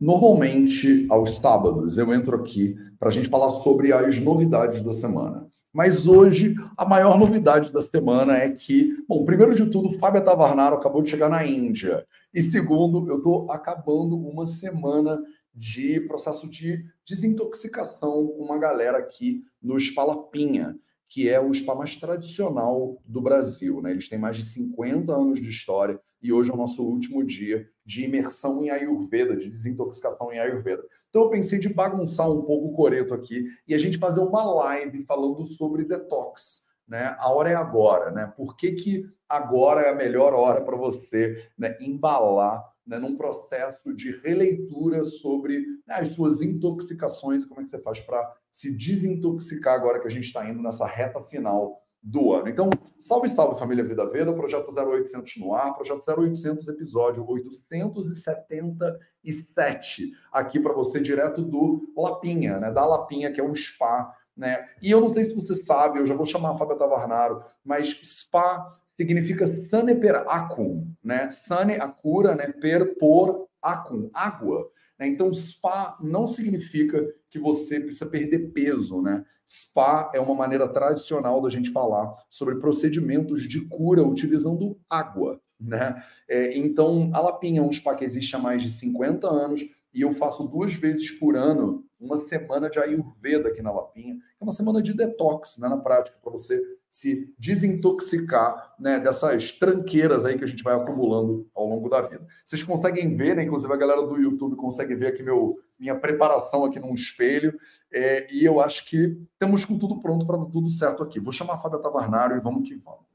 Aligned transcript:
Normalmente, 0.00 1.06
aos 1.10 1.36
sábados, 1.36 1.98
eu 1.98 2.12
entro 2.14 2.36
aqui 2.36 2.76
para 2.98 3.08
a 3.08 3.12
gente 3.12 3.28
falar 3.28 3.62
sobre 3.62 3.92
as 3.92 4.18
novidades 4.18 4.80
da 4.80 4.92
semana. 4.92 5.46
Mas 5.72 6.06
hoje, 6.06 6.54
a 6.76 6.84
maior 6.84 7.18
novidade 7.18 7.72
da 7.72 7.82
semana 7.82 8.36
é 8.36 8.50
que, 8.50 8.96
bom, 9.08 9.24
primeiro 9.24 9.54
de 9.54 9.66
tudo, 9.66 9.98
Fábio 9.98 10.24
Tavarnaro 10.24 10.76
acabou 10.76 11.02
de 11.02 11.10
chegar 11.10 11.28
na 11.28 11.44
Índia. 11.44 12.06
E 12.32 12.40
segundo, 12.40 13.08
eu 13.08 13.18
estou 13.18 13.50
acabando 13.50 14.16
uma 14.16 14.46
semana 14.46 15.20
de 15.54 16.00
processo 16.02 16.48
de 16.48 16.84
desintoxicação 17.06 18.28
com 18.28 18.44
uma 18.44 18.58
galera 18.58 18.98
aqui 18.98 19.42
no 19.62 19.78
Spalapinha 19.78 20.76
que 21.08 21.28
é 21.28 21.40
o 21.40 21.52
spa 21.52 21.74
mais 21.74 21.96
tradicional 21.96 23.00
do 23.04 23.20
Brasil. 23.20 23.80
Né? 23.80 23.92
Eles 23.92 24.08
têm 24.08 24.18
mais 24.18 24.36
de 24.36 24.44
50 24.44 25.12
anos 25.12 25.40
de 25.40 25.48
história 25.48 25.98
e 26.22 26.32
hoje 26.32 26.50
é 26.50 26.54
o 26.54 26.56
nosso 26.56 26.82
último 26.84 27.24
dia 27.24 27.66
de 27.88 28.04
imersão 28.04 28.62
em 28.62 28.68
Ayurveda, 28.68 29.34
de 29.34 29.48
desintoxicação 29.48 30.30
em 30.30 30.38
Ayurveda. 30.38 30.84
Então 31.08 31.22
eu 31.22 31.30
pensei 31.30 31.58
de 31.58 31.72
bagunçar 31.72 32.30
um 32.30 32.42
pouco 32.42 32.68
o 32.68 32.74
coreto 32.74 33.14
aqui 33.14 33.46
e 33.66 33.74
a 33.74 33.78
gente 33.78 33.96
fazer 33.96 34.20
uma 34.20 34.44
live 34.44 35.04
falando 35.04 35.46
sobre 35.46 35.86
detox. 35.86 36.66
Né? 36.86 37.16
A 37.18 37.32
hora 37.32 37.48
é 37.48 37.54
agora, 37.54 38.10
né? 38.10 38.30
Por 38.36 38.56
que, 38.56 38.72
que 38.72 39.06
agora 39.26 39.80
é 39.80 39.90
a 39.90 39.94
melhor 39.94 40.34
hora 40.34 40.60
para 40.60 40.76
você 40.76 41.48
né, 41.56 41.78
embalar 41.80 42.62
né, 42.86 42.98
num 42.98 43.16
processo 43.16 43.94
de 43.94 44.10
releitura 44.20 45.02
sobre 45.04 45.60
né, 45.86 45.94
as 45.94 46.08
suas 46.08 46.42
intoxicações, 46.42 47.46
como 47.46 47.62
é 47.62 47.64
que 47.64 47.70
você 47.70 47.78
faz 47.78 48.00
para 48.00 48.34
se 48.50 48.70
desintoxicar 48.70 49.74
agora 49.74 49.98
que 49.98 50.06
a 50.06 50.10
gente 50.10 50.24
está 50.24 50.46
indo 50.46 50.62
nessa 50.62 50.86
reta 50.86 51.22
final 51.22 51.82
do 52.02 52.32
ano. 52.32 52.48
Então, 52.48 52.70
salve, 53.00 53.28
salve 53.28 53.58
família 53.58 53.84
Vida 53.84 54.08
Veda, 54.08 54.32
projeto 54.32 54.70
0800 54.70 55.36
no 55.38 55.52
ar, 55.54 55.74
projeto 55.74 56.04
0800, 56.06 56.68
episódio 56.68 57.28
877, 57.28 60.12
aqui 60.32 60.60
para 60.60 60.72
você 60.72 61.00
direto 61.00 61.42
do 61.42 61.92
Lapinha, 61.96 62.60
né, 62.60 62.70
da 62.70 62.86
Lapinha, 62.86 63.32
que 63.32 63.40
é 63.40 63.44
um 63.44 63.54
spa 63.54 64.14
né? 64.38 64.64
E 64.80 64.88
eu 64.88 65.00
não 65.00 65.10
sei 65.10 65.24
se 65.24 65.34
você 65.34 65.56
sabe, 65.56 65.98
eu 65.98 66.06
já 66.06 66.14
vou 66.14 66.24
chamar 66.24 66.52
a 66.52 66.56
Fábio 66.56 66.78
Tavarnaro, 66.78 67.42
mas 67.64 68.00
spa 68.04 68.72
significa 68.96 69.46
sane 69.68 69.96
per 69.96 70.14
acum, 70.28 70.88
né? 71.02 71.28
Sane, 71.28 71.74
a 71.74 71.88
cura, 71.88 72.36
né? 72.36 72.46
Per, 72.46 72.96
por, 72.98 73.48
acum, 73.60 74.08
água. 74.14 74.70
Né? 74.96 75.08
Então, 75.08 75.34
spa 75.34 75.98
não 76.00 76.28
significa 76.28 77.04
que 77.28 77.38
você 77.38 77.80
precisa 77.80 78.06
perder 78.06 78.52
peso, 78.52 79.02
né? 79.02 79.24
Spa 79.48 80.12
é 80.14 80.20
uma 80.20 80.34
maneira 80.34 80.68
tradicional 80.68 81.40
da 81.40 81.48
gente 81.48 81.70
falar 81.70 82.12
sobre 82.28 82.56
procedimentos 82.56 83.44
de 83.44 83.66
cura 83.66 84.02
utilizando 84.02 84.78
água, 84.90 85.40
né? 85.58 86.02
É, 86.28 86.56
então, 86.58 87.10
a 87.14 87.20
Lapinha 87.20 87.60
é 87.60 87.64
um 87.64 87.72
spa 87.72 87.94
que 87.94 88.04
existe 88.04 88.36
há 88.36 88.38
mais 88.38 88.62
de 88.62 88.68
50 88.68 89.26
anos 89.26 89.62
e 89.94 90.02
eu 90.02 90.12
faço 90.12 90.46
duas 90.46 90.74
vezes 90.74 91.10
por 91.12 91.34
ano 91.34 91.84
uma 91.98 92.16
semana 92.16 92.70
de 92.70 92.78
Ayurveda 92.78 93.48
aqui 93.48 93.60
na 93.60 93.72
Lapinha, 93.72 94.14
que 94.14 94.20
é 94.40 94.44
uma 94.44 94.52
semana 94.52 94.80
de 94.80 94.94
detox, 94.94 95.58
né, 95.58 95.68
na 95.68 95.78
prática, 95.78 96.16
para 96.22 96.30
você 96.30 96.62
se 96.88 97.34
desintoxicar 97.38 98.74
né, 98.78 99.00
dessas 99.00 99.52
tranqueiras 99.52 100.24
aí 100.24 100.38
que 100.38 100.44
a 100.44 100.46
gente 100.46 100.62
vai 100.62 100.74
acumulando 100.74 101.48
ao 101.54 101.66
longo 101.66 101.88
da 101.88 102.02
vida. 102.02 102.26
Vocês 102.44 102.62
conseguem 102.62 103.16
ver, 103.16 103.34
né, 103.34 103.42
inclusive 103.42 103.72
a 103.72 103.76
galera 103.76 104.02
do 104.02 104.16
YouTube 104.16 104.56
consegue 104.56 104.94
ver 104.94 105.08
aqui 105.08 105.22
meu, 105.22 105.58
minha 105.78 105.94
preparação 105.94 106.64
aqui 106.64 106.80
num 106.80 106.94
espelho, 106.94 107.58
é, 107.92 108.26
e 108.32 108.44
eu 108.44 108.60
acho 108.60 108.84
que 108.86 109.16
temos 109.38 109.64
com 109.64 109.78
tudo 109.78 110.00
pronto 110.00 110.26
para 110.26 110.36
dar 110.36 110.46
tudo 110.46 110.68
certo 110.68 111.02
aqui. 111.02 111.20
Vou 111.20 111.32
chamar 111.32 111.54
a 111.54 111.58
Fábio 111.58 111.80
Tavarnaro 111.80 112.36
e 112.36 112.40
vamos 112.40 112.68
que 112.68 112.74
vamos. 112.76 113.06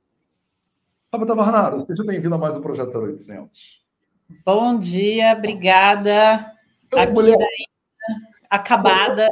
Fábio 1.11 1.27
Tavarnaro, 1.27 1.79
seja 1.81 2.03
bem-vindo 2.03 2.35
a 2.35 2.37
mais 2.37 2.55
um 2.55 2.61
Projeto 2.61 2.97
0800. 2.97 3.83
Bom 4.45 4.79
dia, 4.79 5.33
obrigada. 5.33 6.51
Então, 6.87 6.99
aqui 6.99 7.13
mulher... 7.13 7.37
acabada. 8.49 9.29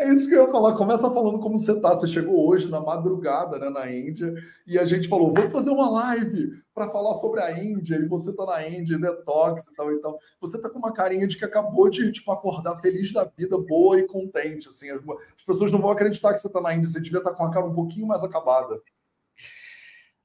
É 0.00 0.08
isso 0.08 0.26
que 0.30 0.34
eu 0.34 0.46
ia 0.46 0.50
falar. 0.50 0.74
Começa 0.76 1.10
falando 1.10 1.38
como 1.40 1.58
você 1.58 1.72
está. 1.72 1.90
Você 1.90 2.06
chegou 2.06 2.48
hoje 2.48 2.70
na 2.70 2.80
madrugada, 2.80 3.58
né, 3.58 3.68
na 3.68 3.92
Índia, 3.92 4.32
e 4.66 4.78
a 4.78 4.84
gente 4.86 5.06
falou: 5.08 5.30
vamos 5.34 5.52
fazer 5.52 5.68
uma 5.68 5.90
live 5.90 6.52
para 6.72 6.88
falar 6.88 7.14
sobre 7.16 7.42
a 7.42 7.62
Índia. 7.62 7.96
E 7.96 8.08
você 8.08 8.30
está 8.30 8.46
na 8.46 8.66
Índia, 8.66 8.98
detox 8.98 9.66
e 9.66 9.74
tal 9.74 9.92
e 9.92 10.00
tal. 10.00 10.18
Você 10.40 10.56
está 10.56 10.70
com 10.70 10.78
uma 10.78 10.94
carinha 10.94 11.26
de 11.26 11.36
que 11.36 11.44
acabou 11.44 11.90
de 11.90 12.10
tipo 12.12 12.32
acordar 12.32 12.80
feliz 12.80 13.12
da 13.12 13.24
vida, 13.36 13.58
boa 13.58 14.00
e 14.00 14.06
contente. 14.06 14.68
Assim, 14.68 14.88
as, 14.90 15.02
as 15.36 15.44
pessoas 15.44 15.70
não 15.70 15.82
vão 15.82 15.90
acreditar 15.90 16.32
que 16.32 16.40
você 16.40 16.46
está 16.46 16.62
na 16.62 16.74
Índia. 16.74 16.88
Você 16.88 17.00
devia 17.00 17.18
estar 17.18 17.32
tá 17.32 17.36
com 17.36 17.44
a 17.44 17.50
cara 17.50 17.66
um 17.66 17.74
pouquinho 17.74 18.06
mais 18.06 18.24
acabada. 18.24 18.80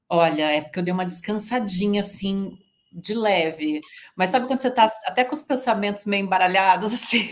Olha, 0.08 0.52
é 0.52 0.62
porque 0.62 0.78
eu 0.78 0.84
dei 0.84 0.94
uma 0.94 1.04
descansadinha 1.04 2.00
assim 2.00 2.56
de 2.90 3.12
leve. 3.12 3.82
Mas 4.16 4.30
sabe 4.30 4.46
quando 4.46 4.60
você 4.60 4.68
está 4.68 4.90
até 5.04 5.22
com 5.22 5.34
os 5.34 5.42
pensamentos 5.42 6.06
meio 6.06 6.24
embaralhados 6.24 6.94
assim? 6.94 7.28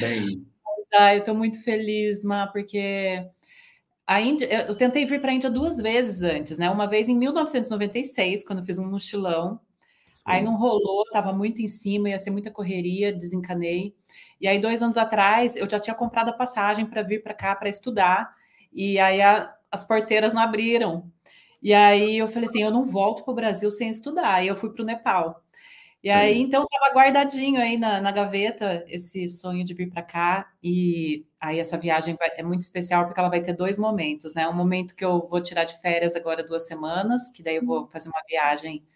Bem. 0.00 0.46
Ah, 0.94 1.14
eu 1.14 1.20
estou 1.20 1.34
muito 1.34 1.62
feliz, 1.62 2.24
Ma, 2.24 2.46
porque 2.46 3.26
a 4.06 4.20
Índia, 4.20 4.66
eu 4.66 4.74
tentei 4.76 5.04
vir 5.04 5.20
para 5.20 5.30
a 5.30 5.34
Índia 5.34 5.50
duas 5.50 5.76
vezes 5.76 6.22
antes, 6.22 6.58
né? 6.58 6.70
Uma 6.70 6.86
vez 6.86 7.08
em 7.08 7.16
1996, 7.16 8.44
quando 8.44 8.60
eu 8.60 8.64
fiz 8.64 8.78
um 8.78 8.90
mochilão. 8.90 9.60
Sim. 10.10 10.22
Aí 10.26 10.42
não 10.42 10.56
rolou, 10.56 11.02
estava 11.06 11.32
muito 11.32 11.60
em 11.60 11.68
cima, 11.68 12.08
ia 12.08 12.18
ser 12.18 12.30
muita 12.30 12.50
correria, 12.50 13.12
desencanei. 13.12 13.94
E 14.40 14.48
aí, 14.48 14.58
dois 14.58 14.82
anos 14.82 14.96
atrás, 14.96 15.56
eu 15.56 15.68
já 15.68 15.78
tinha 15.78 15.94
comprado 15.94 16.30
a 16.30 16.32
passagem 16.32 16.86
para 16.86 17.02
vir 17.02 17.22
para 17.22 17.34
cá 17.34 17.54
para 17.54 17.68
estudar. 17.68 18.34
E 18.72 18.98
aí 18.98 19.20
a, 19.20 19.54
as 19.70 19.84
porteiras 19.84 20.32
não 20.32 20.42
abriram. 20.42 21.10
E 21.62 21.74
aí 21.74 22.16
eu 22.18 22.28
falei 22.28 22.48
assim: 22.48 22.62
eu 22.62 22.70
não 22.70 22.84
volto 22.84 23.24
para 23.24 23.32
o 23.32 23.34
Brasil 23.34 23.70
sem 23.70 23.90
estudar. 23.90 24.34
Aí 24.34 24.48
eu 24.48 24.56
fui 24.56 24.70
para 24.70 24.82
o 24.82 24.86
Nepal. 24.86 25.42
E 26.02 26.10
aí, 26.10 26.40
então, 26.40 26.64
estava 26.64 26.94
guardadinho 26.94 27.60
aí 27.60 27.76
na, 27.76 28.00
na, 28.00 28.12
gaveta 28.12 28.84
esse 28.86 29.28
sonho 29.28 29.64
de 29.64 29.74
vir 29.74 29.90
para 29.90 30.02
cá. 30.02 30.52
E 30.62 31.26
aí, 31.40 31.58
essa 31.58 31.76
viagem 31.76 32.14
vai, 32.16 32.28
é 32.36 32.42
muito 32.42 32.60
especial 32.60 33.04
porque 33.04 33.18
ela 33.18 33.28
vai 33.28 33.40
ter 33.42 33.52
dois 33.52 33.76
momentos, 33.76 34.32
né? 34.32 34.48
Um 34.48 34.54
momento 34.54 34.94
que 34.94 35.04
eu 35.04 35.26
vou 35.28 35.40
tirar 35.42 35.64
de 35.64 35.80
férias 35.80 36.14
agora 36.14 36.46
duas 36.46 36.68
semanas, 36.68 37.30
que 37.30 37.42
daí 37.42 37.56
eu 37.56 37.64
vou 37.64 37.88
fazer 37.88 38.10
uma 38.10 38.22
viagem. 38.28 38.86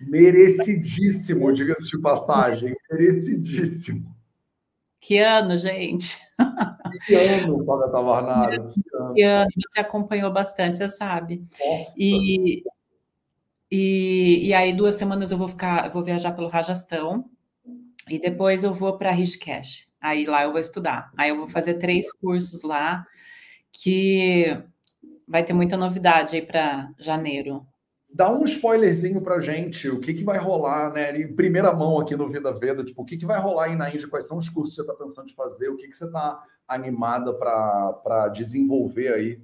Merecidíssimo, 0.00 1.52
diga-se 1.52 1.90
de 1.90 2.00
passagem. 2.00 2.74
Merecidíssimo. 2.90 4.16
Que 4.98 5.18
ano, 5.18 5.58
gente! 5.58 6.18
Que 7.06 7.14
ano, 7.14 7.64
Fábio 7.64 7.92
Tavarnaro? 7.92 8.70
Que 8.72 8.82
ano. 8.96 9.14
que 9.14 9.22
ano, 9.22 9.50
você 9.68 9.80
acompanhou 9.80 10.32
bastante, 10.32 10.78
você 10.78 10.88
sabe. 10.88 11.44
Nossa. 11.60 11.94
E 11.98 12.62
e, 13.70 14.48
e 14.48 14.54
aí, 14.54 14.72
duas 14.72 14.96
semanas 14.96 15.30
eu 15.30 15.38
vou 15.38 15.48
ficar, 15.48 15.88
vou 15.90 16.04
viajar 16.04 16.32
pelo 16.32 16.48
Rajastão 16.48 17.28
e 18.08 18.18
depois 18.18 18.62
eu 18.62 18.72
vou 18.72 18.96
para 18.96 19.10
Rishikesh. 19.10 19.86
Aí 20.00 20.24
lá 20.24 20.44
eu 20.44 20.52
vou 20.52 20.60
estudar. 20.60 21.10
Aí 21.16 21.30
eu 21.30 21.36
vou 21.36 21.48
fazer 21.48 21.74
três 21.74 22.12
cursos 22.12 22.62
lá, 22.62 23.04
que 23.72 24.56
vai 25.26 25.42
ter 25.42 25.52
muita 25.52 25.76
novidade 25.76 26.36
aí 26.36 26.42
para 26.42 26.90
janeiro. 26.98 27.66
Dá 28.08 28.32
um 28.32 28.44
spoilerzinho 28.44 29.20
pra 29.20 29.40
gente, 29.40 29.88
o 29.88 30.00
que, 30.00 30.14
que 30.14 30.24
vai 30.24 30.38
rolar, 30.38 30.92
né? 30.92 31.20
Em 31.20 31.34
primeira 31.34 31.74
mão 31.74 31.98
aqui 31.98 32.16
no 32.16 32.30
Vida 32.30 32.52
Veda, 32.52 32.84
tipo, 32.84 33.02
o 33.02 33.04
que, 33.04 33.16
que 33.16 33.26
vai 33.26 33.38
rolar 33.40 33.64
aí 33.64 33.76
na 33.76 33.92
Índia? 33.92 34.08
Quais 34.08 34.26
são 34.26 34.38
os 34.38 34.48
cursos 34.48 34.76
que 34.76 34.82
você 34.82 34.90
está 34.90 35.04
pensando 35.04 35.28
em 35.28 35.34
fazer? 35.34 35.68
O 35.68 35.76
que, 35.76 35.88
que 35.88 35.96
você 35.96 36.06
está 36.06 36.40
animada 36.68 37.34
para 37.34 38.28
desenvolver 38.28 39.12
aí 39.12 39.42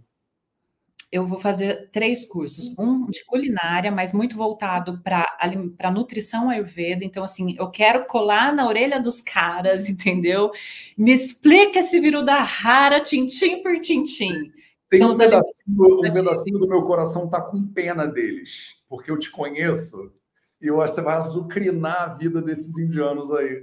eu 1.13 1.27
vou 1.27 1.39
fazer 1.39 1.91
três 1.93 2.25
cursos. 2.25 2.75
Um 2.79 3.05
de 3.11 3.23
culinária, 3.27 3.93
mas 3.93 4.15
muito 4.15 4.35
voltado 4.35 5.03
para 5.03 5.91
nutrição 5.93 6.49
ayurveda. 6.49 7.05
Então, 7.05 7.23
assim, 7.23 7.55
eu 7.59 7.71
quero 7.71 8.07
colar 8.07 8.51
na 8.55 8.67
orelha 8.67 8.99
dos 8.99 9.21
caras, 9.21 9.91
entendeu? 9.91 10.51
Me 10.97 11.13
explica 11.13 11.81
esse 11.81 12.01
viru 12.01 12.25
da 12.25 12.41
rara, 12.41 12.99
tintim 12.99 13.63
por 13.63 13.79
tintim. 13.79 14.51
Tem 14.89 15.01
então, 15.01 15.13
um, 15.13 15.19
pedacinho, 15.19 15.99
um 15.99 16.13
pedacinho 16.13 16.59
do 16.59 16.69
meu 16.69 16.83
coração 16.83 17.29
tá 17.29 17.43
com 17.43 17.67
pena 17.67 18.07
deles, 18.07 18.77
porque 18.89 19.11
eu 19.11 19.19
te 19.19 19.31
conheço 19.31 20.13
e 20.61 20.67
eu 20.67 20.81
acho 20.81 20.95
que 20.95 21.01
você 21.01 21.05
vai 21.05 21.17
azucrinar 21.17 22.03
a 22.03 22.15
vida 22.15 22.41
desses 22.41 22.79
indianos 22.79 23.33
aí. 23.33 23.63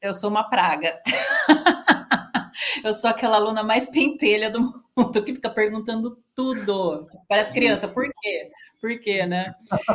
Eu 0.00 0.14
sou 0.14 0.30
uma 0.30 0.48
praga. 0.48 0.98
eu 2.84 2.94
sou 2.94 3.10
aquela 3.10 3.36
aluna 3.36 3.62
mais 3.62 3.88
pentelha 3.88 4.50
do 4.50 4.60
mundo 4.60 4.79
que 5.24 5.34
fica 5.34 5.50
perguntando 5.50 6.18
tudo. 6.34 7.08
Parece 7.28 7.52
criança, 7.52 7.88
por 7.88 8.04
quê? 8.20 8.50
Por 8.80 8.98
quê, 8.98 9.26
né? 9.26 9.54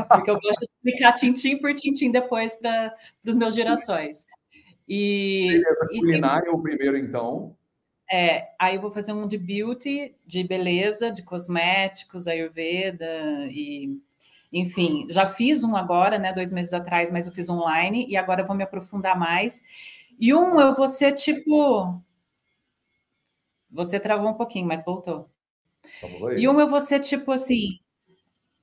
Porque 0.10 0.30
eu 0.30 0.40
gosto 0.40 0.60
de 0.60 0.66
explicar 0.66 1.14
tintim 1.14 1.58
por 1.58 1.74
tintim 1.74 2.12
depois 2.12 2.56
para 2.56 2.96
os 3.26 3.36
meus 3.36 3.54
gerações. 3.54 4.26
E, 4.88 5.48
beleza, 5.50 5.88
e 5.92 6.00
culinária 6.00 6.46
tem... 6.46 6.54
o 6.54 6.62
primeiro, 6.62 6.98
então. 6.98 7.56
É, 8.12 8.50
aí 8.60 8.76
eu 8.76 8.82
vou 8.82 8.92
fazer 8.92 9.14
um 9.14 9.28
de 9.28 9.38
beauty, 9.38 10.16
de 10.26 10.44
beleza, 10.44 11.12
de 11.12 11.24
cosméticos, 11.24 12.28
ayurveda 12.28 13.48
e 13.50 14.00
enfim, 14.54 15.06
já 15.10 15.28
fiz 15.28 15.64
um 15.64 15.76
agora, 15.76 16.18
né, 16.18 16.32
dois 16.32 16.50
meses 16.50 16.72
atrás, 16.72 17.12
mas 17.12 17.26
eu 17.26 17.34
fiz 17.34 17.50
online 17.50 18.06
e 18.08 18.16
agora 18.16 18.42
eu 18.42 18.48
vou 18.48 18.56
me 18.56 18.64
aprofundar 18.64 19.18
mais. 19.20 19.62
E 20.18 20.34
um 20.34 20.62
eu 20.62 20.74
vou 20.74 20.88
ser 20.88 21.12
tipo 21.14 22.02
você 23.76 24.00
travou 24.00 24.30
um 24.30 24.34
pouquinho, 24.34 24.68
mas 24.68 24.84
voltou. 24.84 25.30
E 26.38 26.48
uma 26.48 26.62
eu 26.62 26.68
vou 26.68 26.82
ser 26.82 27.00
tipo 27.02 27.32
assim. 27.32 27.78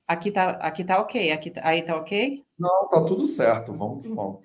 Aqui 0.07 0.31
tá, 0.31 0.49
aqui 0.51 0.83
tá 0.83 0.99
ok. 0.99 1.31
Aqui, 1.31 1.51
tá, 1.51 1.61
aí 1.63 1.81
tá 1.83 1.95
ok? 1.95 2.43
Não, 2.57 2.89
tá 2.89 3.03
tudo 3.05 3.25
certo. 3.25 3.73
Vamos 3.73 4.01
que 4.01 4.09
vamos. 4.09 4.41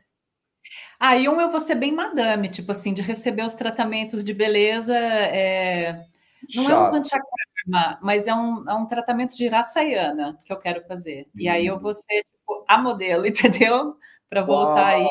Aí 1.01 1.29
um 1.29 1.41
eu 1.41 1.51
vou 1.51 1.61
ser 1.61 1.75
bem 1.75 1.91
madame, 1.91 2.49
tipo 2.49 2.71
assim, 2.71 2.93
de 2.93 3.01
receber 3.01 3.45
os 3.45 3.55
tratamentos 3.55 4.23
de 4.23 4.35
beleza. 4.35 4.97
É... 4.97 6.07
Não 6.55 6.65
Chato. 6.65 6.73
é 6.73 6.79
um 6.79 6.91
panchakarma, 6.91 7.99
mas 8.03 8.27
é 8.27 8.35
um, 8.35 8.69
é 8.69 8.75
um 8.75 8.87
tratamento 8.87 9.37
de 9.37 9.49
raçayana 9.49 10.39
que 10.45 10.53
eu 10.53 10.59
quero 10.59 10.87
fazer. 10.87 11.23
Hum. 11.29 11.41
E 11.41 11.49
aí 11.49 11.67
eu 11.67 11.81
vou 11.81 11.95
ser 11.95 12.25
tipo, 12.25 12.65
a 12.69 12.79
modelo, 12.79 13.27
entendeu? 13.27 13.97
Para 14.29 14.43
voltar 14.43 14.99
Uau. 14.99 15.07
aí 15.07 15.09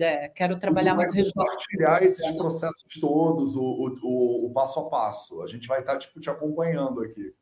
é. 0.00 0.28
Quero 0.28 0.58
trabalhar 0.58 0.94
muito 0.94 1.12
regional. 1.12 1.46
compartilhar 1.46 2.02
esses 2.02 2.30
processos 2.32 3.00
todos, 3.00 3.54
o, 3.56 3.62
o, 3.62 4.46
o, 4.46 4.52
passo 4.52 4.80
a 4.80 4.88
passo. 4.88 5.42
A 5.42 5.46
gente 5.46 5.66
vai 5.66 5.80
estar 5.80 5.98
tipo, 5.98 6.20
te 6.20 6.30
acompanhando 6.30 7.02
aqui. 7.02 7.34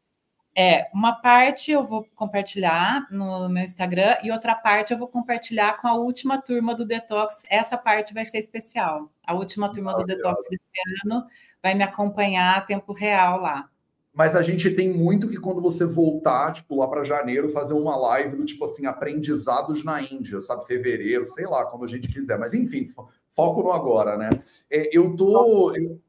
É, 0.56 0.88
uma 0.94 1.20
parte 1.20 1.72
eu 1.72 1.82
vou 1.84 2.06
compartilhar 2.14 3.06
no 3.10 3.48
meu 3.48 3.64
Instagram 3.64 4.16
e 4.22 4.30
outra 4.30 4.54
parte 4.54 4.92
eu 4.92 4.98
vou 4.98 5.08
compartilhar 5.08 5.76
com 5.76 5.88
a 5.88 5.94
última 5.94 6.40
turma 6.40 6.74
do 6.74 6.84
Detox. 6.84 7.42
Essa 7.50 7.76
parte 7.76 8.14
vai 8.14 8.24
ser 8.24 8.38
especial. 8.38 9.10
A 9.26 9.34
última 9.34 9.72
turma 9.72 9.96
do 9.96 10.04
Detox 10.04 10.46
desse 10.48 10.62
ano 11.04 11.26
vai 11.60 11.74
me 11.74 11.82
acompanhar 11.82 12.56
a 12.56 12.60
tempo 12.60 12.92
real 12.92 13.40
lá. 13.40 13.68
Mas 14.14 14.36
a 14.36 14.42
gente 14.42 14.70
tem 14.70 14.88
muito 14.88 15.26
que 15.26 15.36
quando 15.36 15.60
você 15.60 15.84
voltar, 15.84 16.52
tipo, 16.52 16.76
lá 16.76 16.86
para 16.86 17.02
janeiro, 17.02 17.50
fazer 17.50 17.72
uma 17.74 17.96
live 17.96 18.36
do 18.36 18.44
tipo 18.44 18.64
assim, 18.64 18.86
aprendizados 18.86 19.82
na 19.82 20.00
Índia, 20.00 20.38
sabe? 20.38 20.66
Fevereiro, 20.66 21.26
sei 21.26 21.44
lá, 21.46 21.64
quando 21.64 21.84
a 21.84 21.88
gente 21.88 22.08
quiser. 22.08 22.38
Mas 22.38 22.54
enfim, 22.54 22.92
foco 23.34 23.62
no 23.62 23.72
agora, 23.72 24.16
né? 24.16 24.30
É, 24.70 24.96
eu 24.96 25.16
tô. 25.16 25.74
Eu, 25.74 26.00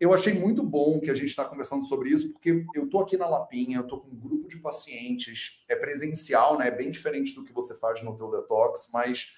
eu 0.00 0.12
achei 0.12 0.34
muito 0.34 0.64
bom 0.64 0.98
que 0.98 1.08
a 1.08 1.14
gente 1.14 1.28
está 1.28 1.44
conversando 1.44 1.84
sobre 1.84 2.10
isso, 2.10 2.32
porque 2.32 2.66
eu 2.74 2.88
tô 2.88 2.98
aqui 2.98 3.16
na 3.16 3.28
Lapinha, 3.28 3.78
eu 3.78 3.86
tô 3.86 4.00
com 4.00 4.10
um 4.10 4.18
grupo 4.18 4.48
de 4.48 4.58
pacientes, 4.58 5.62
é 5.68 5.76
presencial, 5.76 6.58
né? 6.58 6.66
É 6.66 6.70
bem 6.72 6.90
diferente 6.90 7.32
do 7.36 7.44
que 7.44 7.52
você 7.52 7.76
faz 7.76 8.02
no 8.02 8.16
teu 8.16 8.28
detox, 8.28 8.90
mas 8.92 9.28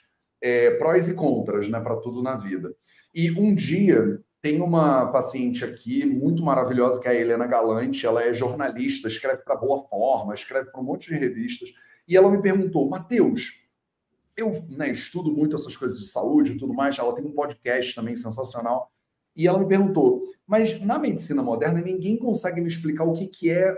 é, 0.40 0.70
prós 0.72 1.08
e 1.08 1.14
contras, 1.14 1.68
né, 1.68 1.78
para 1.78 1.96
tudo 1.96 2.22
na 2.22 2.36
vida. 2.36 2.74
E 3.14 3.30
um 3.32 3.54
dia 3.54 4.22
tem 4.44 4.60
uma 4.60 5.06
paciente 5.06 5.64
aqui 5.64 6.04
muito 6.04 6.42
maravilhosa, 6.42 7.00
que 7.00 7.08
é 7.08 7.12
a 7.12 7.14
Helena 7.14 7.46
Galante. 7.46 8.04
Ela 8.04 8.24
é 8.24 8.34
jornalista, 8.34 9.08
escreve 9.08 9.38
para 9.38 9.56
Boa 9.56 9.88
Forma, 9.88 10.34
escreve 10.34 10.70
para 10.70 10.82
um 10.82 10.84
monte 10.84 11.08
de 11.08 11.18
revistas. 11.18 11.72
E 12.06 12.14
ela 12.14 12.30
me 12.30 12.42
perguntou, 12.42 12.86
Matheus, 12.86 13.66
eu 14.36 14.62
né, 14.68 14.90
estudo 14.90 15.32
muito 15.32 15.56
essas 15.56 15.74
coisas 15.74 15.98
de 15.98 16.08
saúde 16.08 16.52
e 16.52 16.58
tudo 16.58 16.74
mais. 16.74 16.98
Ela 16.98 17.14
tem 17.14 17.24
um 17.24 17.32
podcast 17.32 17.94
também 17.94 18.14
sensacional. 18.16 18.92
E 19.34 19.48
ela 19.48 19.58
me 19.58 19.66
perguntou, 19.66 20.22
mas 20.46 20.78
na 20.78 20.98
medicina 20.98 21.42
moderna 21.42 21.80
ninguém 21.80 22.18
consegue 22.18 22.60
me 22.60 22.68
explicar 22.68 23.04
o 23.04 23.14
que, 23.14 23.26
que 23.28 23.50
é 23.50 23.74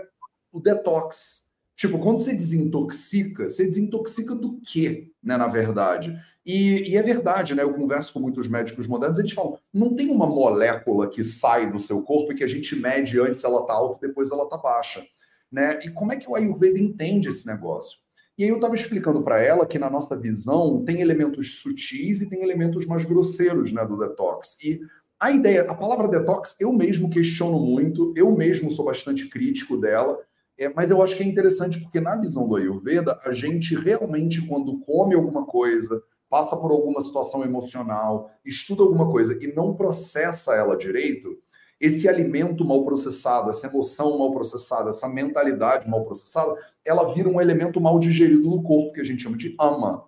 o 0.51 0.59
detox. 0.59 1.45
Tipo, 1.77 1.97
quando 1.97 2.19
você 2.19 2.33
desintoxica, 2.33 3.47
você 3.47 3.63
desintoxica 3.63 4.35
do 4.35 4.59
quê, 4.59 5.13
né, 5.23 5.37
na 5.37 5.47
verdade? 5.47 6.13
E, 6.47 6.91
e, 6.91 6.95
é 6.95 7.01
verdade, 7.01 7.53
né? 7.53 7.61
Eu 7.61 7.73
converso 7.73 8.13
com 8.13 8.21
muitos 8.21 8.47
médicos 8.47 8.87
modernos, 8.87 9.19
eles 9.19 9.33
falam: 9.33 9.59
não 9.73 9.93
tem 9.93 10.09
uma 10.09 10.25
molécula 10.25 11.09
que 11.09 11.21
sai 11.21 11.69
do 11.69 11.77
seu 11.77 12.01
corpo 12.01 12.31
e 12.31 12.35
que 12.35 12.43
a 12.43 12.47
gente 12.47 12.73
mede 12.73 13.19
antes 13.19 13.43
ela 13.43 13.65
tá 13.65 13.73
alta, 13.73 14.07
depois 14.07 14.31
ela 14.31 14.47
tá 14.47 14.57
baixa, 14.57 15.05
né? 15.51 15.77
E 15.83 15.89
como 15.89 16.13
é 16.13 16.15
que 16.15 16.29
o 16.29 16.35
Ayurveda 16.35 16.79
entende 16.79 17.27
esse 17.27 17.45
negócio? 17.45 17.99
E 18.37 18.45
aí 18.45 18.49
eu 18.49 18.55
estava 18.55 18.75
explicando 18.75 19.21
para 19.23 19.41
ela 19.41 19.65
que 19.65 19.77
na 19.77 19.89
nossa 19.89 20.15
visão 20.15 20.85
tem 20.85 21.01
elementos 21.01 21.59
sutis 21.59 22.21
e 22.21 22.29
tem 22.29 22.41
elementos 22.41 22.85
mais 22.85 23.03
grosseiros, 23.03 23.73
né, 23.73 23.83
do 23.83 23.97
detox. 23.97 24.57
E 24.63 24.79
a 25.19 25.31
ideia, 25.31 25.63
a 25.63 25.73
palavra 25.73 26.07
detox, 26.07 26.55
eu 26.59 26.71
mesmo 26.71 27.09
questiono 27.09 27.59
muito, 27.59 28.13
eu 28.15 28.31
mesmo 28.31 28.71
sou 28.71 28.85
bastante 28.85 29.27
crítico 29.27 29.75
dela. 29.75 30.17
É, 30.57 30.69
mas 30.69 30.89
eu 30.89 31.01
acho 31.01 31.17
que 31.17 31.23
é 31.23 31.25
interessante 31.25 31.79
porque 31.81 31.99
na 31.99 32.15
visão 32.15 32.47
do 32.47 32.55
Ayurveda, 32.55 33.19
a 33.25 33.33
gente 33.33 33.75
realmente, 33.75 34.45
quando 34.47 34.79
come 34.79 35.13
alguma 35.13 35.45
coisa, 35.45 36.01
passa 36.29 36.55
por 36.57 36.71
alguma 36.71 37.01
situação 37.01 37.43
emocional, 37.43 38.29
estuda 38.45 38.83
alguma 38.83 39.09
coisa 39.11 39.37
e 39.41 39.53
não 39.53 39.75
processa 39.75 40.53
ela 40.53 40.75
direito, 40.75 41.37
esse 41.79 42.09
alimento 42.09 42.65
mal 42.65 42.83
processado, 42.83 43.49
essa 43.49 43.67
emoção 43.67 44.17
mal 44.17 44.31
processada, 44.33 44.89
essa 44.89 45.07
mentalidade 45.07 45.87
mal 45.87 46.03
processada, 46.03 46.55
ela 46.83 47.13
vira 47.13 47.29
um 47.29 47.39
elemento 47.39 47.79
mal 47.79 47.99
digerido 47.99 48.49
no 48.49 48.63
corpo, 48.63 48.93
que 48.93 49.01
a 49.01 49.03
gente 49.03 49.21
chama 49.21 49.37
de 49.37 49.55
ama. 49.59 50.03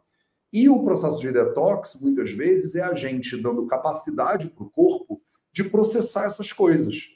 E 0.52 0.68
o 0.68 0.84
processo 0.84 1.20
de 1.20 1.32
detox, 1.32 2.00
muitas 2.02 2.32
vezes, 2.32 2.76
é 2.76 2.82
a 2.82 2.96
gente 2.96 3.40
dando 3.40 3.68
capacidade 3.68 4.50
para 4.50 4.64
o 4.64 4.70
corpo 4.70 5.22
de 5.52 5.64
processar 5.64 6.26
essas 6.26 6.52
coisas. 6.52 7.10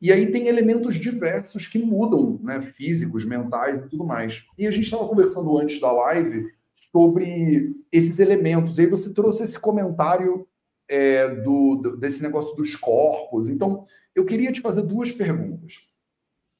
E 0.00 0.12
aí 0.12 0.30
tem 0.30 0.46
elementos 0.46 0.96
diversos 0.96 1.66
que 1.66 1.78
mudam, 1.78 2.38
né? 2.42 2.60
Físicos, 2.60 3.24
mentais 3.24 3.78
e 3.78 3.88
tudo 3.88 4.04
mais. 4.04 4.44
E 4.56 4.66
a 4.66 4.70
gente 4.70 4.84
estava 4.84 5.08
conversando 5.08 5.58
antes 5.58 5.80
da 5.80 5.90
live 5.90 6.46
sobre 6.90 7.74
esses 7.92 8.18
elementos. 8.18 8.78
E 8.78 8.82
aí 8.82 8.86
você 8.86 9.12
trouxe 9.12 9.44
esse 9.44 9.58
comentário 9.58 10.46
é, 10.88 11.28
do, 11.36 11.76
do, 11.76 11.96
desse 11.96 12.22
negócio 12.22 12.54
dos 12.56 12.74
corpos. 12.74 13.48
Então, 13.48 13.84
eu 14.14 14.24
queria 14.24 14.50
te 14.50 14.60
fazer 14.60 14.82
duas 14.82 15.12
perguntas. 15.12 15.90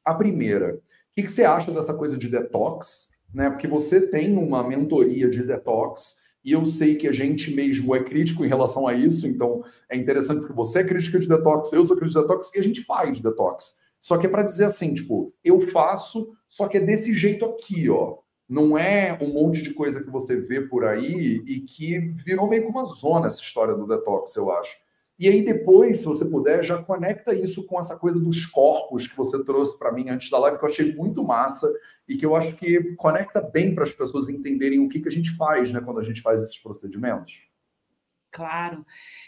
A 0.04 0.14
primeira, 0.14 0.74
o 0.74 0.80
que, 1.14 1.22
que 1.24 1.32
você 1.32 1.44
acha 1.44 1.72
dessa 1.72 1.92
coisa 1.92 2.16
de 2.16 2.28
detox? 2.28 3.10
Né? 3.34 3.50
Porque 3.50 3.66
você 3.66 4.00
tem 4.00 4.36
uma 4.36 4.66
mentoria 4.66 5.28
de 5.28 5.42
detox 5.42 6.16
e 6.44 6.52
eu 6.52 6.64
sei 6.66 6.96
que 6.96 7.06
a 7.06 7.12
gente 7.12 7.54
mesmo 7.54 7.94
é 7.94 8.02
crítico 8.02 8.44
em 8.44 8.48
relação 8.48 8.86
a 8.86 8.94
isso, 8.94 9.28
então 9.28 9.62
é 9.88 9.96
interessante 9.96 10.40
porque 10.40 10.52
você 10.52 10.80
é 10.80 10.84
crítica 10.84 11.20
de 11.20 11.28
detox, 11.28 11.72
eu 11.72 11.86
sou 11.86 11.96
crítico 11.96 12.20
de 12.20 12.26
detox 12.26 12.50
e 12.52 12.58
a 12.58 12.62
gente 12.62 12.84
faz 12.84 13.20
detox. 13.20 13.74
Só 14.00 14.18
que 14.18 14.26
é 14.26 14.28
para 14.28 14.42
dizer 14.42 14.64
assim, 14.64 14.92
tipo, 14.92 15.32
eu 15.44 15.60
faço, 15.70 16.32
só 16.48 16.66
que 16.66 16.78
é 16.78 16.80
desse 16.80 17.14
jeito 17.14 17.44
aqui, 17.44 17.88
ó 17.88 18.21
não 18.52 18.76
é 18.76 19.18
um 19.18 19.32
monte 19.32 19.62
de 19.62 19.72
coisa 19.72 20.02
que 20.02 20.10
você 20.10 20.36
vê 20.36 20.60
por 20.60 20.84
aí 20.84 21.42
e 21.46 21.60
que 21.60 21.98
virou 22.22 22.46
meio 22.46 22.64
que 22.64 22.68
uma 22.68 22.84
zona 22.84 23.26
essa 23.26 23.40
história 23.40 23.74
do 23.74 23.86
detox, 23.86 24.36
eu 24.36 24.52
acho. 24.52 24.76
E 25.18 25.26
aí 25.26 25.42
depois, 25.42 26.00
se 26.00 26.04
você 26.04 26.26
puder, 26.26 26.62
já 26.62 26.82
conecta 26.82 27.34
isso 27.34 27.64
com 27.64 27.80
essa 27.80 27.96
coisa 27.96 28.20
dos 28.20 28.44
corpos 28.44 29.06
que 29.06 29.16
você 29.16 29.42
trouxe 29.42 29.78
para 29.78 29.90
mim 29.90 30.10
antes 30.10 30.28
da 30.28 30.38
live, 30.38 30.58
que 30.58 30.64
eu 30.64 30.68
achei 30.68 30.94
muito 30.94 31.24
massa 31.24 31.72
e 32.06 32.14
que 32.14 32.26
eu 32.26 32.36
acho 32.36 32.54
que 32.56 32.94
conecta 32.96 33.40
bem 33.40 33.74
para 33.74 33.84
as 33.84 33.92
pessoas 33.92 34.28
entenderem 34.28 34.80
o 34.80 34.88
que, 34.88 35.00
que 35.00 35.08
a 35.08 35.12
gente 35.12 35.34
faz 35.34 35.72
né, 35.72 35.80
quando 35.80 36.00
a 36.00 36.04
gente 36.04 36.20
faz 36.20 36.42
esses 36.42 36.58
procedimentos. 36.58 37.40
Claro. 38.32 38.84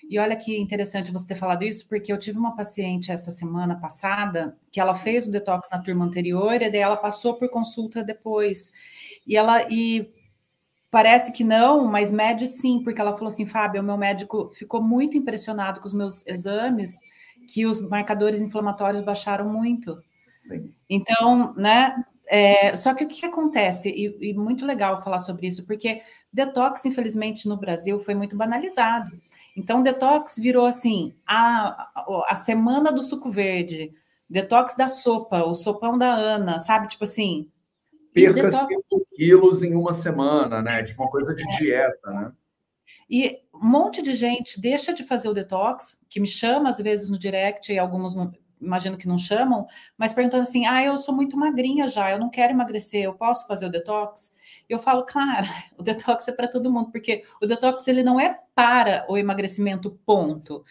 E 0.09 0.19
olha 0.19 0.35
que 0.35 0.59
interessante 0.59 1.12
você 1.12 1.29
ter 1.29 1.37
falado 1.37 1.62
isso, 1.62 1.87
porque 1.87 2.11
eu 2.11 2.19
tive 2.19 2.39
uma 2.39 2.56
paciente 2.56 3.12
essa 3.12 3.31
semana 3.31 3.79
passada 3.79 4.56
que 4.73 4.81
ela 4.81 4.97
fez 4.97 5.27
o 5.27 5.31
detox 5.31 5.69
na 5.71 5.79
turma 5.79 6.06
anterior 6.06 6.55
e 6.55 6.71
daí 6.71 6.81
ela 6.81 6.97
passou 6.97 7.35
por 7.35 7.51
consulta 7.51 8.03
depois. 8.03 8.73
E 9.27 9.37
ela 9.37 9.67
e 9.71 10.11
parece 10.91 11.33
que 11.33 11.45
não, 11.45 11.87
mas 11.87 12.12
mede 12.12 12.47
sim, 12.47 12.83
porque 12.83 13.01
ela 13.01 13.12
falou 13.12 13.29
assim, 13.29 13.45
Fábio, 13.45 13.83
o 13.83 13.85
meu 13.85 13.99
médico 13.99 14.51
ficou 14.55 14.82
muito 14.82 15.19
impressionado 15.19 15.81
com 15.81 15.87
os 15.87 15.93
meus 15.93 16.27
exames, 16.27 16.99
que 17.53 17.67
os 17.67 17.82
marcadores 17.82 18.41
inflamatórios 18.41 19.03
baixaram 19.05 19.46
muito. 19.53 20.03
Sim. 20.31 20.73
Então, 20.89 21.53
né? 21.56 21.94
É, 22.27 22.75
só 22.75 22.94
que 22.94 23.05
o 23.05 23.08
que, 23.08 23.20
que 23.20 23.27
acontece? 23.27 23.91
E, 23.91 24.31
e, 24.31 24.34
muito 24.34 24.65
legal 24.65 25.03
falar 25.03 25.19
sobre 25.19 25.46
isso, 25.46 25.67
porque 25.67 26.01
detox, 26.34 26.84
infelizmente, 26.84 27.48
no 27.48 27.56
Brasil 27.56 28.00
foi 28.00 28.14
muito 28.14 28.36
banalizado. 28.36 29.17
Então, 29.56 29.82
detox 29.82 30.36
virou 30.36 30.67
assim: 30.67 31.14
a, 31.24 31.93
a 32.29 32.34
semana 32.34 32.91
do 32.91 33.05
suco 33.05 33.31
verde, 33.31 33.93
detox 34.29 34.74
da 34.74 34.88
sopa, 34.88 35.44
o 35.44 35.55
sopão 35.55 35.96
da 35.96 36.12
Ana, 36.12 36.58
sabe? 36.58 36.88
Tipo 36.88 37.05
assim, 37.05 37.48
perca 38.12 38.50
5 38.50 39.06
quilos 39.14 39.62
em 39.62 39.76
uma 39.76 39.93
semana, 39.93 40.60
né? 40.60 40.82
Tipo 40.82 41.05
uma 41.05 41.10
coisa 41.10 41.32
de 41.32 41.44
dieta, 41.56 42.10
né? 42.10 42.32
E 43.08 43.38
um 43.55 43.69
monte 43.69 44.03
de 44.03 44.14
gente 44.14 44.60
deixa 44.60 44.93
de 44.93 45.05
fazer 45.05 45.29
o 45.29 45.34
detox, 45.34 45.98
que 46.08 46.19
me 46.19 46.26
chama 46.26 46.69
às 46.69 46.79
vezes 46.79 47.08
no 47.08 47.19
direct, 47.19 47.72
e 47.72 47.79
alguns 47.79 48.14
imagino 48.61 48.96
que 48.96 49.08
não 49.08 49.19
chamam, 49.19 49.67
mas 49.96 50.13
perguntando 50.13 50.44
assim: 50.44 50.67
ah, 50.67 50.82
eu 50.82 50.96
sou 50.99 51.15
muito 51.15 51.37
magrinha 51.37 51.89
já, 51.89 52.11
eu 52.11 52.19
não 52.19 52.31
quero 52.31 52.53
emagrecer, 52.53 53.05
eu 53.05 53.15
posso 53.15 53.46
fazer 53.46 53.67
o 53.67 53.70
detox? 53.70 54.32
Eu 54.69 54.79
falo, 54.79 55.05
claro, 55.05 55.46
o 55.79 55.82
detox 55.82 56.29
é 56.29 56.32
para 56.32 56.49
todo 56.49 56.73
mundo, 56.73 56.91
porque 56.91 57.23
o 57.41 57.46
detox 57.46 57.87
ele 57.89 58.03
não 58.03 58.19
é 58.19 58.39
para 58.55 59.05
o 59.08 59.17
emagrecimento, 59.17 59.99
ponto. 60.05 60.65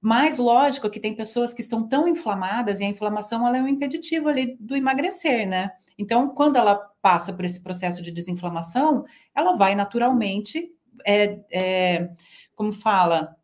Mas, 0.00 0.38
lógico 0.38 0.88
que 0.90 1.00
tem 1.00 1.16
pessoas 1.16 1.52
que 1.52 1.60
estão 1.60 1.88
tão 1.88 2.06
inflamadas 2.06 2.78
e 2.78 2.84
a 2.84 2.88
inflamação 2.88 3.46
ela 3.46 3.56
é 3.56 3.62
um 3.62 3.66
impeditivo 3.66 4.28
ali 4.28 4.56
do 4.60 4.76
emagrecer, 4.76 5.48
né? 5.48 5.72
Então, 5.98 6.28
quando 6.28 6.56
ela 6.56 6.76
passa 7.02 7.32
por 7.32 7.44
esse 7.44 7.60
processo 7.60 8.02
de 8.02 8.12
desinflamação, 8.12 9.04
ela 9.34 9.56
vai 9.56 9.74
naturalmente, 9.74 10.70
é, 11.04 11.40
é, 11.50 12.10
como 12.54 12.72
fala, 12.72 13.36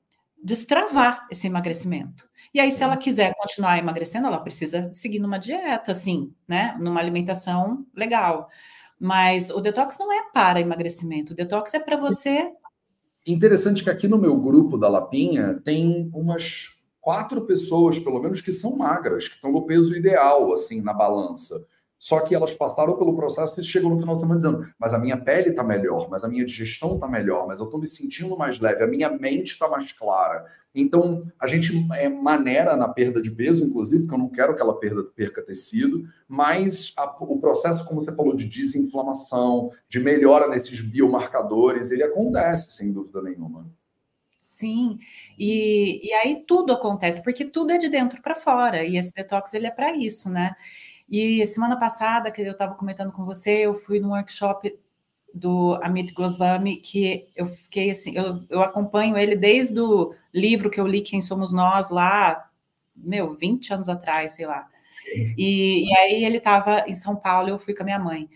destravar 0.43 1.27
esse 1.31 1.47
emagrecimento. 1.47 2.25
E 2.53 2.61
aí, 2.61 2.71
se 2.71 2.83
ela 2.83 2.97
quiser 2.97 3.33
continuar 3.37 3.79
emagrecendo, 3.79 4.27
ela 4.27 4.41
precisa 4.41 4.93
seguir 4.93 5.19
numa 5.19 5.39
dieta, 5.39 5.93
assim, 5.93 6.35
né? 6.47 6.77
Numa 6.81 7.01
alimentação 7.01 7.87
legal. 7.95 8.49
Mas 8.99 9.51
o 9.51 9.61
detox 9.61 9.99
não 9.99 10.13
é 10.13 10.31
para 10.33 10.61
emagrecimento, 10.61 11.33
o 11.33 11.37
detox 11.37 11.75
é 11.75 11.79
para 11.79 11.97
você 11.97 12.53
Interessante 13.27 13.85
que 13.85 13.91
aqui 13.91 14.09
no 14.09 14.19
meu 14.19 14.37
grupo 14.37 14.77
da 14.77 14.89
Lapinha 14.89 15.61
tem 15.65 16.11
umas 16.13 16.71
quatro 17.01 17.43
pessoas, 17.43 17.99
pelo 17.99 18.21
menos, 18.21 18.41
que 18.41 18.51
são 18.51 18.77
magras, 18.77 19.29
que 19.29 19.37
estão 19.37 19.53
no 19.53 19.65
peso 19.65 19.95
ideal, 19.95 20.53
assim, 20.53 20.81
na 20.81 20.93
balança. 20.93 21.65
Só 22.03 22.19
que 22.19 22.35
elas 22.35 22.53
passaram 22.53 22.97
pelo 22.97 23.15
processo 23.15 23.61
e 23.61 23.63
chegam 23.63 23.89
no 23.89 24.01
final 24.01 24.17
de 24.17 24.23
semana 24.23 24.37
dizendo: 24.37 24.67
mas 24.77 24.93
a 24.93 24.99
minha 24.99 25.17
pele 25.17 25.51
está 25.51 25.63
melhor, 25.63 26.11
mas 26.11 26.25
a 26.25 26.29
minha 26.29 26.45
digestão 26.45 26.97
está 26.97 27.07
melhor, 27.07 27.47
mas 27.47 27.61
eu 27.61 27.67
estou 27.67 27.79
me 27.79 27.87
sentindo 27.87 28.37
mais 28.37 28.59
leve, 28.59 28.83
a 28.83 28.89
minha 28.89 29.09
mente 29.09 29.53
está 29.53 29.69
mais 29.69 29.93
clara. 29.93 30.45
Então, 30.75 31.31
a 31.39 31.47
gente 31.47 31.71
é, 31.93 32.09
maneira 32.09 32.77
na 32.77 32.89
perda 32.89 33.23
de 33.23 33.31
peso, 33.31 33.65
inclusive, 33.65 34.03
porque 34.03 34.15
eu 34.17 34.19
não 34.19 34.29
quero 34.29 34.57
que 34.57 34.61
ela 34.61 34.81
perda, 34.81 35.05
perca 35.15 35.43
tecido, 35.43 36.03
mas 36.27 36.93
a, 36.97 37.05
o 37.21 37.39
processo, 37.39 37.85
como 37.85 38.01
você 38.01 38.13
falou, 38.13 38.35
de 38.35 38.49
desinflamação, 38.49 39.71
de 39.89 40.01
melhora 40.01 40.49
nesses 40.49 40.81
biomarcadores, 40.81 41.93
ele 41.93 42.03
acontece, 42.03 42.73
sem 42.73 42.91
dúvida 42.91 43.23
nenhuma. 43.23 43.65
Sim, 44.41 44.99
e, 45.39 46.05
e 46.05 46.13
aí 46.15 46.43
tudo 46.45 46.73
acontece, 46.73 47.23
porque 47.23 47.45
tudo 47.45 47.71
é 47.71 47.79
de 47.79 47.89
dentro 47.89 48.21
para 48.21 48.35
fora, 48.35 48.83
e 48.83 48.97
esse 48.97 49.15
detox 49.15 49.55
ele 49.55 49.69
é 49.69 49.71
para 49.71 49.95
isso, 49.97 50.29
né? 50.29 50.51
E 51.13 51.47
semana 51.47 51.79
passada, 51.79 52.31
que 52.31 52.41
eu 52.41 52.53
estava 52.53 52.75
comentando 52.75 53.13
com 53.13 53.23
você, 53.23 53.67
eu 53.67 53.75
fui 53.75 54.01
num 54.01 54.13
workshop 54.13 54.75
do 55.35 55.79
Amit 55.83 56.11
Goswami, 56.15 56.77
que 56.77 57.27
eu 57.37 57.47
fiquei 57.47 57.91
assim, 57.91 58.17
eu, 58.17 58.41
eu 58.49 58.63
acompanho 58.63 59.19
ele 59.19 59.37
desde 59.37 59.79
o 59.79 60.15
livro 60.33 60.71
que 60.71 60.81
eu 60.81 60.87
li, 60.87 61.03
Quem 61.03 61.21
Somos 61.21 61.53
Nós, 61.53 61.91
lá, 61.91 62.49
meu, 62.97 63.35
20 63.35 63.75
anos 63.75 63.91
atrás, 63.91 64.33
sei 64.33 64.47
lá. 64.47 64.67
E, 65.37 65.87
e 65.87 65.99
aí 65.99 66.25
ele 66.25 66.39
estava 66.39 66.85
em 66.89 66.95
São 66.95 67.15
Paulo, 67.15 67.51
eu 67.51 67.59
fui 67.59 67.75
com 67.75 67.83
a 67.83 67.85
minha 67.85 67.99
mãe. 67.99 68.31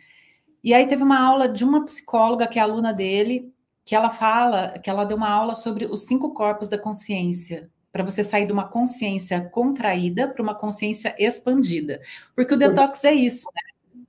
E 0.63 0.75
aí 0.75 0.87
teve 0.87 1.03
uma 1.03 1.19
aula 1.19 1.49
de 1.49 1.65
uma 1.65 1.83
psicóloga 1.83 2.47
que 2.47 2.59
é 2.59 2.63
aluna 2.63 2.93
dele, 2.93 3.55
que 3.87 3.95
ela 3.95 4.11
fala, 4.11 4.79
que 4.81 4.91
ela 4.91 5.07
deu 5.07 5.17
uma 5.17 5.31
aula 5.31 5.55
sobre 5.55 5.87
os 5.87 6.05
cinco 6.05 6.35
corpos 6.35 6.69
da 6.69 6.77
consciência 6.77 7.71
para 7.97 8.05
você 8.05 8.23
sair 8.23 8.45
de 8.45 8.53
uma 8.53 8.69
consciência 8.69 9.41
contraída 9.41 10.29
para 10.29 10.43
uma 10.43 10.55
consciência 10.55 11.15
expandida. 11.19 11.99
Porque 12.35 12.53
o 12.53 12.59
detox 12.59 13.03
é 13.05 13.15
isso, 13.15 13.49
né? 13.55 14.05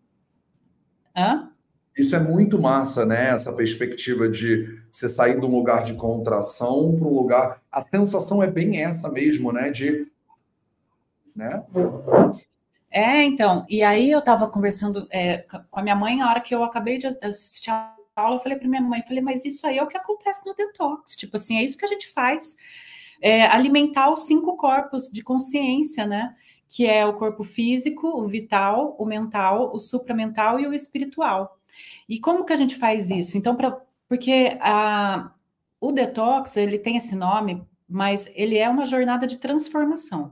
Hã? 1.15 1.51
Isso 1.97 2.13
é 2.13 2.19
muito 2.19 2.61
massa, 2.61 3.05
né? 3.05 3.29
Essa 3.29 3.53
perspectiva 3.53 4.27
de 4.27 4.77
você 4.91 5.07
sair 5.07 5.39
de 5.39 5.45
um 5.45 5.49
lugar 5.49 5.85
de 5.85 5.93
contração 5.93 6.97
para 6.97 7.07
um 7.07 7.13
lugar. 7.13 7.61
A 7.71 7.79
sensação 7.79 8.43
é 8.43 8.47
bem 8.51 8.81
essa 8.81 9.09
mesmo, 9.09 9.53
né? 9.53 9.71
De. 9.71 10.05
Né? 11.33 11.63
É, 12.91 13.23
então. 13.23 13.65
E 13.69 13.83
aí 13.83 14.11
eu 14.11 14.19
estava 14.19 14.49
conversando 14.49 15.07
é, 15.09 15.37
com 15.37 15.79
a 15.79 15.81
minha 15.81 15.95
mãe 15.95 16.17
na 16.17 16.29
hora 16.29 16.41
que 16.41 16.53
eu 16.53 16.61
acabei 16.61 16.97
de 16.97 17.07
assistir 17.07 17.71
a 17.71 17.95
aula. 18.17 18.35
Eu 18.35 18.41
falei 18.41 18.57
para 18.57 18.67
minha 18.67 18.81
mãe, 18.81 19.01
falei, 19.07 19.23
mas 19.23 19.45
isso 19.45 19.65
aí 19.65 19.77
é 19.77 19.83
o 19.83 19.87
que 19.87 19.97
acontece 19.97 20.45
no 20.45 20.53
detox. 20.53 21.15
Tipo 21.15 21.37
assim, 21.37 21.57
é 21.57 21.63
isso 21.63 21.77
que 21.77 21.85
a 21.85 21.89
gente 21.89 22.09
faz 22.09 22.57
é, 23.21 23.45
alimentar 23.45 24.11
os 24.11 24.25
cinco 24.25 24.55
corpos 24.57 25.09
de 25.09 25.23
consciência, 25.23 26.05
né? 26.05 26.35
Que 26.67 26.85
é 26.85 27.05
o 27.05 27.13
corpo 27.13 27.43
físico, 27.43 28.07
o 28.07 28.27
vital, 28.27 28.95
o 28.99 29.05
mental, 29.05 29.71
o 29.73 29.79
supramental 29.79 30.59
e 30.59 30.67
o 30.67 30.73
espiritual. 30.73 31.57
E 32.07 32.19
como 32.19 32.45
que 32.45 32.53
a 32.53 32.57
gente 32.57 32.75
faz 32.75 33.09
isso? 33.09 33.37
Então, 33.37 33.55
pra, 33.55 33.79
porque 34.07 34.57
a, 34.61 35.31
o 35.79 35.91
detox 35.91 36.57
ele 36.57 36.77
tem 36.77 36.97
esse 36.97 37.15
nome, 37.15 37.63
mas 37.87 38.29
ele 38.35 38.57
é 38.57 38.69
uma 38.69 38.85
jornada 38.85 39.25
de 39.27 39.37
transformação. 39.37 40.31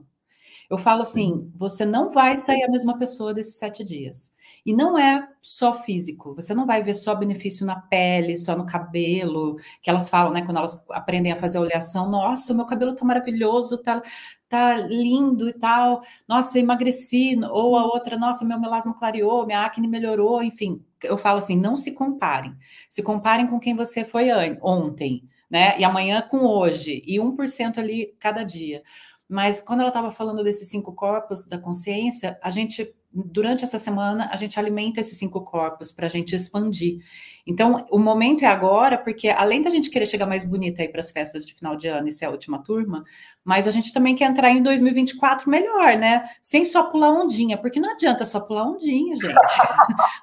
Eu 0.70 0.78
falo 0.78 1.00
Sim. 1.00 1.06
assim: 1.06 1.52
você 1.56 1.86
não 1.86 2.10
vai 2.10 2.42
sair 2.46 2.64
a 2.64 2.72
mesma 2.72 2.98
pessoa 2.98 3.34
desses 3.34 3.58
sete 3.58 3.84
dias. 3.84 4.34
E 4.66 4.74
não 4.74 4.98
é 4.98 5.28
só 5.42 5.74
físico, 5.76 6.34
você 6.34 6.54
não 6.56 6.66
vai 6.66 6.82
ver 6.82 6.96
só 6.96 7.14
benefício 7.14 7.66
na 7.68 7.80
pele, 7.80 8.36
só 8.36 8.56
no 8.56 8.66
cabelo, 8.66 9.58
que 9.80 9.92
elas 9.92 10.10
falam, 10.10 10.34
né, 10.34 10.42
quando 10.42 10.58
elas 10.58 10.84
aprendem 10.90 11.32
a 11.32 11.36
fazer 11.36 11.60
a 11.60 11.62
oleação, 11.62 12.10
nossa, 12.10 12.52
o 12.52 12.56
meu 12.56 12.66
cabelo 12.66 12.96
tá 12.96 13.06
maravilhoso, 13.06 13.78
tá, 13.84 14.02
tá 14.50 14.76
lindo 14.78 15.48
e 15.48 15.54
tal, 15.54 16.02
nossa, 16.28 16.58
eu 16.58 16.64
emagreci, 16.64 17.38
ou 17.52 17.78
a 17.78 17.86
outra, 17.86 18.18
nossa, 18.18 18.44
meu 18.44 18.60
melasma 18.60 18.96
clareou, 18.96 19.46
minha 19.46 19.64
acne 19.64 19.88
melhorou, 19.88 20.42
enfim. 20.42 20.84
Eu 21.04 21.18
falo 21.18 21.38
assim, 21.38 21.56
não 21.60 21.78
se 21.78 21.92
comparem. 21.92 22.56
Se 22.90 23.04
comparem 23.04 23.46
com 23.48 23.60
quem 23.60 23.76
você 23.76 24.04
foi 24.04 24.30
ontem, 24.64 25.30
né, 25.50 25.80
e 25.80 25.84
amanhã 25.84 26.24
com 26.24 26.40
hoje, 26.40 27.04
e 27.06 27.20
1% 27.20 27.78
ali 27.78 28.16
cada 28.20 28.44
dia. 28.44 28.82
Mas 29.28 29.60
quando 29.60 29.80
ela 29.80 29.90
estava 29.90 30.12
falando 30.12 30.44
desses 30.44 30.70
cinco 30.70 30.94
corpos 30.94 31.44
da 31.46 31.58
consciência, 31.58 32.38
a 32.44 32.52
gente, 32.52 32.96
durante 33.12 33.64
essa 33.64 33.80
semana, 33.80 34.30
a 34.32 34.36
gente 34.36 34.60
alimenta 34.60 35.00
esses 35.00 35.18
cinco 35.18 35.42
corpos 35.42 35.92
para 35.92 36.06
a 36.06 36.10
gente 36.10 36.36
expandir. 36.36 37.00
Então, 37.46 37.88
o 37.90 37.98
momento 37.98 38.44
é 38.44 38.48
agora, 38.48 38.98
porque 38.98 39.30
além 39.30 39.64
da 39.64 39.72
gente 39.72 39.90
querer 39.90 40.06
chegar 40.06 40.28
mais 40.28 40.44
bonita 40.44 40.84
aí 40.84 40.90
para 40.90 41.02
as 41.02 41.12
festas 41.12 41.44
de 41.46 41.56
final 41.56 41.76
de 41.76 41.88
ano 41.88 42.08
e 42.08 42.12
ser 42.12 42.26
a 42.26 42.30
última 42.30 42.62
turma, 42.62 43.04
mas 43.44 43.68
a 43.68 43.72
gente 43.72 43.92
também 43.92 44.16
quer 44.16 44.26
entrar 44.26 44.52
em 44.52 44.62
2024 44.62 45.50
melhor, 45.50 45.98
né? 45.98 46.30
Sem 46.44 46.64
só 46.64 46.84
pular 46.84 47.12
ondinha, 47.12 47.58
porque 47.58 47.80
não 47.80 47.92
adianta 47.92 48.26
só 48.26 48.40
pular 48.40 48.68
ondinha, 48.68 49.16
gente. 49.16 49.34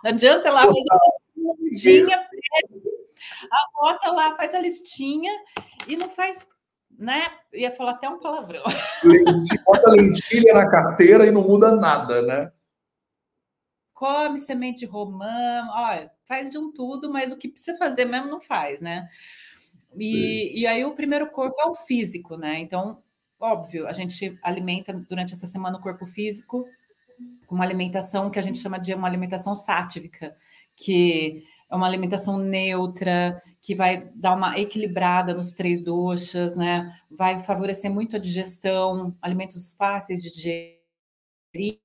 Não 0.04 0.10
adianta 0.10 0.48
lá 0.50 0.62
fazer 0.62 0.80
ondinha, 1.36 2.28
anota 3.50 4.12
lá, 4.12 4.36
faz 4.36 4.54
a 4.54 4.60
listinha 4.60 5.32
e 5.88 5.96
não 5.96 6.08
faz 6.08 6.46
né? 7.02 7.26
Ia 7.52 7.72
falar 7.72 7.92
até 7.92 8.08
um 8.08 8.20
palavrão. 8.20 8.62
Lentilha, 9.02 9.62
bota 9.66 9.90
lentilha 9.90 10.54
na 10.54 10.70
carteira 10.70 11.26
e 11.26 11.32
não 11.32 11.42
muda 11.42 11.74
nada, 11.74 12.22
né? 12.22 12.52
Come 13.92 14.38
semente 14.38 14.86
romã, 14.86 15.68
olha, 15.72 16.10
faz 16.24 16.48
de 16.48 16.58
um 16.58 16.72
tudo, 16.72 17.12
mas 17.12 17.32
o 17.32 17.36
que 17.36 17.48
precisa 17.48 17.76
fazer 17.76 18.04
mesmo 18.04 18.28
não 18.28 18.40
faz, 18.40 18.80
né? 18.80 19.08
E, 19.96 20.60
e 20.60 20.66
aí 20.66 20.84
o 20.84 20.94
primeiro 20.94 21.28
corpo 21.30 21.60
é 21.60 21.66
o 21.66 21.74
físico, 21.74 22.36
né? 22.36 22.60
Então, 22.60 23.02
óbvio, 23.38 23.88
a 23.88 23.92
gente 23.92 24.38
alimenta 24.40 24.92
durante 24.92 25.34
essa 25.34 25.46
semana 25.48 25.78
o 25.78 25.82
corpo 25.82 26.06
físico 26.06 26.64
com 27.46 27.54
uma 27.56 27.64
alimentação 27.64 28.30
que 28.30 28.38
a 28.38 28.42
gente 28.42 28.58
chama 28.58 28.78
de 28.78 28.94
uma 28.94 29.08
alimentação 29.08 29.56
sátrica, 29.56 30.36
que 30.76 31.44
é 31.68 31.74
uma 31.74 31.86
alimentação 31.86 32.38
neutra, 32.38 33.42
que 33.62 33.74
vai 33.76 34.10
dar 34.16 34.34
uma 34.34 34.58
equilibrada 34.58 35.32
nos 35.32 35.52
três 35.52 35.80
doxas, 35.82 36.56
né? 36.56 36.92
Vai 37.10 37.42
favorecer 37.44 37.90
muito 37.90 38.16
a 38.16 38.18
digestão, 38.18 39.16
alimentos 39.22 39.72
fáceis 39.72 40.20
de 40.22 40.32
digerir, 40.32 41.80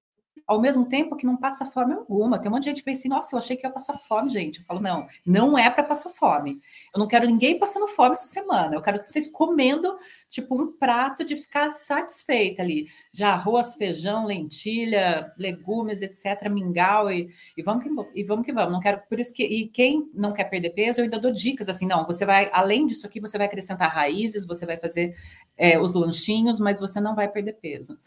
ao 0.48 0.60
mesmo 0.62 0.86
tempo 0.88 1.16
que 1.16 1.26
não 1.26 1.38
passa 1.38 1.66
fome 1.68 1.94
alguma. 1.94 2.40
Tem 2.40 2.50
um 2.50 2.56
monte 2.56 2.64
de 2.64 2.70
gente 2.70 2.80
que 2.80 2.86
pensa 2.86 3.02
assim, 3.02 3.10
nossa, 3.10 3.36
eu 3.36 3.40
achei 3.40 3.58
que 3.58 3.68
ia 3.68 3.72
passar 3.72 3.98
fome, 3.98 4.30
gente. 4.30 4.60
Eu 4.60 4.66
falo, 4.66 4.80
não, 4.80 5.08
não 5.26 5.58
é 5.58 5.70
para 5.70 5.84
passar 5.84 6.10
fome. 6.10 6.58
Eu 6.94 7.00
não 7.00 7.08
quero 7.08 7.28
ninguém 7.28 7.60
passando 7.60 7.88
fome 7.88 8.14
essa 8.14 8.28
semana. 8.28 8.76
Eu 8.76 8.82
quero 8.82 9.06
vocês 9.06 9.30
comendo, 9.30 9.98
tipo, 10.30 10.60
um 10.60 10.72
prato 10.72 11.24
de 11.24 11.36
ficar 11.36 11.72
satisfeita 11.72 12.62
ali. 12.62 12.88
De 13.14 13.24
arroz, 13.24 13.76
feijão, 13.76 14.26
lentilha, 14.26 15.32
legumes, 15.38 16.02
etc., 16.02 16.50
mingau, 16.50 17.12
e, 17.12 17.30
e, 17.56 17.62
vamos, 17.62 17.84
que, 17.84 17.90
e 18.16 18.24
vamos 18.24 18.46
que 18.46 18.54
vamos. 18.54 18.74
Não 18.74 18.80
quero, 18.80 19.02
por 19.10 19.20
isso 19.20 19.34
que, 19.34 19.44
e 19.44 19.68
quem 19.68 20.10
não 20.14 20.34
quer 20.34 20.46
perder 20.46 20.72
peso, 20.72 21.00
eu 21.00 21.04
ainda 21.04 21.20
dou 21.20 21.32
dicas, 21.32 21.70
assim, 21.70 21.86
não, 21.86 22.06
você 22.06 22.26
vai, 22.26 22.50
além 22.54 22.86
disso 22.88 23.06
aqui, 23.06 23.20
você 23.20 23.38
vai 23.38 23.48
acrescentar 23.48 23.92
raízes, 23.92 24.46
você 24.46 24.66
vai 24.66 24.78
fazer 24.78 25.16
é, 25.58 25.80
os 25.80 25.94
lanchinhos, 25.94 26.60
mas 26.60 26.80
você 26.80 27.00
não 27.00 27.16
vai 27.16 27.28
perder 27.28 27.54
peso. 27.54 27.98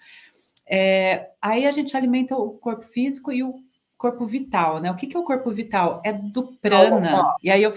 É, 0.72 1.30
aí 1.42 1.66
a 1.66 1.72
gente 1.72 1.96
alimenta 1.96 2.36
o 2.36 2.50
corpo 2.50 2.82
físico 2.82 3.32
e 3.32 3.42
o 3.42 3.52
corpo 3.98 4.24
vital, 4.24 4.80
né? 4.80 4.90
O 4.90 4.94
que, 4.94 5.08
que 5.08 5.16
é 5.16 5.20
o 5.20 5.24
corpo 5.24 5.50
vital? 5.50 6.00
É 6.04 6.12
do 6.12 6.56
prana. 6.58 7.34
E 7.42 7.50
aí 7.50 7.62
eu. 7.62 7.74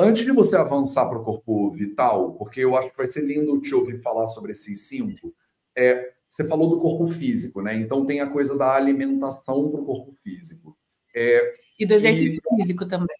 Antes 0.00 0.24
de 0.24 0.32
você 0.32 0.56
avançar 0.56 1.08
para 1.08 1.18
o 1.18 1.24
corpo 1.24 1.70
vital, 1.70 2.34
porque 2.34 2.60
eu 2.60 2.76
acho 2.76 2.90
que 2.90 2.96
vai 2.96 3.06
ser 3.06 3.22
lindo 3.22 3.60
te 3.60 3.74
ouvir 3.74 4.00
falar 4.00 4.26
sobre 4.28 4.52
esses 4.52 4.88
cinco, 4.88 5.34
é, 5.76 6.12
você 6.28 6.46
falou 6.46 6.70
do 6.70 6.78
corpo 6.78 7.08
físico, 7.08 7.60
né? 7.60 7.76
Então 7.76 8.06
tem 8.06 8.20
a 8.20 8.26
coisa 8.26 8.56
da 8.56 8.74
alimentação 8.74 9.70
para 9.70 9.80
o 9.80 9.84
corpo 9.84 10.14
físico. 10.22 10.76
É, 11.14 11.54
e 11.78 11.86
do 11.86 11.94
exercício 11.94 12.40
e, 12.52 12.62
físico 12.62 12.86
também. 12.86 13.16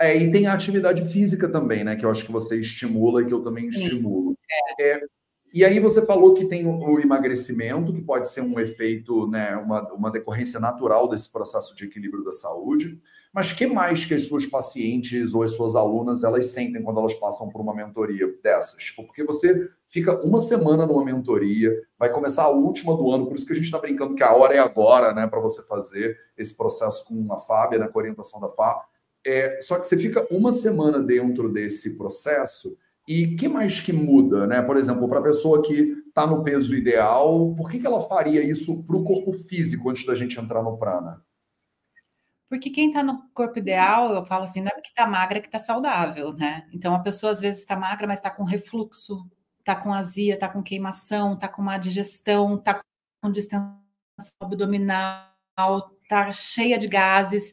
É, 0.00 0.16
e 0.16 0.32
tem 0.32 0.46
a 0.46 0.54
atividade 0.54 1.06
física 1.12 1.48
também, 1.48 1.84
né? 1.84 1.94
Que 1.94 2.04
eu 2.04 2.10
acho 2.10 2.24
que 2.24 2.32
você 2.32 2.58
estimula 2.58 3.22
e 3.22 3.26
que 3.26 3.34
eu 3.34 3.42
também 3.42 3.68
estimulo. 3.68 4.36
É. 4.80 4.92
é 4.92 5.00
e 5.52 5.64
aí 5.64 5.80
você 5.80 6.06
falou 6.06 6.32
que 6.32 6.46
tem 6.46 6.64
o 6.66 7.00
emagrecimento, 7.00 7.92
que 7.92 8.00
pode 8.00 8.30
ser 8.30 8.40
um 8.40 8.58
efeito, 8.60 9.26
né, 9.26 9.56
uma, 9.56 9.82
uma 9.92 10.10
decorrência 10.10 10.60
natural 10.60 11.08
desse 11.08 11.30
processo 11.30 11.74
de 11.74 11.84
equilíbrio 11.84 12.22
da 12.22 12.32
saúde. 12.32 13.00
Mas 13.32 13.52
que 13.52 13.64
mais 13.64 14.04
que 14.04 14.14
as 14.14 14.24
suas 14.26 14.44
pacientes 14.44 15.34
ou 15.34 15.44
as 15.44 15.52
suas 15.52 15.76
alunas 15.76 16.24
elas 16.24 16.46
sentem 16.46 16.82
quando 16.82 16.98
elas 16.98 17.14
passam 17.14 17.48
por 17.48 17.60
uma 17.60 17.74
mentoria 17.74 18.26
dessas? 18.42 18.82
Tipo, 18.82 19.04
porque 19.04 19.22
você 19.22 19.68
fica 19.86 20.20
uma 20.26 20.40
semana 20.40 20.84
numa 20.84 21.04
mentoria, 21.04 21.72
vai 21.96 22.10
começar 22.10 22.44
a 22.44 22.50
última 22.50 22.96
do 22.96 23.10
ano, 23.10 23.26
por 23.26 23.36
isso 23.36 23.46
que 23.46 23.52
a 23.52 23.56
gente 23.56 23.66
está 23.66 23.78
brincando 23.78 24.16
que 24.16 24.22
a 24.24 24.34
hora 24.34 24.54
é 24.54 24.58
agora, 24.58 25.14
né, 25.14 25.28
para 25.28 25.38
você 25.38 25.62
fazer 25.62 26.18
esse 26.36 26.56
processo 26.56 27.04
com 27.04 27.32
a 27.32 27.38
Fábia, 27.38 27.78
né, 27.78 27.86
com 27.86 27.98
a 27.98 28.02
orientação 28.02 28.40
da 28.40 28.48
Fá. 28.48 28.84
É, 29.24 29.60
só 29.60 29.78
que 29.78 29.86
você 29.86 29.96
fica 29.96 30.26
uma 30.30 30.52
semana 30.52 30.98
dentro 30.98 31.52
desse 31.52 31.96
processo 31.96 32.76
e 33.06 33.34
que 33.36 33.48
mais 33.48 33.80
que 33.80 33.92
muda, 33.92 34.46
né? 34.46 34.62
Por 34.62 34.76
exemplo, 34.76 35.08
para 35.08 35.18
a 35.18 35.22
pessoa 35.22 35.62
que 35.62 35.96
está 36.06 36.26
no 36.26 36.42
peso 36.42 36.74
ideal, 36.74 37.54
por 37.56 37.70
que, 37.70 37.78
que 37.78 37.86
ela 37.86 38.06
faria 38.08 38.42
isso 38.42 38.82
para 38.84 38.96
o 38.96 39.04
corpo 39.04 39.32
físico 39.32 39.90
antes 39.90 40.06
da 40.06 40.14
gente 40.14 40.38
entrar 40.38 40.62
no 40.62 40.78
prana? 40.78 41.20
Porque 42.50 42.68
quem 42.68 42.88
está 42.88 43.00
no 43.00 43.28
corpo 43.32 43.60
ideal, 43.60 44.12
eu 44.12 44.24
falo 44.24 44.42
assim, 44.42 44.60
não 44.60 44.68
é 44.68 44.74
porque 44.74 44.88
está 44.88 45.06
magra 45.06 45.40
que 45.40 45.46
está 45.46 45.58
saudável, 45.60 46.32
né? 46.32 46.66
Então 46.72 46.92
a 46.92 46.98
pessoa 46.98 47.30
às 47.30 47.40
vezes 47.40 47.60
está 47.60 47.76
magra, 47.76 48.08
mas 48.08 48.18
está 48.18 48.28
com 48.28 48.42
refluxo, 48.42 49.24
está 49.60 49.76
com 49.76 49.94
azia, 49.94 50.34
está 50.34 50.48
com 50.48 50.60
queimação, 50.60 51.34
está 51.34 51.46
com 51.46 51.62
má 51.62 51.78
digestão, 51.78 52.56
está 52.56 52.82
com 53.22 53.30
distensão 53.30 53.80
abdominal, 54.40 55.30
tá 56.08 56.32
cheia 56.32 56.76
de 56.76 56.88
gases, 56.88 57.52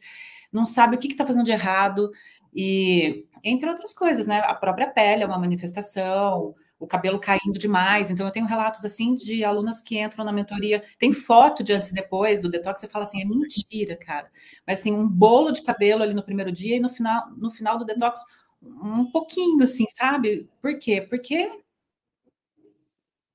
não 0.51 0.66
sabe 0.66 0.96
o 0.96 1.00
que 1.00 1.08
está 1.10 1.25
fazendo 1.25 1.46
de 1.46 1.51
errado, 1.51 2.10
e 2.51 3.27
entre 3.44 3.70
outras 3.70 3.94
coisas, 3.94 4.25
né? 4.25 4.39
A 4.39 4.56
própria 4.56 4.89
pele 4.89 5.22
é 5.22 5.27
uma 5.27 5.38
manifestação, 5.38 6.56
o 6.80 6.88
cabelo 6.88 7.20
caindo 7.20 7.58
demais. 7.60 8.10
Então, 8.10 8.26
eu 8.26 8.32
tenho 8.32 8.46
relatos 8.46 8.84
assim 8.86 9.16
de 9.16 9.44
alunas 9.44 9.82
que 9.82 10.00
entram 10.00 10.24
na 10.26 10.32
mentoria, 10.32 10.84
tem 11.00 11.12
foto 11.14 11.64
de 11.64 11.74
antes 11.74 11.90
e 11.90 11.94
depois 11.94 12.40
do 12.40 12.50
detox, 12.50 12.80
você 12.80 12.88
fala 12.88 13.04
assim, 13.04 13.22
é 13.22 13.26
mentira, 13.26 13.98
cara. 13.98 14.30
Mas 14.66 14.80
assim, 14.80 14.92
um 14.94 15.10
bolo 15.10 15.52
de 15.52 15.64
cabelo 15.64 16.04
ali 16.04 16.14
no 16.14 16.24
primeiro 16.24 16.52
dia 16.52 16.76
e 16.78 16.80
no 16.80 16.90
final, 16.90 17.30
no 17.38 17.52
final 17.52 17.78
do 17.78 17.86
detox, 17.86 18.22
um 18.62 19.10
pouquinho, 19.12 19.64
assim, 19.64 19.86
sabe? 19.98 20.50
Por 20.62 20.78
quê? 20.80 21.02
Porque 21.02 21.48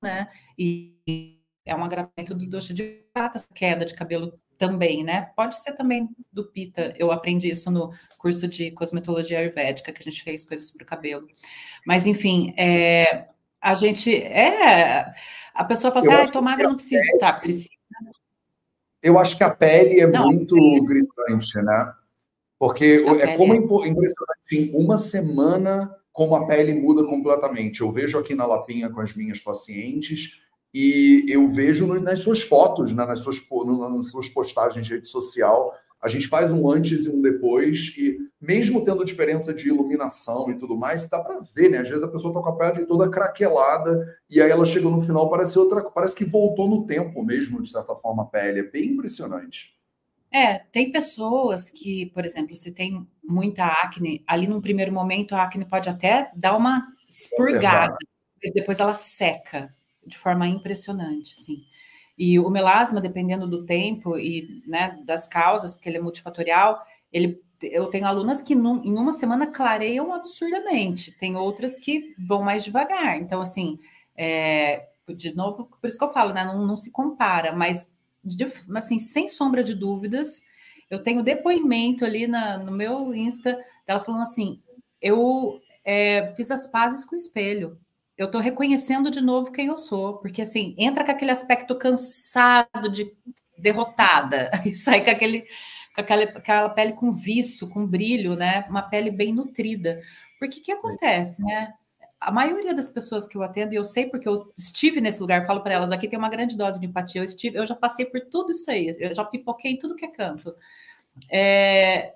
né? 0.03 0.29
E 0.59 1.39
é 1.65 1.75
um 1.75 1.85
agravamento 1.85 2.35
do 2.35 2.47
doce 2.47 2.75
de 2.75 3.05
prata, 3.13 3.45
queda 3.55 3.85
de 3.85 3.95
cabelo 3.95 4.39
também, 4.59 5.03
né? 5.05 5.33
Pode 5.37 5.57
ser 5.57 5.75
também 5.75 6.09
do 6.33 6.45
Pita. 6.51 6.93
Eu 6.97 7.11
aprendi 7.11 7.49
isso 7.49 7.71
no 7.71 7.93
curso 8.19 8.47
de 8.47 8.71
cosmetologia 8.73 9.39
ayurvédica, 9.39 9.93
que 9.93 10.01
a 10.01 10.05
gente 10.05 10.23
fez 10.23 10.45
coisas 10.45 10.71
para 10.71 10.83
o 10.85 10.87
cabelo. 10.87 11.27
Mas, 11.87 12.07
enfim, 12.07 12.53
é, 12.59 13.29
a 13.62 13.75
gente. 13.75 14.14
É. 14.14 15.14
A 15.54 15.64
pessoa 15.64 15.92
fala 15.92 16.04
assim, 16.04 16.28
ah, 16.28 16.33
tomada 16.33 16.64
não 16.64 16.75
precisa. 16.75 17.00
Pele, 17.02 17.19
tá, 17.19 17.33
precisa. 17.35 17.69
Eu 19.02 19.19
acho 19.19 19.37
que 19.37 19.45
a 19.45 19.50
pele 19.50 20.00
é 20.00 20.07
não, 20.07 20.26
muito 20.26 20.54
pele... 20.54 20.81
gritante, 20.81 21.62
né? 21.62 21.92
Porque 22.59 23.04
a 23.07 23.31
é 23.31 23.37
como 23.37 23.54
é 23.54 23.57
impressionante, 23.57 24.52
em 24.52 24.71
uma 24.75 24.97
semana, 24.97 25.95
como 26.12 26.35
a 26.35 26.47
pele 26.47 26.75
muda 26.75 27.04
completamente. 27.04 27.81
Eu 27.81 27.92
vejo 27.92 28.19
aqui 28.19 28.35
na 28.35 28.47
Lapinha 28.47 28.90
com 28.90 29.00
as 29.00 29.14
minhas 29.14 29.40
pacientes 29.40 30.38
e 30.73 31.26
eu 31.28 31.49
vejo 31.49 31.87
nas 32.00 32.21
suas 32.21 32.40
fotos, 32.40 32.92
né, 32.92 33.04
nas, 33.04 33.19
suas, 33.19 33.42
nas 33.90 34.11
suas 34.11 34.28
postagens 34.28 34.87
de 34.87 34.95
rede 34.95 35.09
social, 35.09 35.75
a 36.02 36.09
gente 36.09 36.26
faz 36.26 36.50
um 36.50 36.68
antes 36.68 37.06
e 37.06 37.11
um 37.11 37.23
depois, 37.23 37.94
e 37.97 38.18
mesmo 38.40 38.85
tendo 38.85 39.04
diferença 39.04 39.54
de 39.54 39.68
iluminação 39.68 40.50
e 40.50 40.59
tudo 40.59 40.76
mais, 40.76 41.09
dá 41.09 41.21
para 41.21 41.40
ver, 41.54 41.71
né? 41.71 41.78
Às 41.78 41.88
vezes 41.88 42.02
a 42.02 42.09
pessoa 42.09 42.35
tá 42.35 42.40
com 42.40 42.49
a 42.49 42.56
pele 42.56 42.87
toda 42.87 43.09
craquelada, 43.09 44.18
e 44.28 44.42
aí 44.42 44.50
ela 44.50 44.64
chega 44.64 44.88
no 44.88 45.00
final, 45.00 45.30
parece 45.30 45.56
outra, 45.56 45.82
parece 45.85 46.16
que 46.16 46.25
voltou 46.25 46.68
no 46.68 46.85
tempo 46.85 47.23
mesmo, 47.25 47.62
de 47.62 47.71
certa 47.71 47.94
forma, 47.94 48.25
a 48.25 48.26
pele. 48.26 48.61
É 48.61 48.64
bem 48.64 48.87
impressionante. 48.90 49.76
É, 50.32 50.59
tem 50.59 50.90
pessoas 50.90 51.71
que, 51.71 52.06
por 52.06 52.25
exemplo, 52.25 52.56
se 52.56 52.73
tem 52.73 53.06
muita 53.23 53.66
acne, 53.66 54.25
ali 54.26 54.49
num 54.49 54.61
primeiro 54.61 54.92
momento 54.92 55.35
a 55.35 55.44
acne 55.44 55.64
pode 55.64 55.88
até 55.88 56.32
dar 56.35 56.56
uma 56.56 56.88
expurgada, 57.09 57.94
mas 58.42 58.52
depois 58.52 58.80
ela 58.80 58.94
seca 58.94 59.68
de 60.04 60.18
forma 60.18 60.49
impressionante, 60.49 61.37
sim. 61.37 61.62
E 62.19 62.38
o 62.38 62.50
melasma, 62.50 63.00
dependendo 63.00 63.47
do 63.47 63.64
tempo 63.64 64.19
e 64.19 64.62
né, 64.66 64.99
das 65.04 65.26
causas, 65.26 65.73
porque 65.73 65.88
ele 65.88 65.99
é 65.99 66.00
multifatorial, 66.00 66.81
ele, 67.12 67.40
eu 67.62 67.87
tenho 67.87 68.07
alunas 68.07 68.42
que 68.42 68.54
num, 68.54 68.83
em 68.85 68.95
uma 68.95 69.12
semana 69.12 69.47
clareiam 69.47 70.12
absurdamente, 70.12 71.12
tem 71.12 71.37
outras 71.37 71.78
que 71.78 72.14
vão 72.26 72.42
mais 72.42 72.64
devagar. 72.64 73.16
Então, 73.16 73.40
assim, 73.40 73.78
é, 74.16 74.88
de 75.09 75.35
novo, 75.35 75.69
por 75.81 75.87
isso 75.87 75.99
que 75.99 76.04
eu 76.04 76.12
falo, 76.12 76.33
né, 76.33 76.45
não, 76.45 76.66
não 76.66 76.76
se 76.76 76.90
compara, 76.90 77.52
mas 77.52 77.90
de, 78.25 78.47
assim, 78.76 78.99
sem 78.99 79.28
sombra 79.28 79.64
de 79.64 79.75
dúvidas, 79.75 80.42
eu 80.90 81.02
tenho 81.02 81.23
depoimento 81.23 82.04
ali 82.04 82.26
na, 82.26 82.59
no 82.59 82.71
meu 82.71 83.14
Insta 83.14 83.59
dela 83.87 84.00
falando 84.00 84.23
assim: 84.23 84.61
eu 85.00 85.59
é, 85.85 86.28
fiz 86.37 86.50
as 86.50 86.66
pazes 86.66 87.04
com 87.04 87.14
o 87.14 87.19
espelho 87.19 87.78
eu 88.23 88.26
estou 88.26 88.41
reconhecendo 88.41 89.11
de 89.11 89.21
novo 89.21 89.52
quem 89.52 89.67
eu 89.67 89.79
sou, 89.79 90.19
porque 90.19 90.43
assim, 90.43 90.75
entra 90.79 91.05
com 91.05 91.11
aquele 91.11 91.31
aspecto 91.31 91.76
cansado 91.76 92.91
de 92.91 93.12
derrotada 93.59 94.50
e 94.64 94.75
sai 94.75 95.05
com 95.05 95.11
aquele 95.11 95.47
com 95.95 96.00
aquela, 96.00 96.23
aquela 96.23 96.69
pele 96.71 96.95
com 96.95 97.12
viço, 97.12 97.69
com 97.69 97.87
brilho, 97.87 98.35
né? 98.35 98.64
Uma 98.69 98.83
pele 98.83 99.11
bem 99.11 99.33
nutrida. 99.33 100.00
Porque 100.38 100.61
o 100.61 100.62
que 100.62 100.73
acontece, 100.73 101.43
né? 101.45 101.73
A 102.21 102.31
maioria 102.31 102.75
das 102.75 102.88
pessoas 102.88 103.29
que 103.29 103.37
eu 103.37 103.43
atendo, 103.43 103.75
e 103.75 103.76
eu 103.76 103.85
sei 103.85 104.07
porque 104.07 104.29
eu 104.29 104.52
estive 104.57 105.00
nesse 105.00 105.21
lugar, 105.21 105.47
falo 105.47 105.61
para 105.63 105.75
elas, 105.75 105.93
aqui 105.93 106.08
tem 106.08 106.19
uma 106.19 106.28
grande 106.30 106.56
dose 106.56 106.80
de 106.80 106.87
empatia, 106.87 107.21
eu 107.21 107.25
estive, 107.25 107.58
eu 107.58 107.67
já 107.67 107.75
passei 107.75 108.06
por 108.06 108.21
tudo 108.23 108.52
isso 108.52 108.71
aí, 108.71 108.97
eu 108.99 109.15
já 109.15 109.25
pipoquei 109.25 109.73
em 109.73 109.78
tudo 109.78 109.97
que 109.97 110.04
é 110.06 110.08
canto. 110.11 110.54
É, 111.30 112.15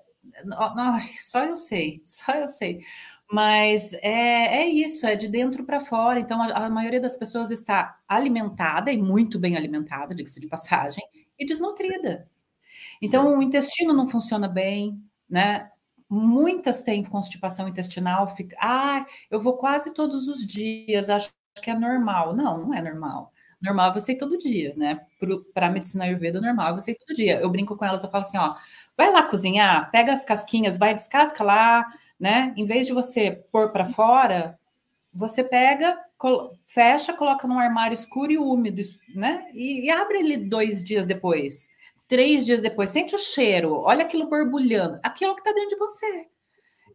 só 1.19 1.43
eu 1.43 1.57
sei, 1.57 2.01
só 2.05 2.33
eu 2.33 2.49
sei. 2.49 2.79
Mas 3.31 3.93
é, 3.95 4.61
é 4.61 4.67
isso, 4.67 5.05
é 5.05 5.15
de 5.15 5.27
dentro 5.27 5.65
para 5.65 5.81
fora. 5.81 6.19
Então, 6.19 6.41
a, 6.41 6.65
a, 6.65 6.69
maioria 6.69 7.01
das 7.01 7.17
pessoas 7.17 7.51
está 7.51 7.99
alimentada 8.07 8.91
e 8.91 8.97
muito 8.97 9.37
bem 9.37 9.57
alimentada, 9.57 10.15
diga-se 10.15 10.39
de 10.39 10.47
passagem, 10.47 11.03
e 11.37 11.45
desnutrida. 11.45 12.19
Sim. 12.19 12.31
Então, 13.01 13.27
Sim. 13.29 13.35
o 13.35 13.41
intestino 13.41 13.93
não 13.93 14.07
funciona 14.07 14.47
bem, 14.47 15.01
né? 15.29 15.69
Muitas 16.09 16.83
têm 16.83 17.03
constipação 17.03 17.67
intestinal, 17.67 18.29
fica, 18.29 18.55
ah, 18.61 19.05
eu 19.29 19.41
vou 19.41 19.57
quase 19.57 19.93
todos 19.93 20.29
os 20.29 20.47
dias, 20.47 21.09
acho 21.09 21.29
que 21.61 21.69
é 21.69 21.75
normal. 21.77 22.33
Não, 22.33 22.59
não 22.59 22.73
é 22.73 22.81
normal. 22.81 23.31
Normal 23.61 23.93
você 23.93 24.13
ir 24.13 24.17
todo 24.17 24.37
dia, 24.37 24.73
né? 24.77 25.01
Para 25.53 25.67
a 25.67 25.71
medicina 25.71 26.05
ayurveda, 26.05 26.39
normal 26.39 26.75
você 26.75 26.91
ir 26.91 26.95
todo 26.95 27.15
dia. 27.15 27.39
Eu 27.39 27.49
brinco 27.49 27.75
com 27.75 27.83
elas, 27.83 28.03
eu 28.03 28.09
falo 28.09 28.23
assim, 28.23 28.37
ó, 28.37 28.55
vai 28.95 29.11
lá 29.11 29.23
cozinhar, 29.23 29.91
pega 29.91 30.13
as 30.13 30.23
casquinhas, 30.23 30.77
vai 30.77 30.95
descasca 30.95 31.43
lá, 31.43 31.85
né? 32.19 32.53
Em 32.57 32.65
vez 32.65 32.87
de 32.87 32.93
você 32.93 33.43
pôr 33.51 33.71
para 33.71 33.85
fora, 33.89 34.57
você 35.13 35.43
pega, 35.43 35.97
fecha, 36.67 37.13
coloca 37.13 37.47
num 37.47 37.59
armário 37.59 37.95
escuro 37.95 38.31
e 38.31 38.37
úmido, 38.37 38.81
né? 39.15 39.49
E, 39.53 39.85
e, 39.85 39.89
abre 39.89 40.19
ele 40.19 40.37
dois 40.37 40.83
dias 40.83 41.05
depois, 41.05 41.67
três 42.07 42.45
dias 42.45 42.61
depois, 42.61 42.89
sente 42.89 43.15
o 43.15 43.19
cheiro, 43.19 43.81
olha 43.81 44.03
aquilo 44.03 44.29
borbulhando, 44.29 44.99
aquilo 45.03 45.35
que 45.35 45.41
está 45.41 45.53
dentro 45.53 45.69
de 45.69 45.77
você. 45.77 46.27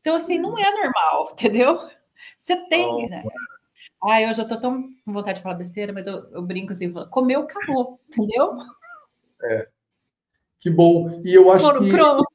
Então, 0.01 0.17
assim, 0.17 0.39
não 0.39 0.59
é 0.59 0.71
normal, 0.71 1.31
entendeu? 1.35 1.79
Você 2.37 2.57
tem, 2.69 3.09
né? 3.09 3.23
Ai, 4.05 4.29
eu 4.29 4.35
já 4.35 4.45
tô 4.45 4.59
tão 4.59 4.83
com 5.05 5.13
vontade 5.13 5.39
de 5.39 5.43
falar 5.43 5.55
besteira, 5.55 5.93
mas 5.93 6.07
eu, 6.07 6.25
eu 6.33 6.43
brinco 6.43 6.73
assim, 6.73 6.93
comeu, 7.11 7.43
acabou, 7.43 7.99
entendeu? 8.11 8.53
É. 9.45 9.69
Que 10.61 10.71
bom. 10.71 11.21
E 11.25 11.35
eu 11.35 11.51
acho 11.51 11.79
que... 11.81 11.91
Pronto. 11.91 12.32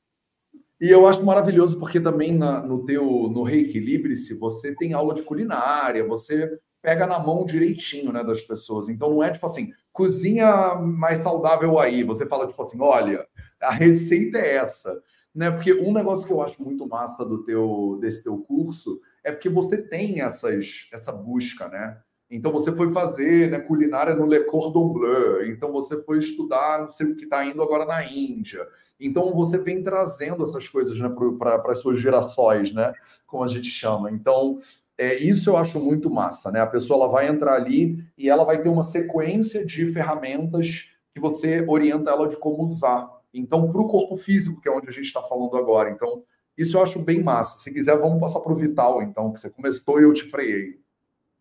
E 0.79 0.89
eu 0.89 1.07
acho 1.07 1.25
maravilhoso 1.25 1.79
porque 1.79 1.99
também 1.99 2.33
na, 2.33 2.61
no 2.61 2.85
teu 2.85 3.03
no 3.03 3.43
Reequilibre-se 3.43 4.35
você 4.35 4.75
tem 4.75 4.93
aula 4.93 5.13
de 5.13 5.23
culinária, 5.23 6.07
você 6.07 6.59
pega 6.81 7.07
na 7.07 7.19
mão 7.19 7.45
direitinho, 7.45 8.13
né, 8.13 8.23
das 8.23 8.41
pessoas. 8.41 8.87
Então 8.87 9.09
não 9.09 9.23
é 9.23 9.31
tipo 9.31 9.45
assim, 9.45 9.71
cozinha 9.91 10.75
mais 10.75 11.19
saudável 11.19 11.79
aí. 11.79 12.03
Você 12.03 12.25
fala 12.27 12.47
tipo 12.47 12.61
assim, 12.61 12.79
olha, 12.79 13.25
a 13.61 13.71
receita 13.71 14.37
é 14.37 14.57
essa, 14.57 15.01
né? 15.33 15.49
Porque 15.49 15.73
um 15.73 15.91
negócio 15.91 16.27
que 16.27 16.33
eu 16.33 16.41
acho 16.41 16.61
muito 16.63 16.87
massa 16.87 17.25
do 17.25 17.43
teu 17.43 17.97
desse 17.99 18.23
teu 18.23 18.37
curso 18.37 19.01
é 19.23 19.31
porque 19.31 19.49
você 19.49 19.77
tem 19.77 20.21
essas 20.21 20.87
essa 20.93 21.11
busca, 21.11 21.67
né? 21.67 21.97
Então 22.29 22.51
você 22.51 22.71
foi 22.73 22.91
fazer 22.91 23.49
né, 23.49 23.59
culinária 23.59 24.13
no 24.13 24.25
Le 24.25 24.41
Cordon 24.41 24.91
Bleu, 24.91 25.45
então 25.47 25.71
você 25.71 26.01
foi 26.03 26.19
estudar, 26.19 26.81
não 26.81 26.91
sei 26.91 27.07
o 27.07 27.15
que 27.15 27.23
está 27.23 27.45
indo 27.45 27.61
agora 27.61 27.85
na 27.85 28.03
Índia. 28.03 28.67
Então 28.99 29.33
você 29.33 29.57
vem 29.57 29.81
trazendo 29.81 30.43
essas 30.43 30.67
coisas 30.67 30.99
né, 30.99 31.09
para 31.39 31.71
as 31.71 31.79
suas 31.79 31.99
gerações, 31.99 32.73
né? 32.73 32.93
Como 33.25 33.43
a 33.43 33.47
gente 33.47 33.67
chama. 33.67 34.11
Então, 34.11 34.59
é, 34.97 35.15
isso 35.15 35.49
eu 35.49 35.57
acho 35.57 35.79
muito 35.79 36.09
massa, 36.09 36.51
né? 36.51 36.59
A 36.59 36.67
pessoa 36.67 37.03
ela 37.03 37.11
vai 37.11 37.27
entrar 37.27 37.53
ali 37.53 38.03
e 38.17 38.29
ela 38.29 38.43
vai 38.43 38.61
ter 38.61 38.69
uma 38.69 38.83
sequência 38.83 39.65
de 39.65 39.91
ferramentas 39.91 40.91
que 41.13 41.21
você 41.21 41.63
orienta 41.67 42.11
ela 42.11 42.27
de 42.27 42.37
como 42.37 42.63
usar. 42.63 43.07
Então, 43.33 43.71
para 43.71 43.81
o 43.81 43.87
corpo 43.87 44.17
físico, 44.17 44.59
que 44.59 44.67
é 44.67 44.71
onde 44.71 44.89
a 44.89 44.91
gente 44.91 45.05
está 45.05 45.21
falando 45.21 45.55
agora. 45.55 45.91
Então, 45.91 46.23
isso 46.57 46.77
eu 46.77 46.81
acho 46.81 46.99
bem 46.99 47.23
massa. 47.23 47.59
Se 47.59 47.71
quiser, 47.71 47.97
vamos 47.97 48.19
passar 48.19 48.39
para 48.39 48.51
o 48.51 48.55
Vital, 48.55 49.03
então, 49.03 49.31
que 49.31 49.39
você 49.39 49.49
começou 49.49 49.99
e 49.99 50.03
eu 50.03 50.13
te 50.13 50.29
freiei. 50.29 50.79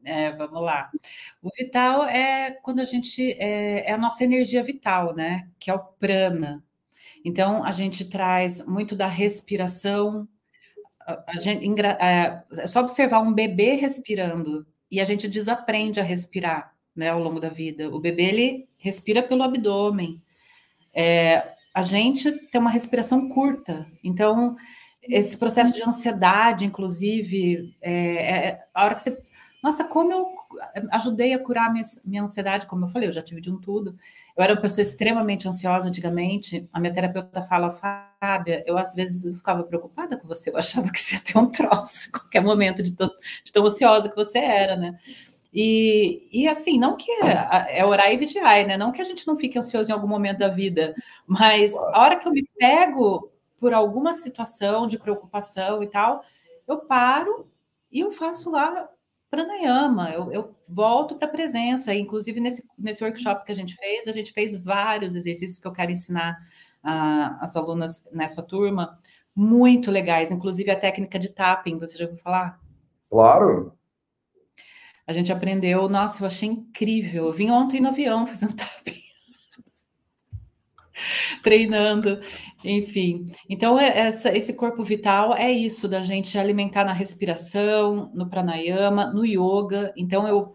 É, 0.04 0.30
vamos 0.32 0.62
lá. 0.62 0.90
O 1.42 1.50
vital 1.56 2.04
é 2.04 2.52
quando 2.62 2.80
a 2.80 2.85
gente 2.85 3.32
é, 3.32 3.90
é, 3.90 3.92
a 3.92 3.98
nossa 3.98 4.24
energia 4.24 4.62
vital, 4.62 5.14
né? 5.14 5.48
Que 5.59 5.70
é 5.70 5.74
o 5.74 5.78
prana. 5.78 6.64
Então 7.24 7.64
a 7.64 7.72
gente 7.72 8.04
traz 8.04 8.64
muito 8.64 8.94
da 8.94 9.06
respiração. 9.06 10.28
A, 11.00 11.24
a 11.32 11.37
gente, 11.37 11.80
é, 11.80 12.42
é 12.56 12.66
só 12.66 12.80
observar 12.80 13.20
um 13.20 13.32
bebê 13.32 13.74
respirando 13.74 14.66
e 14.90 15.00
a 15.00 15.04
gente 15.04 15.28
desaprende 15.28 15.98
a 15.98 16.04
respirar, 16.04 16.74
né? 16.94 17.11
Ao 17.11 17.20
longo 17.20 17.40
da 17.40 17.48
vida. 17.48 17.88
O 17.90 17.98
bebê 17.98 18.24
ele 18.24 18.68
respira 18.78 19.22
pelo 19.22 19.42
abdômen. 19.42 20.22
É, 20.94 21.52
a 21.74 21.82
gente 21.82 22.32
tem 22.48 22.61
uma 22.61 22.70
respiração 22.70 23.28
curta, 23.28 23.87
então 24.02 24.56
esse 25.02 25.37
processo 25.37 25.74
de 25.74 25.82
ansiedade, 25.82 26.64
inclusive, 26.64 27.76
é, 27.80 27.92
é, 27.92 28.59
a 28.74 28.85
hora 28.85 28.94
que 28.94 29.02
você 29.02 29.18
nossa, 29.62 29.85
como 29.85 30.12
eu 30.12 30.29
ajudei 30.92 31.33
a 31.35 31.42
curar 31.42 31.73
minha, 31.73 31.85
minha 32.05 32.23
ansiedade, 32.23 32.66
como 32.66 32.85
eu 32.85 32.88
falei, 32.88 33.09
eu 33.09 33.12
já 33.12 33.23
tive 33.23 33.40
de 33.40 33.51
um 33.51 33.59
tudo. 33.59 33.97
Eu 34.37 34.45
era 34.45 34.53
uma 34.53 34.61
pessoa 34.61 34.83
extremamente 34.83 35.49
ansiosa 35.49 35.88
antigamente. 35.88 36.69
A 36.73 36.79
minha 36.79 36.92
terapeuta 36.95 37.42
fala, 37.42 37.73
Fábia, 37.73 38.62
eu 38.66 38.77
às 38.77 38.95
vezes 38.95 39.37
ficava 39.37 39.64
preocupada 39.64 40.16
com 40.16 40.29
você, 40.29 40.51
eu 40.51 40.57
achava 40.59 40.92
que 40.92 41.01
você 41.01 41.16
ia 41.16 41.21
ter 41.23 41.38
um 41.38 41.51
troço 41.51 42.09
em 42.09 42.12
qualquer 42.12 42.42
momento 42.42 42.83
de 42.83 42.92
tão, 42.92 43.11
de 43.45 43.53
tão 43.53 43.66
ansiosa 43.66 44.09
que 44.09 44.16
você 44.16 44.38
era, 44.38 44.77
né? 44.77 44.99
E, 45.53 46.29
e 46.33 46.47
assim, 46.47 46.79
não 46.79 46.97
que 46.97 47.11
é, 47.23 47.79
é 47.81 47.85
orar 47.85 48.12
e 48.12 48.16
vigiar, 48.19 48.66
né? 48.66 48.77
Não 48.77 48.92
que 48.92 49.01
a 49.01 49.05
gente 49.05 49.27
não 49.27 49.37
fique 49.37 49.59
ansioso 49.59 49.90
em 49.90 49.95
algum 49.95 50.07
momento 50.07 50.38
da 50.38 50.49
vida, 50.49 50.95
mas 51.27 51.75
a 51.75 52.03
hora 52.03 52.16
que 52.16 52.29
eu 52.29 52.33
me 52.33 52.47
pego 52.59 53.31
por 53.59 53.73
alguma 53.73 54.12
situação 54.12 54.87
de 54.87 54.99
preocupação 54.99 55.83
e 55.83 55.87
tal, 55.88 56.23
eu 56.69 56.81
paro 56.81 57.49
e 57.90 58.01
eu 58.01 58.12
faço 58.12 58.51
lá 58.51 58.87
pranayama, 59.31 60.11
eu, 60.11 60.33
eu 60.33 60.57
volto 60.69 61.17
para 61.17 61.29
a 61.29 61.31
presença. 61.31 61.95
Inclusive, 61.95 62.41
nesse, 62.41 62.65
nesse 62.79 63.05
workshop 63.05 63.45
que 63.45 63.53
a 63.53 63.55
gente 63.55 63.75
fez, 63.77 64.09
a 64.09 64.12
gente 64.12 64.33
fez 64.33 64.57
vários 64.57 65.15
exercícios 65.15 65.59
que 65.59 65.67
eu 65.67 65.73
quero 65.73 65.91
ensinar 65.91 66.39
as 66.83 67.57
alunas 67.57 68.05
nessa 68.12 68.43
turma, 68.43 68.99
muito 69.35 69.91
legais, 69.91 70.31
inclusive 70.31 70.71
a 70.71 70.79
técnica 70.79 71.19
de 71.19 71.31
tapping, 71.31 71.79
você 71.79 71.99
já 71.99 72.05
ouviu 72.05 72.19
falar? 72.19 72.61
Claro. 73.11 73.73
A 75.07 75.12
gente 75.12 75.33
aprendeu, 75.33 75.89
nossa, 75.89 76.23
eu 76.23 76.27
achei 76.27 76.49
incrível. 76.49 77.27
Eu 77.27 77.33
vim 77.33 77.51
ontem 77.51 77.81
no 77.81 77.89
avião 77.89 78.27
fazendo 78.27 78.55
tapping. 78.57 79.03
Treinando, 81.42 82.20
enfim. 82.64 83.26
Então, 83.48 83.78
é, 83.78 83.98
essa, 83.98 84.37
esse 84.37 84.54
corpo 84.54 84.82
vital 84.82 85.35
é 85.35 85.50
isso, 85.50 85.88
da 85.88 86.00
gente 86.00 86.38
alimentar 86.38 86.85
na 86.85 86.92
respiração, 86.92 88.11
no 88.14 88.28
pranayama, 88.28 89.12
no 89.12 89.24
yoga. 89.24 89.92
Então, 89.96 90.26
eu 90.26 90.54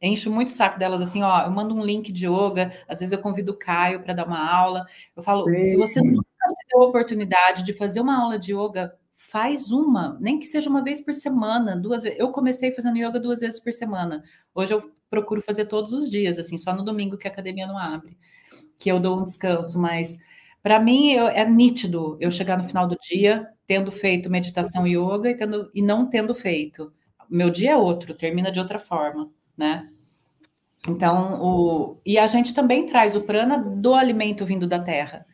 encho 0.00 0.30
muito 0.30 0.48
o 0.48 0.52
saco 0.52 0.78
delas 0.78 1.02
assim, 1.02 1.22
ó, 1.22 1.42
eu 1.42 1.50
mando 1.50 1.74
um 1.74 1.84
link 1.84 2.12
de 2.12 2.26
yoga, 2.26 2.72
às 2.88 3.00
vezes 3.00 3.12
eu 3.12 3.18
convido 3.18 3.52
o 3.52 3.56
Caio 3.56 4.02
para 4.02 4.14
dar 4.14 4.26
uma 4.26 4.50
aula. 4.50 4.86
Eu 5.16 5.22
falo, 5.22 5.44
Sim. 5.44 5.62
se 5.62 5.76
você 5.76 6.00
nunca 6.00 6.24
se 6.46 6.68
deu 6.68 6.82
a 6.82 6.86
oportunidade 6.86 7.64
de 7.64 7.72
fazer 7.72 8.00
uma 8.00 8.20
aula 8.20 8.38
de 8.38 8.52
yoga, 8.52 8.94
faz 9.12 9.72
uma, 9.72 10.16
nem 10.20 10.38
que 10.38 10.46
seja 10.46 10.70
uma 10.70 10.82
vez 10.82 11.00
por 11.00 11.12
semana, 11.12 11.76
duas 11.76 12.04
vezes. 12.04 12.18
Eu 12.18 12.30
comecei 12.30 12.72
fazendo 12.72 12.96
yoga 12.96 13.20
duas 13.20 13.40
vezes 13.40 13.60
por 13.60 13.72
semana. 13.72 14.22
Hoje 14.54 14.72
eu 14.72 14.90
procuro 15.10 15.42
fazer 15.42 15.66
todos 15.66 15.92
os 15.92 16.08
dias, 16.08 16.38
assim, 16.38 16.56
só 16.56 16.74
no 16.74 16.84
domingo 16.84 17.18
que 17.18 17.26
a 17.26 17.30
academia 17.30 17.66
não 17.66 17.76
abre, 17.76 18.16
que 18.76 18.90
eu 18.90 19.00
dou 19.00 19.20
um 19.20 19.24
descanso, 19.24 19.80
mas 19.80 20.18
para 20.62 20.80
mim 20.80 21.12
eu, 21.12 21.28
é 21.28 21.48
nítido 21.48 22.16
eu 22.20 22.30
chegar 22.30 22.58
no 22.58 22.64
final 22.64 22.86
do 22.86 22.96
dia 23.00 23.48
tendo 23.66 23.92
feito 23.92 24.30
meditação 24.30 24.86
e 24.86 24.96
yoga 24.96 25.30
e, 25.30 25.36
tendo, 25.36 25.70
e 25.74 25.82
não 25.82 26.08
tendo 26.08 26.34
feito. 26.34 26.92
Meu 27.28 27.50
dia 27.50 27.72
é 27.72 27.76
outro, 27.76 28.14
termina 28.14 28.50
de 28.50 28.58
outra 28.58 28.78
forma 28.78 29.30
né? 29.58 29.90
Então, 30.86 31.42
o, 31.42 32.00
e 32.06 32.16
a 32.16 32.26
gente 32.28 32.54
também 32.54 32.86
traz 32.86 33.16
o 33.16 33.22
prana 33.22 33.58
do 33.58 33.94
alimento 33.94 34.46
vindo 34.46 34.66
da 34.66 34.78
terra, 34.78 35.26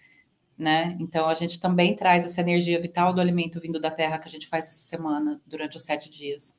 né? 0.56 0.96
Então, 0.98 1.28
a 1.28 1.34
gente 1.34 1.60
também 1.60 1.94
traz 1.94 2.24
essa 2.24 2.40
energia 2.40 2.80
vital 2.80 3.12
do 3.12 3.20
alimento 3.20 3.60
vindo 3.60 3.78
da 3.78 3.90
terra 3.90 4.18
que 4.18 4.26
a 4.26 4.30
gente 4.30 4.48
faz 4.48 4.66
essa 4.66 4.82
semana, 4.82 5.40
durante 5.46 5.76
os 5.76 5.84
sete 5.84 6.10
dias. 6.10 6.56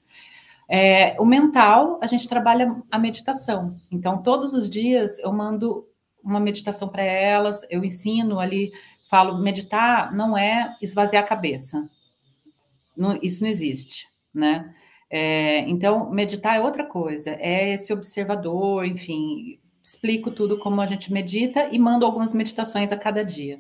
É, 0.70 1.20
o 1.20 1.26
mental, 1.26 2.00
a 2.02 2.08
gente 2.08 2.28
trabalha 2.28 2.76
a 2.92 3.00
meditação. 3.00 3.76
Então, 3.90 4.22
todos 4.22 4.54
os 4.54 4.70
dias 4.70 5.18
eu 5.18 5.34
mando 5.34 5.88
uma 6.26 6.40
meditação 6.40 6.90
para 6.90 7.04
elas, 7.04 7.66
eu 7.70 7.86
ensino 7.86 8.40
ali, 8.40 8.74
falo, 9.10 9.38
meditar 9.38 10.12
não 10.14 10.38
é 10.38 10.76
esvaziar 10.82 11.24
a 11.24 11.28
cabeça. 11.28 11.88
Não, 12.98 13.20
isso 13.22 13.44
não 13.44 13.50
existe, 13.50 14.08
né? 14.34 14.74
É, 15.10 15.60
então, 15.70 16.10
meditar 16.10 16.56
é 16.58 16.62
outra 16.62 16.84
coisa, 16.84 17.38
é 17.40 17.72
esse 17.74 17.94
observador, 17.94 18.86
enfim, 18.86 19.60
explico 19.84 20.32
tudo 20.32 20.58
como 20.58 20.82
a 20.82 20.86
gente 20.86 21.14
medita 21.14 21.70
e 21.72 21.78
mando 21.78 22.06
algumas 22.06 22.34
meditações 22.34 22.92
a 22.92 22.98
cada 22.98 23.24
dia. 23.24 23.60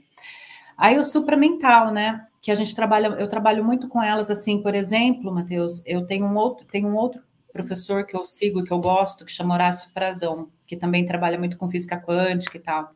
Aí 0.76 0.98
o 0.98 1.04
supramental, 1.04 1.92
né? 1.92 2.26
Que 2.42 2.52
a 2.52 2.56
gente 2.56 2.76
trabalha, 2.76 3.08
eu 3.08 3.28
trabalho 3.28 3.64
muito 3.64 3.88
com 3.88 4.02
elas 4.02 4.32
assim, 4.32 4.62
por 4.62 4.74
exemplo, 4.74 5.32
Matheus, 5.32 5.82
eu 5.86 6.06
tenho 6.06 6.26
um 6.26 6.36
outro, 6.36 6.66
tenho 6.66 6.88
um 6.88 6.96
outro 6.96 7.22
professor 7.56 8.06
que 8.06 8.16
eu 8.16 8.26
sigo 8.26 8.66
que 8.66 8.72
eu 8.74 8.80
gosto, 8.80 9.24
que 9.24 9.32
chama 9.32 9.54
Horácio 9.54 9.90
Frazão, 9.92 10.50
que 10.68 10.76
também 10.76 11.06
trabalha 11.06 11.40
muito 11.40 11.56
com 11.56 11.70
física 11.70 11.98
quântica 11.98 12.58
e 12.58 12.60
tal. 12.60 12.90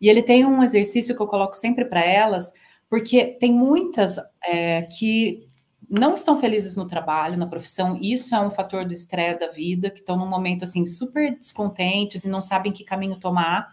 E 0.00 0.08
ele 0.08 0.22
tem 0.22 0.46
um 0.46 0.62
exercício 0.62 1.14
que 1.14 1.20
eu 1.20 1.26
coloco 1.26 1.54
sempre 1.54 1.84
para 1.84 2.02
elas, 2.02 2.52
porque 2.88 3.36
tem 3.38 3.52
muitas 3.52 4.16
é, 4.42 4.82
que 4.82 5.44
não 5.90 6.14
estão 6.14 6.40
felizes 6.40 6.74
no 6.74 6.86
trabalho, 6.86 7.36
na 7.36 7.46
profissão, 7.46 7.98
isso 8.00 8.34
é 8.34 8.40
um 8.40 8.50
fator 8.50 8.86
do 8.86 8.94
estresse 8.94 9.38
da 9.38 9.48
vida, 9.48 9.90
que 9.90 10.00
estão 10.00 10.16
num 10.16 10.26
momento 10.26 10.64
assim 10.64 10.86
super 10.86 11.36
descontentes 11.36 12.24
e 12.24 12.30
não 12.30 12.40
sabem 12.40 12.72
que 12.72 12.84
caminho 12.84 13.20
tomar. 13.20 13.72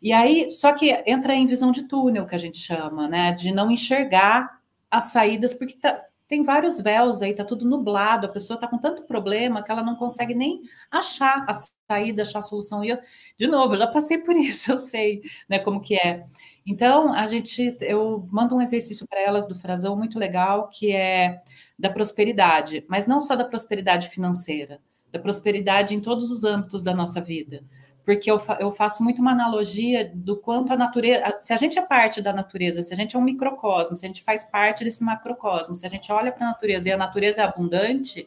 E 0.00 0.12
aí, 0.12 0.52
só 0.52 0.72
que 0.72 1.02
entra 1.04 1.34
em 1.34 1.46
visão 1.46 1.72
de 1.72 1.88
túnel, 1.88 2.26
que 2.26 2.34
a 2.36 2.38
gente 2.38 2.58
chama, 2.58 3.08
né? 3.08 3.32
De 3.32 3.52
não 3.52 3.72
enxergar 3.72 4.60
as 4.88 5.06
saídas, 5.06 5.52
porque 5.52 5.74
tá, 5.74 6.00
tem 6.28 6.42
vários 6.44 6.80
véus 6.80 7.22
aí, 7.22 7.34
tá 7.34 7.44
tudo 7.44 7.66
nublado, 7.66 8.26
a 8.26 8.30
pessoa 8.30 8.58
tá 8.60 8.68
com 8.68 8.78
tanto 8.78 9.06
problema 9.06 9.62
que 9.62 9.72
ela 9.72 9.82
não 9.82 9.96
consegue 9.96 10.34
nem 10.34 10.62
achar 10.90 11.44
a 11.48 11.54
saída, 11.90 12.22
achar 12.22 12.40
a 12.40 12.42
solução. 12.42 12.84
E 12.84 12.90
eu, 12.90 12.98
de 13.38 13.46
novo, 13.46 13.74
eu 13.74 13.78
já 13.78 13.86
passei 13.86 14.18
por 14.18 14.36
isso, 14.36 14.72
eu 14.72 14.76
sei, 14.76 15.22
né, 15.48 15.58
como 15.58 15.80
que 15.80 15.96
é. 15.96 16.24
Então, 16.66 17.14
a 17.14 17.26
gente, 17.26 17.76
eu 17.80 18.24
mando 18.30 18.54
um 18.54 18.60
exercício 18.60 19.06
para 19.08 19.20
elas 19.20 19.48
do 19.48 19.54
frasão 19.54 19.96
muito 19.96 20.18
legal, 20.18 20.68
que 20.68 20.92
é 20.94 21.42
da 21.78 21.88
prosperidade, 21.88 22.84
mas 22.88 23.06
não 23.06 23.22
só 23.22 23.34
da 23.34 23.44
prosperidade 23.44 24.10
financeira, 24.10 24.80
da 25.10 25.18
prosperidade 25.18 25.94
em 25.94 26.00
todos 26.00 26.30
os 26.30 26.44
âmbitos 26.44 26.82
da 26.82 26.92
nossa 26.94 27.22
vida. 27.22 27.64
Porque 28.08 28.30
eu, 28.30 28.38
fa 28.38 28.56
eu 28.58 28.72
faço 28.72 29.04
muito 29.04 29.20
uma 29.20 29.32
analogia 29.32 30.10
do 30.14 30.34
quanto 30.34 30.72
a 30.72 30.76
natureza. 30.78 31.36
Se 31.40 31.52
a 31.52 31.58
gente 31.58 31.78
é 31.78 31.82
parte 31.82 32.22
da 32.22 32.32
natureza, 32.32 32.82
se 32.82 32.94
a 32.94 32.96
gente 32.96 33.14
é 33.14 33.18
um 33.18 33.22
microcosmo, 33.22 33.98
se 33.98 34.06
a 34.06 34.08
gente 34.08 34.22
faz 34.22 34.44
parte 34.44 34.82
desse 34.82 35.04
macrocosmo, 35.04 35.76
se 35.76 35.86
a 35.86 35.90
gente 35.90 36.10
olha 36.10 36.32
para 36.32 36.46
a 36.46 36.50
natureza 36.50 36.88
e 36.88 36.92
a 36.92 36.96
natureza 36.96 37.42
é 37.42 37.44
abundante, 37.44 38.26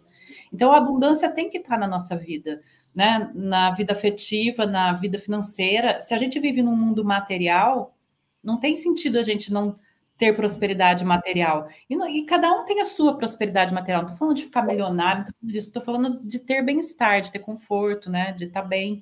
então 0.54 0.72
a 0.72 0.78
abundância 0.78 1.32
tem 1.32 1.50
que 1.50 1.58
estar 1.58 1.80
na 1.80 1.88
nossa 1.88 2.15
vida 2.15 2.62
né? 2.94 3.32
na 3.34 3.72
vida 3.72 3.94
afetiva, 3.94 4.67
na 4.67 4.94
vida 4.94 5.20
financeira. 5.20 6.00
Se 6.00 6.13
a 6.13 6.17
gente 6.20 6.39
vive 6.39 6.62
num 6.62 6.76
mundo 6.76 7.04
material, 7.04 7.96
não 8.44 8.60
tem 8.60 8.76
sentido 8.76 9.17
a 9.17 9.24
gente 9.24 9.52
não 9.52 9.76
ter 10.15 10.36
prosperidade 10.36 11.04
material. 11.04 11.67
E, 11.89 11.96
não, 11.96 12.08
e 12.08 12.24
cada 12.26 12.52
um 12.54 12.63
tem 12.65 12.82
a 12.82 12.86
sua 12.86 13.17
prosperidade 13.17 13.74
material. 13.74 14.04
Não 14.04 14.10
estou 14.10 14.20
falando 14.20 14.38
de 14.38 14.44
ficar 14.44 14.62
milionário, 14.62 15.22
estou 15.24 15.34
falando 15.41 15.58
estou 15.58 15.82
falando 15.82 16.28
de 16.28 16.39
ter 16.39 16.62
bem-estar, 16.62 17.22
de 17.22 17.32
ter 17.32 17.39
conforto, 17.39 18.08
né? 18.08 18.32
De 18.34 18.46
estar 18.46 18.62
tá 18.62 18.67
bem, 18.67 19.02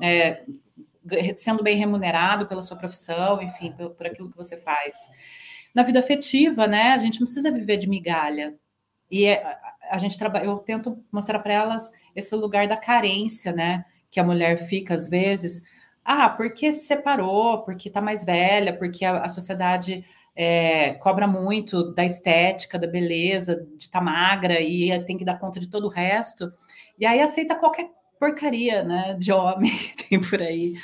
é, 0.00 0.44
sendo 1.34 1.62
bem 1.62 1.76
remunerado 1.76 2.46
pela 2.46 2.62
sua 2.62 2.76
profissão, 2.76 3.42
enfim, 3.42 3.72
por, 3.72 3.90
por 3.90 4.06
aquilo 4.06 4.30
que 4.30 4.36
você 4.36 4.56
faz. 4.56 4.96
Na 5.74 5.82
vida 5.82 6.00
afetiva, 6.00 6.66
né? 6.66 6.92
A 6.92 6.98
gente 6.98 7.20
não 7.20 7.26
precisa 7.26 7.50
viver 7.50 7.76
de 7.76 7.88
migalha. 7.88 8.54
E 9.10 9.26
é, 9.26 9.42
a 9.90 9.98
gente 9.98 10.18
trabalha, 10.18 10.44
eu 10.44 10.58
tento 10.58 11.02
mostrar 11.10 11.38
para 11.40 11.52
elas 11.52 11.92
esse 12.14 12.34
lugar 12.34 12.66
da 12.68 12.76
carência, 12.76 13.52
né? 13.52 13.84
Que 14.10 14.20
a 14.20 14.24
mulher 14.24 14.56
fica 14.66 14.94
às 14.94 15.08
vezes 15.08 15.62
ah, 16.04 16.28
porque 16.28 16.72
se 16.72 16.86
separou, 16.86 17.62
porque 17.62 17.88
está 17.88 18.00
mais 18.00 18.24
velha, 18.24 18.76
porque 18.76 19.04
a, 19.04 19.18
a 19.20 19.28
sociedade 19.28 20.04
é, 20.34 20.94
cobra 20.94 21.26
muito 21.26 21.92
da 21.94 22.04
estética, 22.04 22.78
da 22.78 22.86
beleza, 22.86 23.66
de 23.76 23.84
estar 23.84 23.98
tá 23.98 24.04
magra 24.04 24.60
e 24.60 24.88
tem 25.04 25.16
que 25.16 25.24
dar 25.24 25.38
conta 25.38 25.60
de 25.60 25.68
todo 25.68 25.86
o 25.86 25.90
resto. 25.90 26.52
E 26.98 27.06
aí 27.06 27.20
aceita 27.20 27.54
qualquer 27.54 27.90
porcaria, 28.20 28.84
né, 28.84 29.14
de 29.18 29.32
homem 29.32 29.70
que 29.96 30.08
tem 30.08 30.20
por 30.20 30.42
aí, 30.42 30.74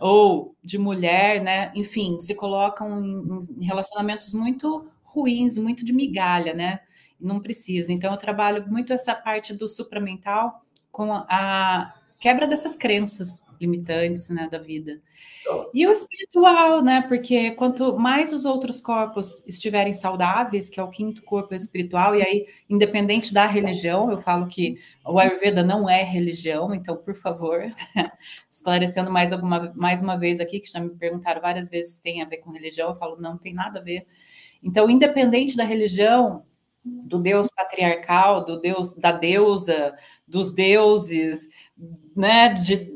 ou 0.00 0.56
de 0.64 0.78
mulher, 0.78 1.42
né, 1.42 1.70
enfim, 1.74 2.18
se 2.18 2.34
colocam 2.34 2.94
em, 2.94 3.38
em 3.60 3.64
relacionamentos 3.66 4.32
muito 4.32 4.90
ruins, 5.04 5.58
muito 5.58 5.84
de 5.84 5.92
migalha, 5.92 6.54
né, 6.54 6.80
não 7.20 7.40
precisa. 7.40 7.92
Então, 7.92 8.12
eu 8.12 8.18
trabalho 8.18 8.66
muito 8.68 8.92
essa 8.92 9.14
parte 9.14 9.52
do 9.54 9.68
supramental 9.68 10.60
com 10.90 11.12
a 11.12 11.94
quebra 12.18 12.46
dessas 12.46 12.76
crenças 12.76 13.42
limitantes 13.60 14.28
né, 14.30 14.48
da 14.50 14.58
vida. 14.58 15.00
E 15.72 15.86
o 15.86 15.92
espiritual, 15.92 16.82
né? 16.82 17.02
Porque 17.02 17.52
quanto 17.52 17.96
mais 17.96 18.32
os 18.32 18.44
outros 18.44 18.80
corpos 18.80 19.46
estiverem 19.46 19.92
saudáveis, 19.92 20.68
que 20.68 20.80
é 20.80 20.82
o 20.82 20.90
quinto 20.90 21.22
corpo 21.22 21.54
espiritual, 21.54 22.16
e 22.16 22.22
aí, 22.22 22.46
independente 22.68 23.32
da 23.32 23.46
religião, 23.46 24.10
eu 24.10 24.18
falo 24.18 24.46
que 24.48 24.78
o 25.04 25.18
Ayurveda 25.18 25.62
não 25.62 25.88
é 25.88 26.02
religião, 26.02 26.74
então, 26.74 26.96
por 26.96 27.14
favor, 27.14 27.62
esclarecendo 28.50 29.10
mais, 29.10 29.32
alguma, 29.32 29.72
mais 29.76 30.02
uma 30.02 30.16
vez 30.16 30.40
aqui, 30.40 30.58
que 30.58 30.70
já 30.70 30.80
me 30.80 30.90
perguntaram 30.90 31.40
várias 31.40 31.70
vezes 31.70 31.94
se 31.94 32.02
tem 32.02 32.22
a 32.22 32.26
ver 32.26 32.38
com 32.38 32.50
religião, 32.50 32.88
eu 32.88 32.96
falo, 32.96 33.16
não 33.20 33.38
tem 33.38 33.54
nada 33.54 33.78
a 33.78 33.82
ver. 33.82 34.06
Então, 34.62 34.90
independente 34.90 35.56
da 35.56 35.64
religião, 35.64 36.42
do 36.84 37.18
Deus 37.18 37.48
patriarcal, 37.54 38.44
do 38.44 38.60
Deus 38.60 38.94
da 38.94 39.12
deusa, 39.12 39.94
dos 40.26 40.52
deuses, 40.52 41.48
né, 42.16 42.54
de, 42.54 42.92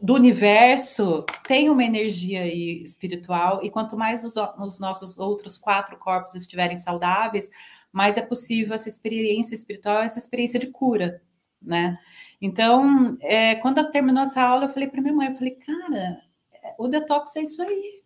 do 0.00 0.14
universo, 0.14 1.24
tem 1.46 1.68
uma 1.68 1.84
energia 1.84 2.42
aí 2.42 2.82
espiritual, 2.82 3.60
e 3.62 3.70
quanto 3.70 3.96
mais 3.96 4.24
os, 4.24 4.34
os 4.36 4.78
nossos 4.78 5.18
outros 5.18 5.58
quatro 5.58 5.96
corpos 5.96 6.34
estiverem 6.34 6.76
saudáveis, 6.76 7.48
mais 7.92 8.16
é 8.16 8.22
possível 8.22 8.74
essa 8.74 8.88
experiência 8.88 9.54
espiritual, 9.54 10.02
essa 10.02 10.18
experiência 10.18 10.58
de 10.58 10.68
cura, 10.68 11.22
né? 11.60 11.96
Então, 12.40 13.16
é, 13.20 13.54
quando 13.56 13.90
terminou 13.90 14.24
essa 14.24 14.42
aula, 14.42 14.64
eu 14.64 14.68
falei 14.68 14.88
para 14.88 15.00
minha 15.00 15.14
mãe, 15.14 15.28
eu 15.28 15.34
falei, 15.34 15.56
cara, 15.56 16.20
o 16.78 16.88
detox 16.88 17.36
é 17.36 17.42
isso 17.42 17.62
aí. 17.62 18.02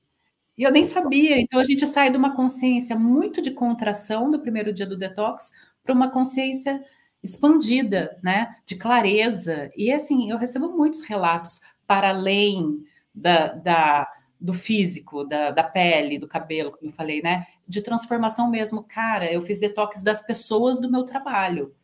E 0.58 0.62
eu 0.62 0.72
nem 0.72 0.84
sabia. 0.84 1.38
Então, 1.40 1.60
a 1.60 1.64
gente 1.64 1.86
sai 1.86 2.10
de 2.10 2.16
uma 2.16 2.34
consciência 2.34 2.98
muito 2.98 3.40
de 3.40 3.50
contração 3.50 4.30
do 4.30 4.40
primeiro 4.40 4.72
dia 4.72 4.86
do 4.86 4.96
detox 4.96 5.52
para 5.82 5.94
uma 5.94 6.10
consciência 6.10 6.84
expandida, 7.26 8.18
né? 8.22 8.56
De 8.64 8.76
clareza. 8.76 9.70
E 9.76 9.92
assim, 9.92 10.30
eu 10.30 10.38
recebo 10.38 10.68
muitos 10.70 11.02
relatos 11.02 11.60
para 11.86 12.10
além 12.10 12.84
da, 13.14 13.48
da 13.48 14.12
do 14.38 14.52
físico, 14.52 15.24
da, 15.24 15.50
da 15.50 15.64
pele, 15.64 16.18
do 16.18 16.28
cabelo, 16.28 16.70
como 16.70 16.90
eu 16.90 16.94
falei, 16.94 17.22
né? 17.22 17.46
De 17.66 17.82
transformação 17.82 18.50
mesmo. 18.50 18.82
Cara, 18.82 19.30
eu 19.30 19.42
fiz 19.42 19.58
detox 19.58 20.02
das 20.02 20.22
pessoas 20.22 20.80
do 20.80 20.90
meu 20.90 21.04
trabalho. 21.04 21.74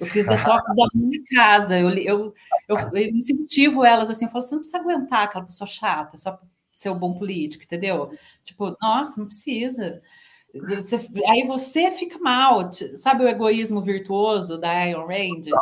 Eu 0.00 0.06
fiz 0.06 0.26
detox 0.26 0.62
da 0.74 0.86
minha 0.94 1.22
casa. 1.34 1.78
Eu, 1.78 1.90
eu, 1.90 2.34
eu, 2.68 2.76
eu 2.92 3.08
incentivo 3.08 3.84
elas 3.84 4.10
assim, 4.10 4.24
eu 4.24 4.30
falo, 4.30 4.42
você 4.42 4.54
não 4.54 4.60
precisa 4.60 4.78
aguentar 4.78 5.22
aquela 5.24 5.44
pessoa 5.44 5.66
chata, 5.66 6.16
só 6.16 6.38
ser 6.72 6.90
um 6.90 6.98
bom 6.98 7.14
político, 7.14 7.64
entendeu? 7.64 8.12
Tipo, 8.42 8.76
nossa, 8.82 9.18
não 9.20 9.26
precisa. 9.26 10.02
Você, 10.54 10.96
aí 11.28 11.46
você 11.46 11.90
fica 11.90 12.18
mal, 12.18 12.70
sabe 12.94 13.24
o 13.24 13.28
egoísmo 13.28 13.80
virtuoso 13.80 14.56
da 14.56 14.86
Iron? 14.86 15.08
Tipo 15.42 15.56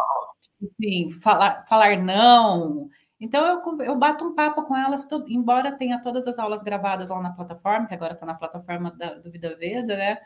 assim, 0.79 1.11
falar, 1.13 1.65
falar 1.67 1.97
não. 1.97 2.91
Então 3.19 3.47
eu, 3.47 3.83
eu 3.83 3.97
bato 3.97 4.25
um 4.25 4.35
papo 4.35 4.65
com 4.65 4.77
elas, 4.77 5.05
todo, 5.05 5.31
embora 5.31 5.73
tenha 5.73 6.03
todas 6.03 6.27
as 6.27 6.39
aulas 6.39 6.63
gravadas 6.63 7.09
lá 7.09 7.23
na 7.23 7.33
plataforma, 7.33 7.87
que 7.87 7.95
agora 7.95 8.15
está 8.15 8.27
na 8.27 8.35
plataforma 8.35 8.91
da, 8.91 9.15
do 9.15 9.31
Vida 9.31 9.57
Veda, 9.57 9.97
né? 9.97 10.19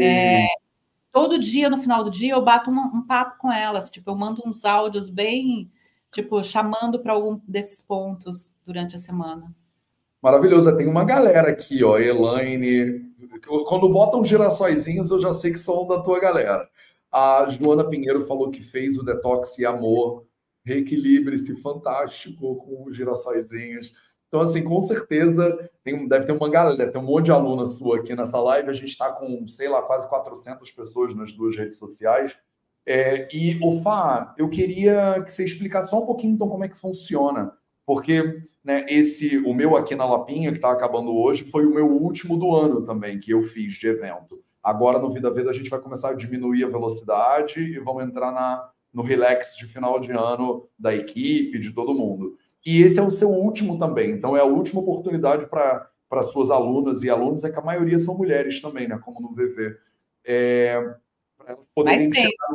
É, 0.00 0.46
todo 1.12 1.38
dia, 1.38 1.70
no 1.70 1.78
final 1.78 2.02
do 2.02 2.10
dia, 2.10 2.34
eu 2.34 2.42
bato 2.42 2.70
um, 2.70 2.78
um, 2.78 3.06
papo 3.06 3.38
com 3.38 3.52
elas, 3.52 3.90
tipo, 3.90 4.10
eu 4.10 4.16
mando 4.16 4.42
uns 4.44 4.64
áudios 4.64 5.08
bem, 5.08 5.70
tipo, 6.12 6.42
chamando 6.42 6.98
para 6.98 7.12
algum 7.12 7.40
desses 7.46 7.80
pontos 7.80 8.52
durante 8.66 8.96
a 8.96 8.98
semana. 8.98 9.54
Maravilhoso, 10.20 10.76
tem 10.76 10.88
uma 10.88 11.04
galera 11.04 11.50
aqui, 11.50 11.84
ó, 11.84 11.98
Elaine. 11.98 13.03
Quando 13.66 13.88
botam 13.88 14.24
girassóizinhos, 14.24 15.10
eu 15.10 15.18
já 15.18 15.32
sei 15.32 15.52
que 15.52 15.58
são 15.58 15.86
da 15.86 16.00
tua 16.00 16.18
galera. 16.20 16.68
A 17.10 17.46
Joana 17.48 17.88
Pinheiro 17.88 18.26
falou 18.26 18.50
que 18.50 18.62
fez 18.62 18.98
o 18.98 19.04
detox 19.04 19.58
e 19.58 19.64
amor, 19.64 20.26
reequilibre-se, 20.64 21.60
fantástico, 21.60 22.56
com 22.56 22.84
os 22.88 22.96
girassóizinhos. 22.96 23.94
Então, 24.28 24.40
assim, 24.40 24.64
com 24.64 24.80
certeza, 24.86 25.70
tem, 25.84 26.08
deve 26.08 26.26
ter 26.26 26.32
uma 26.32 26.50
galera, 26.50 26.76
deve 26.76 26.90
ter 26.90 26.98
um 26.98 27.04
monte 27.04 27.26
de 27.26 27.30
alunas 27.30 27.70
sua 27.70 27.98
aqui 27.98 28.16
nessa 28.16 28.40
live. 28.40 28.68
A 28.68 28.72
gente 28.72 28.88
está 28.88 29.12
com, 29.12 29.46
sei 29.46 29.68
lá, 29.68 29.80
quase 29.82 30.08
400 30.08 30.68
pessoas 30.72 31.14
nas 31.14 31.32
duas 31.32 31.54
redes 31.56 31.78
sociais. 31.78 32.36
É, 32.84 33.28
e, 33.32 33.58
Ofá, 33.62 34.34
eu 34.36 34.48
queria 34.48 35.22
que 35.24 35.32
você 35.32 35.44
explicasse 35.44 35.88
só 35.88 36.02
um 36.02 36.06
pouquinho, 36.06 36.34
então, 36.34 36.48
como 36.48 36.64
é 36.64 36.68
que 36.68 36.76
funciona. 36.76 37.56
Porque 37.86 38.42
né, 38.62 38.86
esse, 38.88 39.38
o 39.38 39.52
meu 39.52 39.76
aqui 39.76 39.94
na 39.94 40.06
Lapinha, 40.06 40.50
que 40.50 40.56
está 40.56 40.72
acabando 40.72 41.14
hoje, 41.14 41.44
foi 41.44 41.66
o 41.66 41.74
meu 41.74 41.86
último 41.86 42.38
do 42.38 42.54
ano 42.54 42.82
também, 42.82 43.20
que 43.20 43.32
eu 43.32 43.42
fiz 43.42 43.74
de 43.74 43.88
evento. 43.88 44.42
Agora, 44.62 44.98
no 44.98 45.10
Vida 45.10 45.30
Veda, 45.30 45.50
a 45.50 45.52
gente 45.52 45.68
vai 45.68 45.78
começar 45.78 46.10
a 46.10 46.14
diminuir 46.14 46.64
a 46.64 46.68
velocidade 46.68 47.60
e 47.60 47.78
vamos 47.78 48.02
entrar 48.04 48.32
na, 48.32 48.70
no 48.92 49.02
relax 49.02 49.56
de 49.56 49.66
final 49.66 50.00
de 50.00 50.10
ano 50.12 50.66
da 50.78 50.94
equipe, 50.94 51.58
de 51.58 51.72
todo 51.72 51.94
mundo. 51.94 52.38
E 52.64 52.82
esse 52.82 52.98
é 52.98 53.02
o 53.02 53.10
seu 53.10 53.28
último 53.28 53.78
também. 53.78 54.12
Então, 54.12 54.34
é 54.34 54.40
a 54.40 54.44
última 54.44 54.80
oportunidade 54.80 55.46
para 55.46 55.90
as 56.12 56.32
suas 56.32 56.50
alunas 56.50 57.02
e 57.02 57.10
alunos, 57.10 57.44
é 57.44 57.50
que 57.50 57.58
a 57.58 57.62
maioria 57.62 57.98
são 57.98 58.16
mulheres 58.16 58.60
também, 58.62 58.88
né? 58.88 58.98
Como 59.04 59.20
no 59.20 59.34
VV. 59.34 59.76
É, 60.24 60.96
Mas 61.76 62.02
tem. 62.02 62.14
Chegar... 62.14 62.48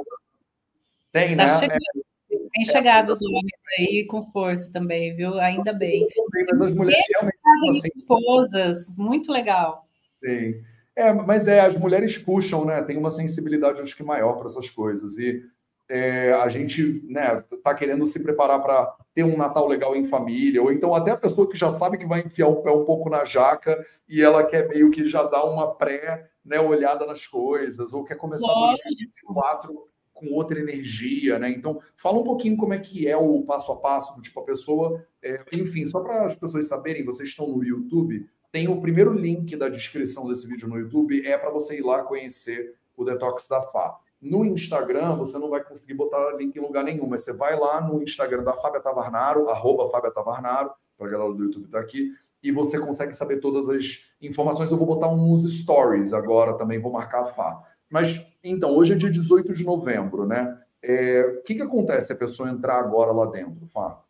Tem, 1.12 1.38
tá 1.38 1.46
né? 1.46 1.60
Chegando, 1.60 1.78
é. 1.78 2.09
Tem 2.52 2.66
chegado 2.66 3.12
os 3.12 3.22
homens 3.22 3.60
aí 3.78 4.06
com 4.06 4.26
força 4.32 4.72
também, 4.72 5.16
viu? 5.16 5.40
Ainda 5.40 5.74
bem. 5.74 6.08
Mas 6.48 6.62
as 6.62 6.72
mulheres 6.74 7.06
e 7.08 7.14
realmente. 7.14 7.40
Fazem 7.42 7.70
assim, 7.70 7.90
esposas, 7.96 8.96
muito 8.98 9.32
legal. 9.32 9.88
Sim. 10.24 10.62
É, 10.96 11.14
mas 11.14 11.48
é, 11.48 11.62
as 11.62 11.76
mulheres 11.76 12.18
puxam, 12.18 12.66
né? 12.66 12.82
Tem 12.82 12.98
uma 12.98 13.10
sensibilidade, 13.10 13.82
acho 13.82 13.96
que 13.96 14.04
maior 14.04 14.34
para 14.34 14.48
essas 14.48 14.70
coisas. 14.70 15.18
E 15.18 15.44
é, 15.90 16.34
a 16.34 16.48
gente 16.48 17.02
né, 17.08 17.44
tá 17.64 17.74
querendo 17.74 18.06
se 18.06 18.22
preparar 18.22 18.62
para 18.62 18.96
ter 19.14 19.24
um 19.24 19.36
Natal 19.36 19.68
legal 19.68 19.96
em 19.96 20.08
família, 20.08 20.62
ou 20.62 20.72
então 20.72 20.94
até 20.94 21.12
a 21.12 21.18
pessoa 21.18 21.50
que 21.50 21.58
já 21.58 21.72
sabe 21.72 21.98
que 21.98 22.06
vai 22.06 22.20
enfiar 22.20 22.48
o 22.48 22.62
pé 22.62 22.72
um 22.72 22.86
pouco 22.86 23.10
na 23.10 23.26
jaca 23.26 23.84
e 24.08 24.22
ela 24.22 24.46
quer 24.46 24.68
meio 24.68 24.92
que 24.92 25.06
já 25.08 25.24
dar 25.24 25.46
uma 25.46 25.74
pré 25.74 26.30
né, 26.46 26.60
olhada 26.60 27.06
nas 27.06 27.26
coisas, 27.26 27.92
ou 27.92 28.04
quer 28.04 28.16
começar 28.16 28.46
2024 28.54 29.89
com 30.20 30.34
outra 30.34 30.60
energia, 30.60 31.40
né? 31.40 31.50
Então, 31.50 31.80
fala 31.96 32.20
um 32.20 32.24
pouquinho 32.24 32.58
como 32.58 32.74
é 32.74 32.80
que 32.80 33.08
é 33.08 33.16
o 33.16 33.42
passo 33.44 33.72
a 33.72 33.78
passo, 33.78 34.14
do 34.16 34.22
tipo 34.22 34.40
a 34.40 34.44
pessoa, 34.44 35.04
é, 35.24 35.42
enfim, 35.54 35.88
só 35.88 36.02
para 36.02 36.26
as 36.26 36.36
pessoas 36.36 36.68
saberem, 36.68 37.06
vocês 37.06 37.30
estão 37.30 37.48
no 37.48 37.64
YouTube, 37.64 38.28
tem 38.52 38.68
o 38.68 38.82
primeiro 38.82 39.14
link 39.14 39.56
da 39.56 39.70
descrição 39.70 40.28
desse 40.28 40.48
vídeo 40.48 40.68
no 40.68 40.78
YouTube, 40.78 41.26
é 41.26 41.38
para 41.38 41.52
você 41.52 41.78
ir 41.78 41.82
lá 41.82 42.04
conhecer 42.04 42.76
o 42.98 43.06
Detox 43.06 43.48
da 43.48 43.62
Fá. 43.62 43.98
No 44.22 44.44
Instagram, 44.44 45.16
você 45.16 45.38
não 45.38 45.50
vai 45.50 45.64
conseguir 45.64 45.94
botar 45.94 46.36
link 46.36 46.56
em 46.56 46.60
lugar 46.60 46.84
nenhum, 46.84 47.08
mas 47.08 47.22
você 47.22 47.32
vai 47.32 47.58
lá 47.58 47.80
no 47.80 48.04
Instagram 48.04 48.44
da 48.44 48.54
Fábia 48.54 48.82
Tavarnaro, 48.82 49.48
arroba 49.48 49.90
Fábia 49.90 50.12
Tavarnaro, 50.12 50.72
para 50.98 51.08
a 51.08 51.10
galera 51.10 51.34
do 51.34 51.44
YouTube 51.44 51.66
estar 51.66 51.78
tá 51.78 51.84
aqui, 51.84 52.12
e 52.44 52.52
você 52.52 52.78
consegue 52.80 53.14
saber 53.14 53.40
todas 53.40 53.70
as 53.70 54.06
informações. 54.22 54.72
Eu 54.72 54.78
vou 54.78 54.88
botar 54.88 55.10
uns 55.10 55.50
stories 55.60 56.12
agora 56.12 56.58
também, 56.58 56.80
vou 56.80 56.92
marcar 56.92 57.22
a 57.22 57.34
Fá. 57.34 57.64
Mas, 57.90 58.24
então, 58.44 58.76
hoje 58.76 58.94
é 58.94 58.96
dia 58.96 59.10
18 59.10 59.54
de 59.54 59.64
novembro, 59.64 60.26
né? 60.26 60.58
É, 60.82 61.26
o 61.40 61.44
que, 61.44 61.56
que 61.56 61.62
acontece 61.62 62.08
se 62.08 62.14
a 62.14 62.16
pessoa 62.16 62.50
entrar 62.50 62.80
agora 62.80 63.12
lá 63.12 63.26
dentro, 63.26 63.68
Fá? 63.74 64.02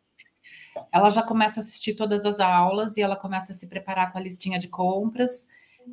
Ela 0.92 1.10
já 1.10 1.22
começa 1.22 1.60
a 1.60 1.62
assistir 1.62 1.94
todas 1.94 2.24
as 2.24 2.38
aulas 2.38 2.96
e 2.96 3.02
ela 3.02 3.16
começa 3.16 3.52
a 3.52 3.54
se 3.54 3.66
preparar 3.66 4.12
com 4.12 4.18
a 4.18 4.20
listinha 4.20 4.58
de 4.58 4.68
compras. 4.68 5.48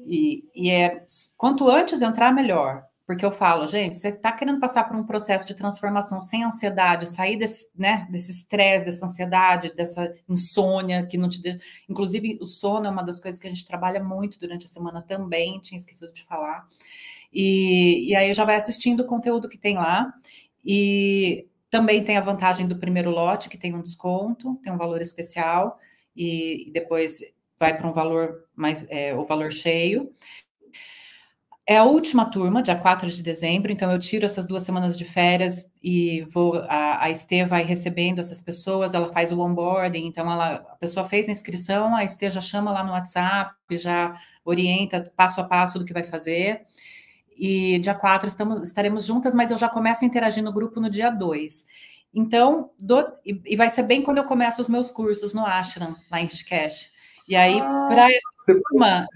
E, 0.05 0.47
e 0.53 0.69
é 0.69 1.05
quanto 1.35 1.69
antes 1.69 2.01
entrar, 2.01 2.31
melhor. 2.31 2.85
Porque 3.07 3.25
eu 3.25 3.31
falo, 3.31 3.65
gente, 3.69 3.95
você 3.95 4.09
está 4.09 4.33
querendo 4.33 4.59
passar 4.59 4.83
por 4.83 4.97
um 4.97 5.05
processo 5.05 5.47
de 5.47 5.55
transformação 5.55 6.21
sem 6.21 6.43
ansiedade, 6.43 7.07
sair 7.07 7.37
desse, 7.37 7.69
né, 7.73 8.05
desse 8.11 8.31
estresse, 8.31 8.83
dessa 8.83 9.05
ansiedade, 9.05 9.73
dessa 9.73 10.13
insônia 10.27 11.05
que 11.05 11.17
não 11.17 11.29
te. 11.29 11.41
De... 11.41 11.57
Inclusive, 11.87 12.37
o 12.41 12.45
sono 12.45 12.85
é 12.85 12.89
uma 12.89 13.03
das 13.03 13.17
coisas 13.17 13.39
que 13.39 13.47
a 13.47 13.49
gente 13.49 13.65
trabalha 13.65 14.03
muito 14.03 14.37
durante 14.37 14.65
a 14.65 14.69
semana 14.69 15.01
também, 15.01 15.57
tinha 15.61 15.77
esquecido 15.77 16.11
de 16.11 16.25
falar. 16.25 16.67
E, 17.39 18.09
e 18.09 18.15
aí 18.15 18.33
já 18.33 18.43
vai 18.45 18.55
assistindo 18.55 19.01
o 19.01 19.05
conteúdo 19.05 19.47
que 19.47 19.59
tem 19.59 19.75
lá. 19.75 20.11
E 20.65 21.47
também 21.69 22.03
tem 22.03 22.17
a 22.17 22.21
vantagem 22.21 22.67
do 22.67 22.79
primeiro 22.79 23.11
lote, 23.11 23.47
que 23.47 23.59
tem 23.59 23.75
um 23.75 23.83
desconto, 23.83 24.55
tem 24.63 24.73
um 24.73 24.77
valor 24.77 25.01
especial, 25.01 25.77
e, 26.15 26.67
e 26.67 26.71
depois 26.71 27.19
vai 27.59 27.77
para 27.77 27.87
um 27.87 27.93
valor 27.93 28.43
mais 28.55 28.83
é, 28.89 29.13
o 29.13 29.23
valor 29.23 29.51
cheio. 29.51 30.11
É 31.69 31.77
a 31.77 31.83
última 31.83 32.25
turma, 32.25 32.63
dia 32.63 32.75
4 32.75 33.07
de 33.11 33.21
dezembro, 33.21 33.71
então 33.71 33.91
eu 33.91 33.99
tiro 33.99 34.25
essas 34.25 34.47
duas 34.47 34.63
semanas 34.63 34.97
de 34.97 35.05
férias 35.05 35.71
e 35.83 36.21
vou. 36.31 36.55
A, 36.67 37.03
a 37.03 37.09
Estê 37.11 37.45
vai 37.45 37.63
recebendo 37.63 38.19
essas 38.19 38.41
pessoas, 38.41 38.95
ela 38.95 39.09
faz 39.09 39.31
o 39.31 39.39
onboarding, 39.41 40.07
então 40.07 40.31
ela, 40.31 40.55
a 40.55 40.75
pessoa 40.77 41.05
fez 41.05 41.29
a 41.29 41.31
inscrição, 41.31 41.95
a 41.95 42.03
Estê 42.03 42.31
já 42.31 42.41
chama 42.41 42.71
lá 42.71 42.83
no 42.83 42.93
WhatsApp, 42.93 43.53
já 43.71 44.19
orienta 44.43 45.11
passo 45.15 45.39
a 45.39 45.43
passo 45.43 45.77
do 45.77 45.85
que 45.85 45.93
vai 45.93 46.03
fazer. 46.03 46.65
E 47.37 47.77
dia 47.79 47.93
4 47.93 48.27
estamos, 48.27 48.63
estaremos 48.63 49.05
juntas, 49.05 49.35
mas 49.35 49.51
eu 49.51 49.57
já 49.57 49.69
começo 49.69 50.03
a 50.03 50.07
interagir 50.07 50.43
no 50.43 50.53
grupo 50.53 50.79
no 50.79 50.89
dia 50.89 51.09
2. 51.09 51.65
Então, 52.13 52.71
do, 52.79 52.99
e, 53.25 53.39
e, 53.45 53.55
vai 53.55 53.69
ser 53.69 53.83
bem 53.83 54.01
quando 54.01 54.17
eu 54.17 54.23
começo 54.23 54.61
os 54.61 54.67
meus 54.67 54.89
cursos 54.89 55.33
no 55.33 55.45
Ashram, 55.45 55.95
lá 56.09 56.19
em 56.19 56.25
Rishikesh. 56.25 56.91
E 57.27 57.35
aí, 57.35 57.59
ah, 57.59 57.87
para 57.89 58.09
essa 58.09 58.31
turma, 58.45 59.07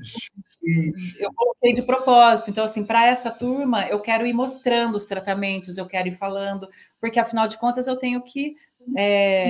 eu 1.17 1.33
coloquei 1.33 1.73
de 1.73 1.81
propósito. 1.81 2.51
Então, 2.51 2.65
assim, 2.65 2.85
para 2.85 3.07
essa 3.07 3.31
turma, 3.31 3.87
eu 3.87 3.99
quero 3.99 4.27
ir 4.27 4.33
mostrando 4.33 4.95
os 4.95 5.05
tratamentos, 5.05 5.77
eu 5.77 5.87
quero 5.87 6.09
ir 6.09 6.15
falando, 6.15 6.69
porque 6.99 7.19
afinal 7.19 7.47
de 7.47 7.57
contas 7.57 7.87
eu 7.87 7.95
tenho 7.95 8.21
que, 8.21 8.55
é, 8.97 9.49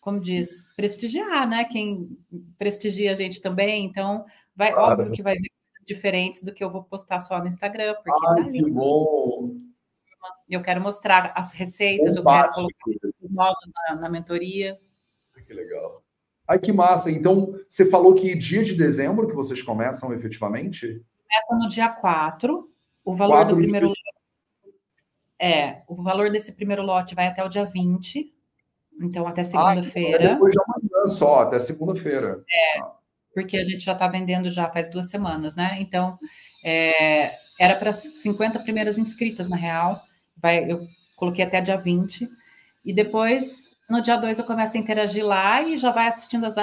como 0.00 0.20
diz, 0.20 0.66
prestigiar, 0.76 1.46
né? 1.48 1.64
Quem 1.64 2.16
prestigia 2.56 3.10
a 3.10 3.14
gente 3.14 3.40
também. 3.40 3.84
Então, 3.84 4.24
vai, 4.54 4.72
claro. 4.72 5.02
óbvio 5.02 5.12
que 5.12 5.22
vai 5.22 5.34
ver 5.34 5.50
diferentes 5.86 6.42
do 6.42 6.52
que 6.52 6.62
eu 6.62 6.68
vou 6.68 6.82
postar 6.82 7.20
só 7.20 7.38
no 7.38 7.46
Instagram, 7.46 7.94
porque 7.94 8.26
Ai, 8.28 8.44
tá 8.44 8.50
que 8.50 8.70
bom! 8.70 9.54
Eu 10.48 10.60
quero 10.60 10.80
mostrar 10.80 11.32
as 11.36 11.52
receitas, 11.52 12.16
eu 12.16 12.24
quero 12.24 12.50
colocar 12.50 12.90
novas 13.30 13.70
na, 13.88 13.96
na 13.96 14.08
mentoria. 14.08 14.78
Que 15.46 15.54
legal. 15.54 16.02
Ai, 16.48 16.58
que 16.58 16.72
massa. 16.72 17.10
Então, 17.10 17.54
você 17.68 17.88
falou 17.88 18.14
que 18.14 18.34
dia 18.36 18.62
de 18.62 18.74
dezembro 18.74 19.28
que 19.28 19.34
vocês 19.34 19.62
começam 19.62 20.12
efetivamente? 20.12 20.86
Começa 20.86 21.64
no 21.64 21.68
dia 21.68 21.88
4. 21.88 22.70
O 23.04 23.14
valor 23.14 23.34
4 23.34 23.54
do 23.54 23.60
primeiro 23.60 23.86
de... 23.86 23.90
lote. 23.90 24.78
É, 25.38 25.82
o 25.86 26.02
valor 26.02 26.30
desse 26.30 26.52
primeiro 26.52 26.82
lote 26.82 27.14
vai 27.14 27.26
até 27.26 27.44
o 27.44 27.48
dia 27.48 27.64
20. 27.64 28.32
Então, 29.00 29.26
até 29.26 29.44
segunda-feira. 29.44 30.30
Ah, 30.30 30.34
depois 30.34 30.52
de 30.52 30.58
amanhã 30.60 31.06
só, 31.06 31.40
até 31.40 31.58
segunda-feira. 31.58 32.42
É, 32.48 32.80
ah. 32.80 32.96
Porque 33.36 33.58
a 33.58 33.64
gente 33.64 33.84
já 33.84 33.92
está 33.92 34.08
vendendo 34.08 34.50
já 34.50 34.66
faz 34.70 34.88
duas 34.88 35.10
semanas, 35.10 35.54
né? 35.54 35.76
Então, 35.78 36.18
é, 36.64 37.34
era 37.60 37.76
para 37.76 37.92
50 37.92 38.60
primeiras 38.60 38.96
inscritas, 38.96 39.46
na 39.46 39.56
real. 39.56 40.02
Vai, 40.38 40.64
eu 40.72 40.88
coloquei 41.14 41.44
até 41.44 41.60
dia 41.60 41.76
20. 41.76 42.30
E 42.82 42.94
depois 42.94 43.68
no 43.90 44.00
dia 44.00 44.16
2 44.16 44.38
eu 44.38 44.44
começo 44.46 44.78
a 44.78 44.80
interagir 44.80 45.22
lá 45.22 45.60
e 45.60 45.76
já 45.76 45.92
vai 45.92 46.08
assistindo 46.08 46.46
as 46.46 46.56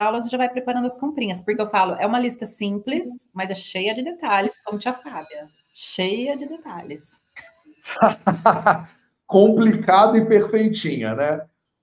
aulas 0.00 0.26
e 0.26 0.28
já 0.28 0.36
vai 0.36 0.48
preparando 0.48 0.88
as 0.88 0.98
comprinhas, 0.98 1.40
porque 1.40 1.62
eu 1.62 1.70
falo, 1.70 1.94
é 1.94 2.06
uma 2.06 2.18
lista 2.18 2.46
simples, 2.46 3.06
mas 3.32 3.48
é 3.48 3.54
cheia 3.54 3.94
de 3.94 4.02
detalhes, 4.02 4.60
como 4.60 4.76
tia 4.76 4.92
Fábia. 4.92 5.48
Cheia 5.72 6.36
de 6.36 6.46
detalhes. 6.46 7.22
complicada 9.24 10.18
e 10.18 10.26
perfeitinha, 10.26 11.14
né? 11.14 11.42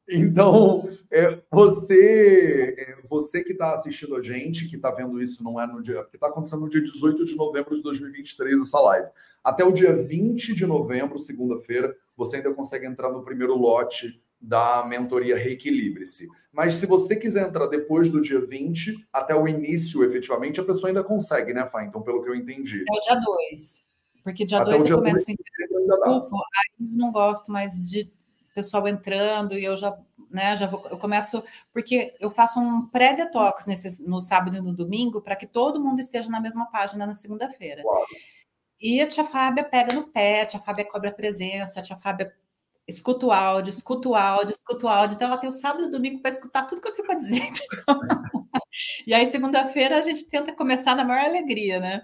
Então, 0.10 0.88
é, 1.12 1.41
você, 1.52 2.76
é, 2.78 2.98
você 3.10 3.43
que 3.43 3.52
está 3.52 3.76
assistindo 3.76 4.15
a 4.15 4.22
gente, 4.22 4.67
que 4.67 4.78
está 4.78 4.89
vendo 4.91 5.22
isso, 5.22 5.43
não 5.43 5.60
é 5.60 5.67
no 5.67 5.82
dia, 5.82 6.04
que 6.06 6.15
está 6.15 6.28
acontecendo 6.28 6.62
no 6.62 6.70
dia 6.70 6.82
18 6.82 7.26
de 7.26 7.36
novembro 7.36 7.76
de 7.76 7.84
2023, 7.84 8.62
essa 8.62 8.80
live. 8.80 9.10
Até 9.43 9.63
o 9.65 9.72
dia 9.72 9.93
20 9.93 10.56
de 10.56 10.65
novembro, 10.65 11.20
segunda-feira, 11.20 11.96
você 12.15 12.38
ainda 12.38 12.54
consegue 12.54 12.86
entrar 12.86 13.12
no 13.12 13.24
primeiro 13.24 13.56
lote 13.56 14.22
da 14.39 14.86
mentoria 14.86 15.36
Reequilibre-se. 15.36 16.28
Mas 16.52 16.76
se 16.76 16.86
você 16.86 17.15
quiser 17.15 17.48
entrar 17.48 17.67
depois 17.67 18.10
do 18.10 18.22
dia 18.22 18.39
20, 18.46 19.08
até 19.12 19.36
o 19.36 19.48
início, 19.48 20.04
efetivamente, 20.04 20.60
a 20.60 20.63
pessoa 20.63 20.88
ainda 20.88 21.04
consegue, 21.04 21.54
né, 21.54 21.65
Fá? 21.65 21.84
Então, 21.84 22.02
pelo 22.02 22.24
que 22.24 22.30
eu 22.30 22.36
entendi. 22.36 22.84
É 22.88 22.98
o 22.98 23.02
dia 23.02 23.15
2. 23.20 23.84
Porque 24.24 24.46
dia 24.46 24.63
2 24.63 24.89
eu 24.89 24.98
começo 24.98 25.24
a 25.24 26.10
grupo, 26.10 26.36
aí 26.36 26.86
eu 26.86 26.98
não 26.98 27.12
gosto 27.12 27.52
mais 27.52 27.74
de 27.74 28.12
pessoal 28.58 28.88
entrando 28.88 29.54
e 29.54 29.63
eu 29.63 29.78
já, 29.78 29.96
né, 30.32 30.58
já 30.58 30.65
vou, 30.65 30.84
eu 30.89 30.98
começo, 30.98 31.43
porque 31.72 32.15
eu 32.20 32.32
faço 32.32 32.60
um 32.60 32.88
pré-detox 32.88 33.67
no 34.00 34.20
sábado 34.20 34.58
e 34.58 34.62
no 34.62 34.74
domingo 34.74 35.22
para 35.22 35.36
que 35.36 35.46
todo 35.46 35.80
mundo 35.80 36.00
esteja 36.00 36.28
na 36.28 36.41
mesma 36.41 36.65
página 36.65 37.06
na 37.06 37.13
segunda-feira. 37.13 37.84
E 38.82 39.00
a 39.00 39.08
tia 39.08 39.24
Fábia 39.24 39.63
pega 39.63 39.93
no 39.93 40.08
pé, 40.08 40.41
a 40.41 40.46
tia 40.48 40.60
Fábia 40.60 40.86
cobra 40.86 41.12
presença, 41.12 41.80
a 41.80 41.84
tia 41.84 41.98
Fábia 41.98 42.34
escuta 42.88 43.28
o 43.28 43.32
áudio, 43.32 43.70
escuta 43.70 44.10
o 44.10 44.15
áudio, 44.15 44.56
escuta 44.56 44.88
o 44.88 44.89
áudio. 44.89 45.13
Então 45.13 45.28
ela 45.28 45.38
tem 45.38 45.50
o 45.50 45.54
sábado 45.54 45.84
e 45.84 45.88
o 45.88 45.91
domingo 45.91 46.20
para 46.20 46.32
escutar 46.32 46.63
tudo 46.63 46.82
que 46.82 46.88
eu 46.88 46.93
tenho 46.93 47.08
para 47.08 47.17
dizer. 47.17 47.43
e 49.06 49.13
aí, 49.13 49.28
segunda-feira, 49.28 50.00
a 50.00 50.02
gente 50.02 50.28
tenta 50.28 50.52
começar 50.52 50.96
na 50.96 51.06
maior 51.06 51.26
alegria, 51.26 51.80
né? 51.80 52.04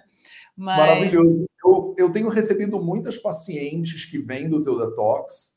Mas... 0.56 0.78
Maravilhoso. 0.78 1.46
Eu, 1.64 1.94
eu 1.98 2.12
tenho 2.12 2.28
recebido 2.28 2.80
muitas 2.80 3.18
pacientes 3.18 4.04
que 4.04 4.18
vêm 4.18 4.48
do 4.48 4.62
teu 4.62 4.78
detox 4.78 5.53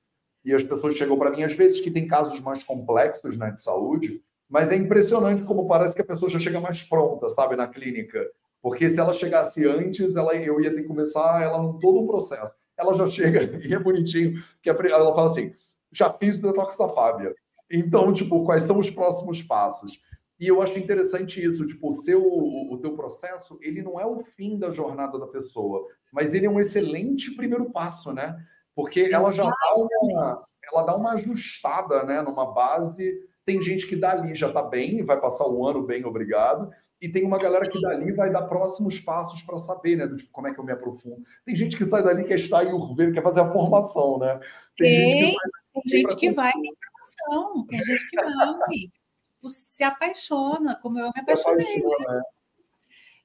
e 0.47 0.53
as 0.53 0.63
pessoas 0.63 0.95
chegam 0.95 1.17
para 1.17 1.29
mim, 1.29 1.43
às 1.43 1.53
vezes, 1.53 1.81
que 1.81 1.91
tem 1.91 2.07
casos 2.07 2.39
mais 2.39 2.63
complexos 2.63 3.35
né, 3.35 3.51
de 3.51 3.61
saúde, 3.61 4.23
mas 4.49 4.71
é 4.71 4.77
impressionante 4.77 5.43
como 5.43 5.67
parece 5.67 5.93
que 5.93 6.01
a 6.01 6.05
pessoa 6.05 6.29
já 6.29 6.39
chega 6.39 6.61
mais 6.61 6.81
pronta, 6.81 7.27
sabe, 7.27 7.57
na 7.57 7.67
clínica. 7.67 8.25
Porque 8.61 8.87
se 8.87 8.97
ela 8.97 9.13
chegasse 9.13 9.67
antes, 9.67 10.15
ela, 10.15 10.33
eu 10.37 10.61
ia 10.61 10.73
ter 10.73 10.83
que 10.83 10.87
começar 10.87 11.43
ela 11.43 11.57
todo 11.81 11.99
um 11.99 12.07
processo. 12.07 12.49
Ela 12.77 12.93
já 12.93 13.05
chega, 13.07 13.43
e 13.67 13.73
é 13.73 13.77
bonitinho, 13.77 14.41
que 14.63 14.69
ela 14.69 15.13
fala 15.13 15.31
assim, 15.31 15.51
já 15.91 16.09
fiz 16.13 16.37
o 16.37 16.41
detox 16.41 16.77
da 16.77 16.87
Fábia. 16.87 17.35
Então, 17.69 18.13
tipo, 18.13 18.45
quais 18.45 18.63
são 18.63 18.79
os 18.79 18.89
próximos 18.89 19.43
passos? 19.43 19.99
E 20.39 20.47
eu 20.47 20.61
acho 20.61 20.79
interessante 20.79 21.43
isso, 21.43 21.67
tipo, 21.67 21.91
o 21.91 22.03
teu, 22.05 22.23
o 22.23 22.77
teu 22.81 22.95
processo, 22.95 23.59
ele 23.61 23.81
não 23.81 23.99
é 23.99 24.05
o 24.05 24.23
fim 24.23 24.57
da 24.57 24.69
jornada 24.69 25.19
da 25.19 25.27
pessoa, 25.27 25.85
mas 26.13 26.33
ele 26.33 26.45
é 26.45 26.49
um 26.49 26.59
excelente 26.59 27.35
primeiro 27.35 27.69
passo, 27.69 28.13
né? 28.13 28.37
Porque 28.77 29.09
ela 29.11 29.33
já 29.33 29.43
dá 29.43 29.75
uma, 29.75 30.47
ela 30.71 30.83
dá 30.83 30.95
uma 30.95 31.13
ajustada 31.13 32.03
né, 32.03 32.21
numa 32.21 32.53
base. 32.53 33.11
Tem 33.43 33.59
gente 33.59 33.87
que 33.87 33.95
dali 33.95 34.35
já 34.35 34.49
está 34.49 34.61
bem 34.61 35.03
vai 35.03 35.19
passar 35.19 35.47
um 35.47 35.65
ano 35.65 35.81
bem, 35.81 36.05
obrigado. 36.05 36.69
E 37.01 37.09
tem 37.09 37.25
uma 37.25 37.39
galera 37.39 37.67
que 37.67 37.81
dali 37.81 38.11
vai 38.11 38.31
dar 38.31 38.43
próximos 38.43 38.99
passos 38.99 39.41
para 39.41 39.57
saber, 39.57 39.95
né? 39.95 40.05
Do 40.05 40.15
tipo, 40.15 40.31
como 40.31 40.47
é 40.47 40.53
que 40.53 40.59
eu 40.59 40.63
me 40.63 40.71
aprofundo. 40.71 41.23
Tem 41.43 41.55
gente 41.55 41.75
que 41.75 41.85
sai 41.85 42.03
dali, 42.03 42.23
quer 42.23 42.35
estar 42.35 42.63
em 42.65 42.71
Urveiro, 42.71 43.13
quer 43.13 43.23
fazer 43.23 43.41
a 43.41 43.51
formação, 43.51 44.19
né? 44.19 44.39
Tem, 44.77 44.91
tem 44.91 45.25
gente 45.25 45.39
que, 45.39 45.81
tem 45.81 46.01
gente 46.01 46.15
que 46.15 46.31
vai 46.31 46.51
em 46.51 46.73
formação, 46.75 47.65
tem 47.65 47.83
gente 47.83 48.07
que 48.07 48.15
vai. 48.15 48.53
Tipo, 48.67 49.49
se 49.49 49.83
apaixona, 49.83 50.79
como 50.83 50.99
eu 50.99 51.11
me 51.15 51.19
apaixonei. 51.19 51.65
Se 51.65 51.79
apaixona, 51.79 52.13
né? 52.13 52.21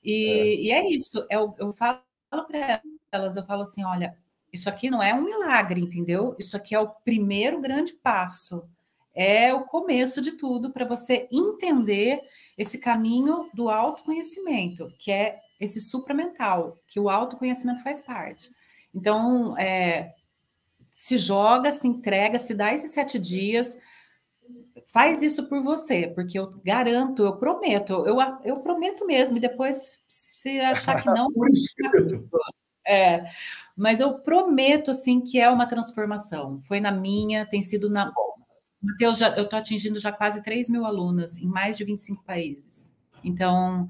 E 0.03 0.29
é. 0.31 0.55
e 0.55 0.73
é 0.73 0.91
isso. 0.91 1.27
Eu, 1.29 1.55
eu 1.59 1.73
falo 1.73 2.01
para 2.31 2.81
elas, 3.13 3.37
eu 3.37 3.45
falo 3.45 3.63
assim, 3.63 3.85
olha, 3.85 4.17
isso 4.53 4.69
aqui 4.69 4.91
não 4.91 5.03
é 5.03 5.15
um 5.15 5.23
milagre, 5.23 5.81
entendeu? 5.81 6.37
Isso 6.39 6.57
aqui 6.57 6.75
é 6.75 6.81
o 6.81 6.89
primeiro 6.89 7.61
grande 7.61 7.93
passo. 7.95 8.69
É 9.15 9.53
o 9.53 9.65
começo 9.65 10.21
de 10.21 10.33
tudo 10.33 10.71
para 10.71 10.85
você 10.85 11.29
entender 11.31 12.21
esse 12.57 12.79
caminho 12.79 13.49
do 13.55 13.69
autoconhecimento, 13.69 14.93
que 14.99 15.11
é 15.11 15.39
esse 15.61 15.81
supramental, 15.81 16.77
que 16.89 16.99
o 16.99 17.09
autoconhecimento 17.09 17.83
faz 17.83 18.01
parte. 18.01 18.51
Então, 18.95 19.57
é, 19.59 20.15
se 20.93 21.17
joga, 21.17 21.73
se 21.73 21.89
entrega, 21.89 22.39
se 22.39 22.55
dá 22.55 22.73
esses 22.73 22.93
sete 22.93 23.19
dias, 23.19 23.79
faz 24.87 25.23
isso 25.23 25.49
por 25.49 25.63
você, 25.63 26.09
porque 26.15 26.39
eu 26.39 26.51
garanto, 26.65 27.23
eu 27.23 27.37
prometo, 27.37 28.07
eu, 28.07 28.19
eu 28.45 28.61
prometo 28.61 29.07
mesmo, 29.07 29.37
e 29.37 29.41
depois, 29.41 30.05
se 30.09 30.61
achar 30.61 31.03
que 31.03 31.09
não. 31.11 31.29
é, 32.87 33.25
mas 33.77 34.01
eu 34.01 34.15
prometo 34.15 34.91
assim 34.91 35.21
que 35.21 35.41
é 35.41 35.49
uma 35.49 35.67
transformação. 35.67 36.61
Foi 36.69 36.81
na 36.81 36.91
minha, 36.91 37.47
tem 37.47 37.63
sido 37.63 37.91
na. 37.91 38.13
Mateus, 38.81 39.19
já, 39.19 39.29
eu 39.37 39.45
estou 39.45 39.59
atingindo 39.59 40.01
já 40.01 40.11
quase 40.11 40.43
3 40.43 40.69
mil 40.69 40.85
alunas 40.85 41.39
em 41.39 41.47
mais 41.47 41.77
de 41.77 41.85
25 41.85 42.25
países. 42.25 42.97
Então, 43.23 43.89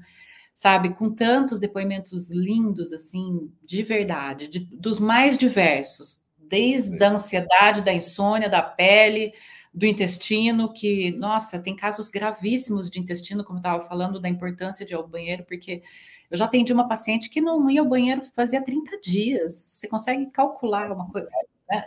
sabe, 0.53 0.93
com 0.93 1.09
tantos 1.09 1.59
depoimentos 1.59 2.29
lindos, 2.29 2.93
assim, 2.93 3.51
de 3.63 3.81
verdade, 3.81 4.47
de, 4.47 4.59
dos 4.59 4.99
mais 4.99 5.37
diversos, 5.37 6.21
desde 6.37 7.03
a 7.03 7.09
ansiedade, 7.09 7.81
da 7.81 7.91
insônia, 7.91 8.47
da 8.47 8.61
pele, 8.61 9.33
do 9.73 9.85
intestino, 9.87 10.71
que, 10.71 11.11
nossa, 11.11 11.57
tem 11.57 11.75
casos 11.75 12.09
gravíssimos 12.09 12.91
de 12.91 12.99
intestino, 12.99 13.43
como 13.43 13.57
eu 13.57 13.61
estava 13.61 13.81
falando, 13.87 14.19
da 14.19 14.29
importância 14.29 14.85
de 14.85 14.93
ir 14.93 14.95
ao 14.95 15.07
banheiro, 15.07 15.43
porque 15.45 15.81
eu 16.29 16.37
já 16.37 16.45
atendi 16.45 16.71
uma 16.71 16.87
paciente 16.87 17.29
que 17.29 17.41
não 17.41 17.67
ia 17.69 17.81
ao 17.81 17.87
banheiro 17.87 18.21
fazia 18.35 18.63
30 18.63 18.99
dias. 19.01 19.53
Você 19.53 19.87
consegue 19.87 20.27
calcular 20.27 20.91
uma 20.91 21.09
coisa? 21.09 21.27
É, 21.71 21.83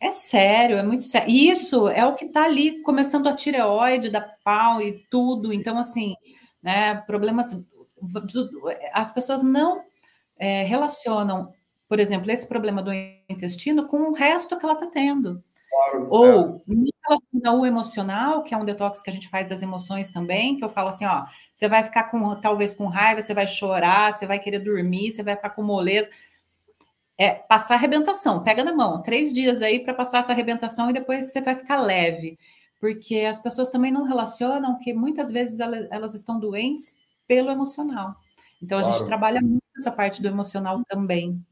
é 0.00 0.10
sério, 0.10 0.76
é 0.76 0.82
muito 0.82 1.04
sério. 1.04 1.28
E 1.28 1.50
isso 1.50 1.88
é 1.88 2.06
o 2.06 2.14
que 2.14 2.26
está 2.26 2.44
ali, 2.44 2.80
começando 2.82 3.28
a 3.28 3.34
tireoide, 3.34 4.08
da 4.08 4.20
pau 4.20 4.80
e 4.80 5.04
tudo. 5.10 5.52
Então, 5.52 5.78
assim, 5.78 6.14
né, 6.62 6.94
problemas. 6.94 7.64
As 8.92 9.12
pessoas 9.12 9.42
não 9.42 9.82
é, 10.38 10.62
relacionam, 10.62 11.52
por 11.88 12.00
exemplo, 12.00 12.30
esse 12.30 12.46
problema 12.46 12.82
do 12.82 12.92
intestino 13.28 13.86
com 13.86 14.10
o 14.10 14.12
resto 14.14 14.56
que 14.56 14.64
ela 14.64 14.74
está 14.74 14.86
tendo. 14.86 15.42
Claro, 15.70 16.08
Ou 16.10 16.62
é. 17.44 17.50
o 17.50 17.64
emocional, 17.64 18.42
que 18.42 18.52
é 18.52 18.56
um 18.56 18.64
detox 18.64 19.00
que 19.00 19.08
a 19.08 19.12
gente 19.12 19.28
faz 19.28 19.48
das 19.48 19.62
emoções 19.62 20.10
também, 20.10 20.56
que 20.56 20.64
eu 20.64 20.68
falo 20.68 20.88
assim, 20.88 21.06
ó, 21.06 21.24
você 21.54 21.68
vai 21.68 21.84
ficar 21.84 22.10
com 22.10 22.34
talvez 22.40 22.74
com 22.74 22.86
raiva, 22.86 23.22
você 23.22 23.32
vai 23.32 23.46
chorar, 23.46 24.12
você 24.12 24.26
vai 24.26 24.40
querer 24.40 24.58
dormir, 24.58 25.12
você 25.12 25.22
vai 25.22 25.36
ficar 25.36 25.50
com 25.50 25.62
moleza. 25.62 26.10
É 27.16 27.34
passar 27.34 27.74
arrebentação, 27.74 28.42
pega 28.42 28.64
na 28.64 28.74
mão, 28.74 29.00
três 29.02 29.32
dias 29.32 29.62
aí 29.62 29.78
para 29.78 29.94
passar 29.94 30.18
essa 30.20 30.32
arrebentação 30.32 30.90
e 30.90 30.94
depois 30.94 31.26
você 31.26 31.40
vai 31.40 31.54
ficar 31.54 31.80
leve, 31.80 32.38
porque 32.80 33.20
as 33.20 33.40
pessoas 33.40 33.68
também 33.68 33.92
não 33.92 34.04
relacionam 34.04 34.78
que 34.78 34.92
muitas 34.92 35.30
vezes 35.30 35.60
elas 35.60 36.14
estão 36.14 36.40
doentes 36.40 36.92
pelo 37.28 37.50
emocional. 37.50 38.14
Então 38.60 38.78
a 38.78 38.82
gente 38.82 39.04
trabalha 39.04 39.40
muito 39.40 39.62
essa 39.78 39.92
parte 39.92 40.20
do 40.20 40.28
emocional 40.28 40.82
também. 40.88 41.44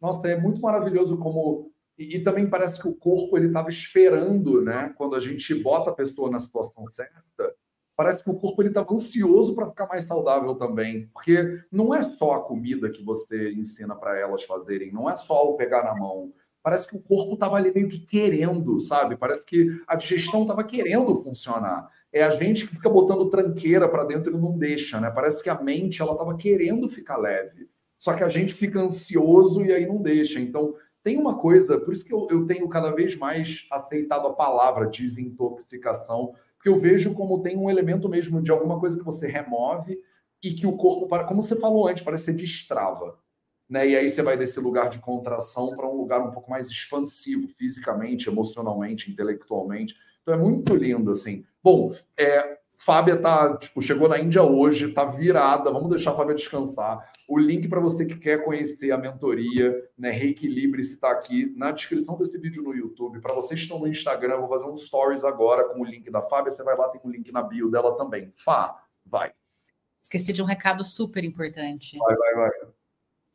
Nossa, 0.00 0.26
é 0.28 0.40
muito 0.40 0.60
maravilhoso 0.60 1.18
como 1.18 1.70
e, 1.98 2.16
e, 2.16 2.22
também 2.22 2.48
parece 2.48 2.80
que 2.80 2.88
o 2.88 2.94
corpo 2.94 3.36
ele 3.36 3.46
estava 3.46 3.68
esperando, 3.68 4.60
né? 4.62 4.92
Quando 4.96 5.16
a 5.16 5.20
gente 5.20 5.54
bota 5.54 5.90
a 5.90 5.94
pessoa 5.94 6.30
na 6.30 6.38
situação 6.38 6.84
certa, 6.92 7.54
parece 7.96 8.22
que 8.22 8.30
o 8.30 8.34
corpo 8.34 8.60
ele 8.60 8.68
estava 8.68 8.92
ansioso 8.92 9.54
para 9.54 9.68
ficar 9.68 9.86
mais 9.86 10.04
saudável 10.04 10.54
também, 10.54 11.08
porque 11.12 11.62
não 11.72 11.94
é 11.94 12.02
só 12.02 12.34
a 12.34 12.42
comida 12.42 12.90
que 12.90 13.02
você 13.02 13.52
ensina 13.52 13.94
para 13.94 14.18
elas 14.18 14.44
fazerem, 14.44 14.92
não 14.92 15.08
é 15.08 15.16
só 15.16 15.48
o 15.48 15.56
pegar 15.56 15.82
na 15.84 15.94
mão. 15.94 16.32
Parece 16.62 16.88
que 16.88 16.96
o 16.96 17.00
corpo 17.00 17.34
estava 17.34 17.56
ali 17.56 17.72
meio 17.72 17.88
que 17.88 18.00
querendo, 18.00 18.78
sabe? 18.80 19.16
Parece 19.16 19.44
que 19.44 19.80
a 19.86 19.94
digestão 19.94 20.42
estava 20.42 20.64
querendo 20.64 21.22
funcionar. 21.22 21.88
É 22.12 22.24
a 22.24 22.30
gente 22.30 22.66
que 22.66 22.72
fica 22.72 22.90
botando 22.90 23.30
tranqueira 23.30 23.88
para 23.88 24.02
dentro 24.02 24.36
e 24.36 24.40
não 24.40 24.58
deixa, 24.58 25.00
né? 25.00 25.08
Parece 25.08 25.42
que 25.44 25.48
a 25.48 25.62
mente 25.62 26.02
ela 26.02 26.12
estava 26.12 26.36
querendo 26.36 26.88
ficar 26.88 27.18
leve. 27.18 27.68
Só 27.96 28.14
que 28.14 28.24
a 28.24 28.28
gente 28.28 28.52
fica 28.52 28.80
ansioso 28.80 29.64
e 29.64 29.72
aí 29.72 29.86
não 29.86 30.02
deixa. 30.02 30.40
Então, 30.40 30.74
tem 31.06 31.16
uma 31.16 31.38
coisa, 31.38 31.78
por 31.78 31.92
isso 31.92 32.04
que 32.04 32.12
eu, 32.12 32.26
eu 32.28 32.48
tenho 32.48 32.68
cada 32.68 32.90
vez 32.90 33.14
mais 33.14 33.64
aceitado 33.70 34.26
a 34.26 34.32
palavra 34.32 34.88
desintoxicação, 34.88 36.34
porque 36.56 36.68
eu 36.68 36.80
vejo 36.80 37.14
como 37.14 37.42
tem 37.42 37.56
um 37.56 37.70
elemento 37.70 38.08
mesmo 38.08 38.42
de 38.42 38.50
alguma 38.50 38.80
coisa 38.80 38.98
que 38.98 39.04
você 39.04 39.28
remove 39.28 40.02
e 40.42 40.52
que 40.52 40.66
o 40.66 40.76
corpo, 40.76 41.06
para, 41.06 41.22
como 41.22 41.40
você 41.40 41.54
falou 41.54 41.86
antes, 41.86 42.02
parece 42.02 42.24
ser 42.24 42.32
destrava. 42.32 43.16
Né? 43.70 43.90
E 43.90 43.96
aí 43.96 44.10
você 44.10 44.20
vai 44.20 44.36
desse 44.36 44.58
lugar 44.58 44.88
de 44.88 44.98
contração 44.98 45.76
para 45.76 45.88
um 45.88 45.96
lugar 45.96 46.20
um 46.20 46.32
pouco 46.32 46.50
mais 46.50 46.68
expansivo, 46.70 47.46
fisicamente, 47.56 48.28
emocionalmente, 48.28 49.08
intelectualmente. 49.08 49.94
Então 50.22 50.34
é 50.34 50.36
muito 50.36 50.74
lindo, 50.74 51.12
assim. 51.12 51.44
Bom, 51.62 51.94
é, 52.18 52.55
Fábia 52.78 53.16
tá, 53.16 53.56
tipo, 53.56 53.80
chegou 53.80 54.08
na 54.08 54.18
Índia 54.18 54.42
hoje, 54.42 54.92
tá 54.92 55.04
virada. 55.04 55.70
Vamos 55.70 55.88
deixar 55.88 56.12
a 56.12 56.14
Fábia 56.14 56.34
descansar. 56.34 57.10
O 57.28 57.38
link 57.38 57.68
para 57.68 57.80
você 57.80 58.04
que 58.04 58.16
quer 58.16 58.44
conhecer 58.44 58.92
a 58.92 58.98
mentoria, 58.98 59.74
né, 59.98 60.10
Reequilibre, 60.10 60.80
está 60.80 61.10
aqui 61.10 61.52
na 61.56 61.72
descrição 61.72 62.16
desse 62.16 62.38
vídeo 62.38 62.62
no 62.62 62.74
YouTube. 62.74 63.20
Para 63.20 63.34
vocês 63.34 63.58
que 63.58 63.64
estão 63.64 63.78
no 63.78 63.88
Instagram, 63.88 64.38
vou 64.38 64.48
fazer 64.48 64.66
um 64.66 64.76
stories 64.76 65.24
agora 65.24 65.64
com 65.70 65.80
o 65.80 65.84
link 65.84 66.10
da 66.10 66.22
Fábia. 66.22 66.52
Você 66.52 66.62
vai 66.62 66.76
lá, 66.76 66.88
tem 66.88 67.00
um 67.04 67.10
link 67.10 67.32
na 67.32 67.42
bio 67.42 67.70
dela 67.70 67.96
também. 67.96 68.32
Fá, 68.36 68.80
vai. 69.04 69.32
Esqueci 70.00 70.32
de 70.32 70.42
um 70.42 70.46
recado 70.46 70.84
super 70.84 71.24
importante. 71.24 71.98
Vai, 71.98 72.14
vai, 72.14 72.34
vai. 72.34 72.50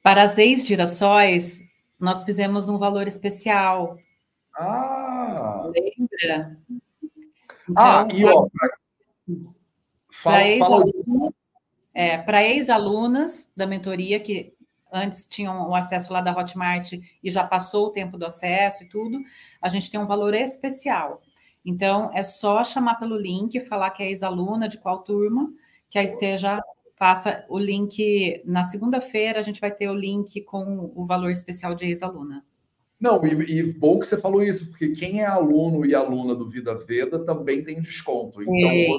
Para 0.02 0.24
as 0.24 0.38
ex-girassóis, 0.38 1.62
nós 2.00 2.24
fizemos 2.24 2.70
um 2.70 2.78
valor 2.78 3.08
especial. 3.08 3.98
Ah! 4.56 5.66
Lembra? 5.66 6.58
Ah, 7.76 8.06
então, 8.06 8.08
ah, 8.08 8.08
e 8.14 8.26
ó, 8.26 8.48
para 10.24 10.48
ex-alunas 10.48 11.34
é, 11.94 13.46
ex 13.46 13.52
da 13.56 13.68
mentoria 13.68 14.20
que 14.20 14.54
antes 14.92 15.26
tinham 15.26 15.70
o 15.70 15.76
acesso 15.76 16.12
lá 16.12 16.22
da 16.22 16.38
Hotmart 16.38 16.94
e 17.24 17.32
já 17.32 17.46
passou 17.46 17.88
o 17.88 17.92
tempo 17.92 18.18
do 18.18 18.26
acesso 18.26 18.84
e 18.84 18.90
tudo, 18.90 19.18
a 19.62 19.70
gente 19.70 19.90
tem 19.90 20.00
um 20.00 20.06
valor 20.06 20.34
especial. 20.34 21.22
Então, 21.64 22.12
é 22.14 22.24
só 22.24 22.64
chamar 22.64 22.96
pelo 22.96 23.16
link, 23.16 23.60
falar 23.62 23.92
que 23.92 24.04
é 24.04 24.10
ex-aluna, 24.10 24.68
de 24.68 24.80
qual 24.80 25.04
turma, 25.04 25.52
que 25.90 25.98
a 25.98 26.04
esteja 26.04 26.62
passa 26.98 27.46
o 27.48 27.58
link. 27.58 28.42
Na 28.46 28.64
segunda-feira, 28.64 29.40
a 29.40 29.44
gente 29.44 29.62
vai 29.62 29.72
ter 29.72 29.88
o 29.88 29.96
link 29.96 30.42
com 30.42 30.92
o 30.96 31.06
valor 31.06 31.32
especial 31.32 31.74
de 31.74 31.86
ex-aluna. 31.86 32.44
Não, 33.02 33.20
e, 33.26 33.58
e, 33.58 33.74
bom 33.74 33.98
que 34.00 34.06
você 34.06 34.16
falou 34.16 34.44
isso, 34.44 34.70
porque 34.70 34.90
quem 34.90 35.22
é 35.22 35.26
aluno 35.26 35.84
e 35.84 35.96
aluna 35.96 36.36
do 36.36 36.48
Vida 36.48 36.76
Veda 36.76 37.18
também 37.18 37.64
tem 37.64 37.82
desconto. 37.82 38.44
Então, 38.44 38.54
é. 38.54 38.90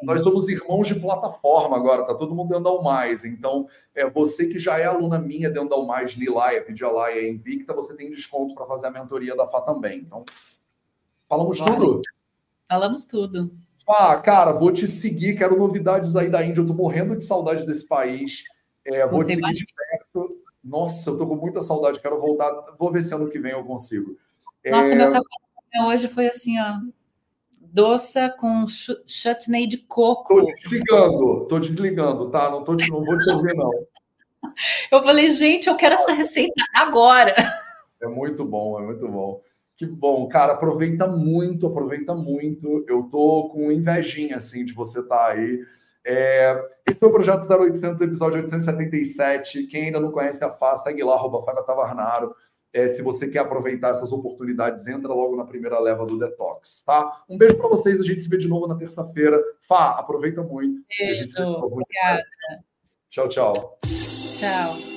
nós 0.00 0.20
somos 0.20 0.48
irmãos 0.48 0.86
de 0.86 0.94
plataforma 0.94 1.76
agora, 1.76 2.04
tá 2.04 2.14
todo 2.14 2.36
mundo 2.36 2.50
dentro 2.50 2.76
da 2.76 2.82
mais. 2.82 3.24
Então, 3.24 3.66
é 3.96 4.08
você 4.08 4.46
que 4.46 4.60
já 4.60 4.78
é 4.78 4.84
aluna 4.84 5.18
minha 5.18 5.50
dentro 5.50 5.70
da 5.70 5.82
mais, 5.82 6.16
Nilaia, 6.16 6.64
Vidialaia, 6.64 7.28
Invicta, 7.28 7.74
você 7.74 7.96
tem 7.96 8.08
desconto 8.08 8.54
para 8.54 8.64
fazer 8.64 8.86
a 8.86 8.90
mentoria 8.92 9.34
da 9.34 9.48
Fá 9.48 9.60
também. 9.60 9.98
Então, 9.98 10.24
falamos 11.28 11.58
tudo? 11.58 12.00
Falamos 12.68 13.04
tudo. 13.04 13.52
Ah, 13.88 14.16
cara, 14.20 14.52
vou 14.52 14.70
te 14.70 14.86
seguir, 14.86 15.36
quero 15.36 15.58
novidades 15.58 16.14
aí 16.14 16.30
da 16.30 16.44
Índia, 16.44 16.60
eu 16.60 16.66
tô 16.66 16.74
morrendo 16.74 17.16
de 17.16 17.24
saudade 17.24 17.66
desse 17.66 17.88
país. 17.88 18.44
É, 18.84 19.04
vou 19.04 19.24
te 19.24 19.34
seguir 19.34 19.52
de 19.52 19.66
perto. 19.66 19.91
Nossa, 20.62 21.10
eu 21.10 21.16
tô 21.16 21.26
com 21.26 21.36
muita 21.36 21.60
saudade, 21.60 22.00
quero 22.00 22.20
voltar. 22.20 22.50
Vou 22.78 22.92
ver 22.92 23.02
se 23.02 23.14
ano 23.14 23.28
que 23.28 23.38
vem 23.38 23.52
eu 23.52 23.64
consigo. 23.64 24.16
Nossa, 24.66 24.92
é... 24.92 24.94
meu 24.94 25.10
café 25.10 25.86
hoje 25.86 26.08
foi 26.08 26.26
assim, 26.26 26.58
ó. 26.60 26.78
Doça 27.60 28.28
com 28.28 28.66
chutney 29.06 29.66
de 29.66 29.78
coco. 29.78 30.34
Tô 30.34 30.44
desligando, 30.44 31.46
tô 31.46 31.58
desligando, 31.58 32.30
tá? 32.30 32.50
Não, 32.50 32.62
tô, 32.62 32.72
não 32.72 33.04
vou 33.04 33.18
te 33.18 33.30
ouvir, 33.30 33.54
não. 33.54 33.70
Eu 34.90 35.02
falei, 35.02 35.30
gente, 35.30 35.68
eu 35.68 35.76
quero 35.76 35.94
essa 35.94 36.12
receita 36.12 36.62
agora. 36.74 37.34
É 38.02 38.06
muito 38.06 38.44
bom, 38.44 38.78
é 38.78 38.84
muito 38.84 39.08
bom. 39.08 39.40
Que 39.76 39.86
bom, 39.86 40.28
cara, 40.28 40.52
aproveita 40.52 41.06
muito, 41.06 41.66
aproveita 41.66 42.14
muito. 42.14 42.84
Eu 42.86 43.04
tô 43.04 43.48
com 43.50 43.72
invejinha, 43.72 44.36
assim, 44.36 44.64
de 44.64 44.72
você 44.72 45.00
estar 45.00 45.16
tá 45.16 45.26
aí. 45.28 45.64
É, 46.06 46.60
esse 46.88 46.98
foi 46.98 47.08
o 47.08 47.12
Projeto 47.12 47.46
0800, 47.48 48.00
episódio 48.00 48.42
877. 48.42 49.66
Quem 49.66 49.84
ainda 49.84 50.00
não 50.00 50.10
conhece 50.10 50.42
a 50.42 50.48
pasta, 50.48 50.90
segue 50.90 51.02
lá, 51.02 51.14
arroba 51.14 51.44
Fábio 51.44 51.64
Tavarnaro. 51.64 52.34
É, 52.72 52.88
se 52.88 53.02
você 53.02 53.28
quer 53.28 53.40
aproveitar 53.40 53.90
essas 53.90 54.12
oportunidades, 54.12 54.86
entra 54.86 55.12
logo 55.12 55.36
na 55.36 55.44
primeira 55.44 55.78
leva 55.78 56.06
do 56.06 56.18
Detox, 56.18 56.82
tá? 56.84 57.22
Um 57.28 57.36
beijo 57.36 57.56
para 57.58 57.68
vocês, 57.68 58.00
a 58.00 58.04
gente 58.04 58.22
se 58.22 58.28
vê 58.28 58.38
de 58.38 58.48
novo 58.48 58.66
na 58.66 58.76
terça-feira. 58.76 59.38
Fá, 59.68 59.90
aproveita 59.90 60.42
muito. 60.42 60.80
Beijo, 60.98 61.26
obrigada. 61.38 62.24
Tchau, 63.10 63.28
tchau. 63.28 63.78
Tchau. 64.38 64.91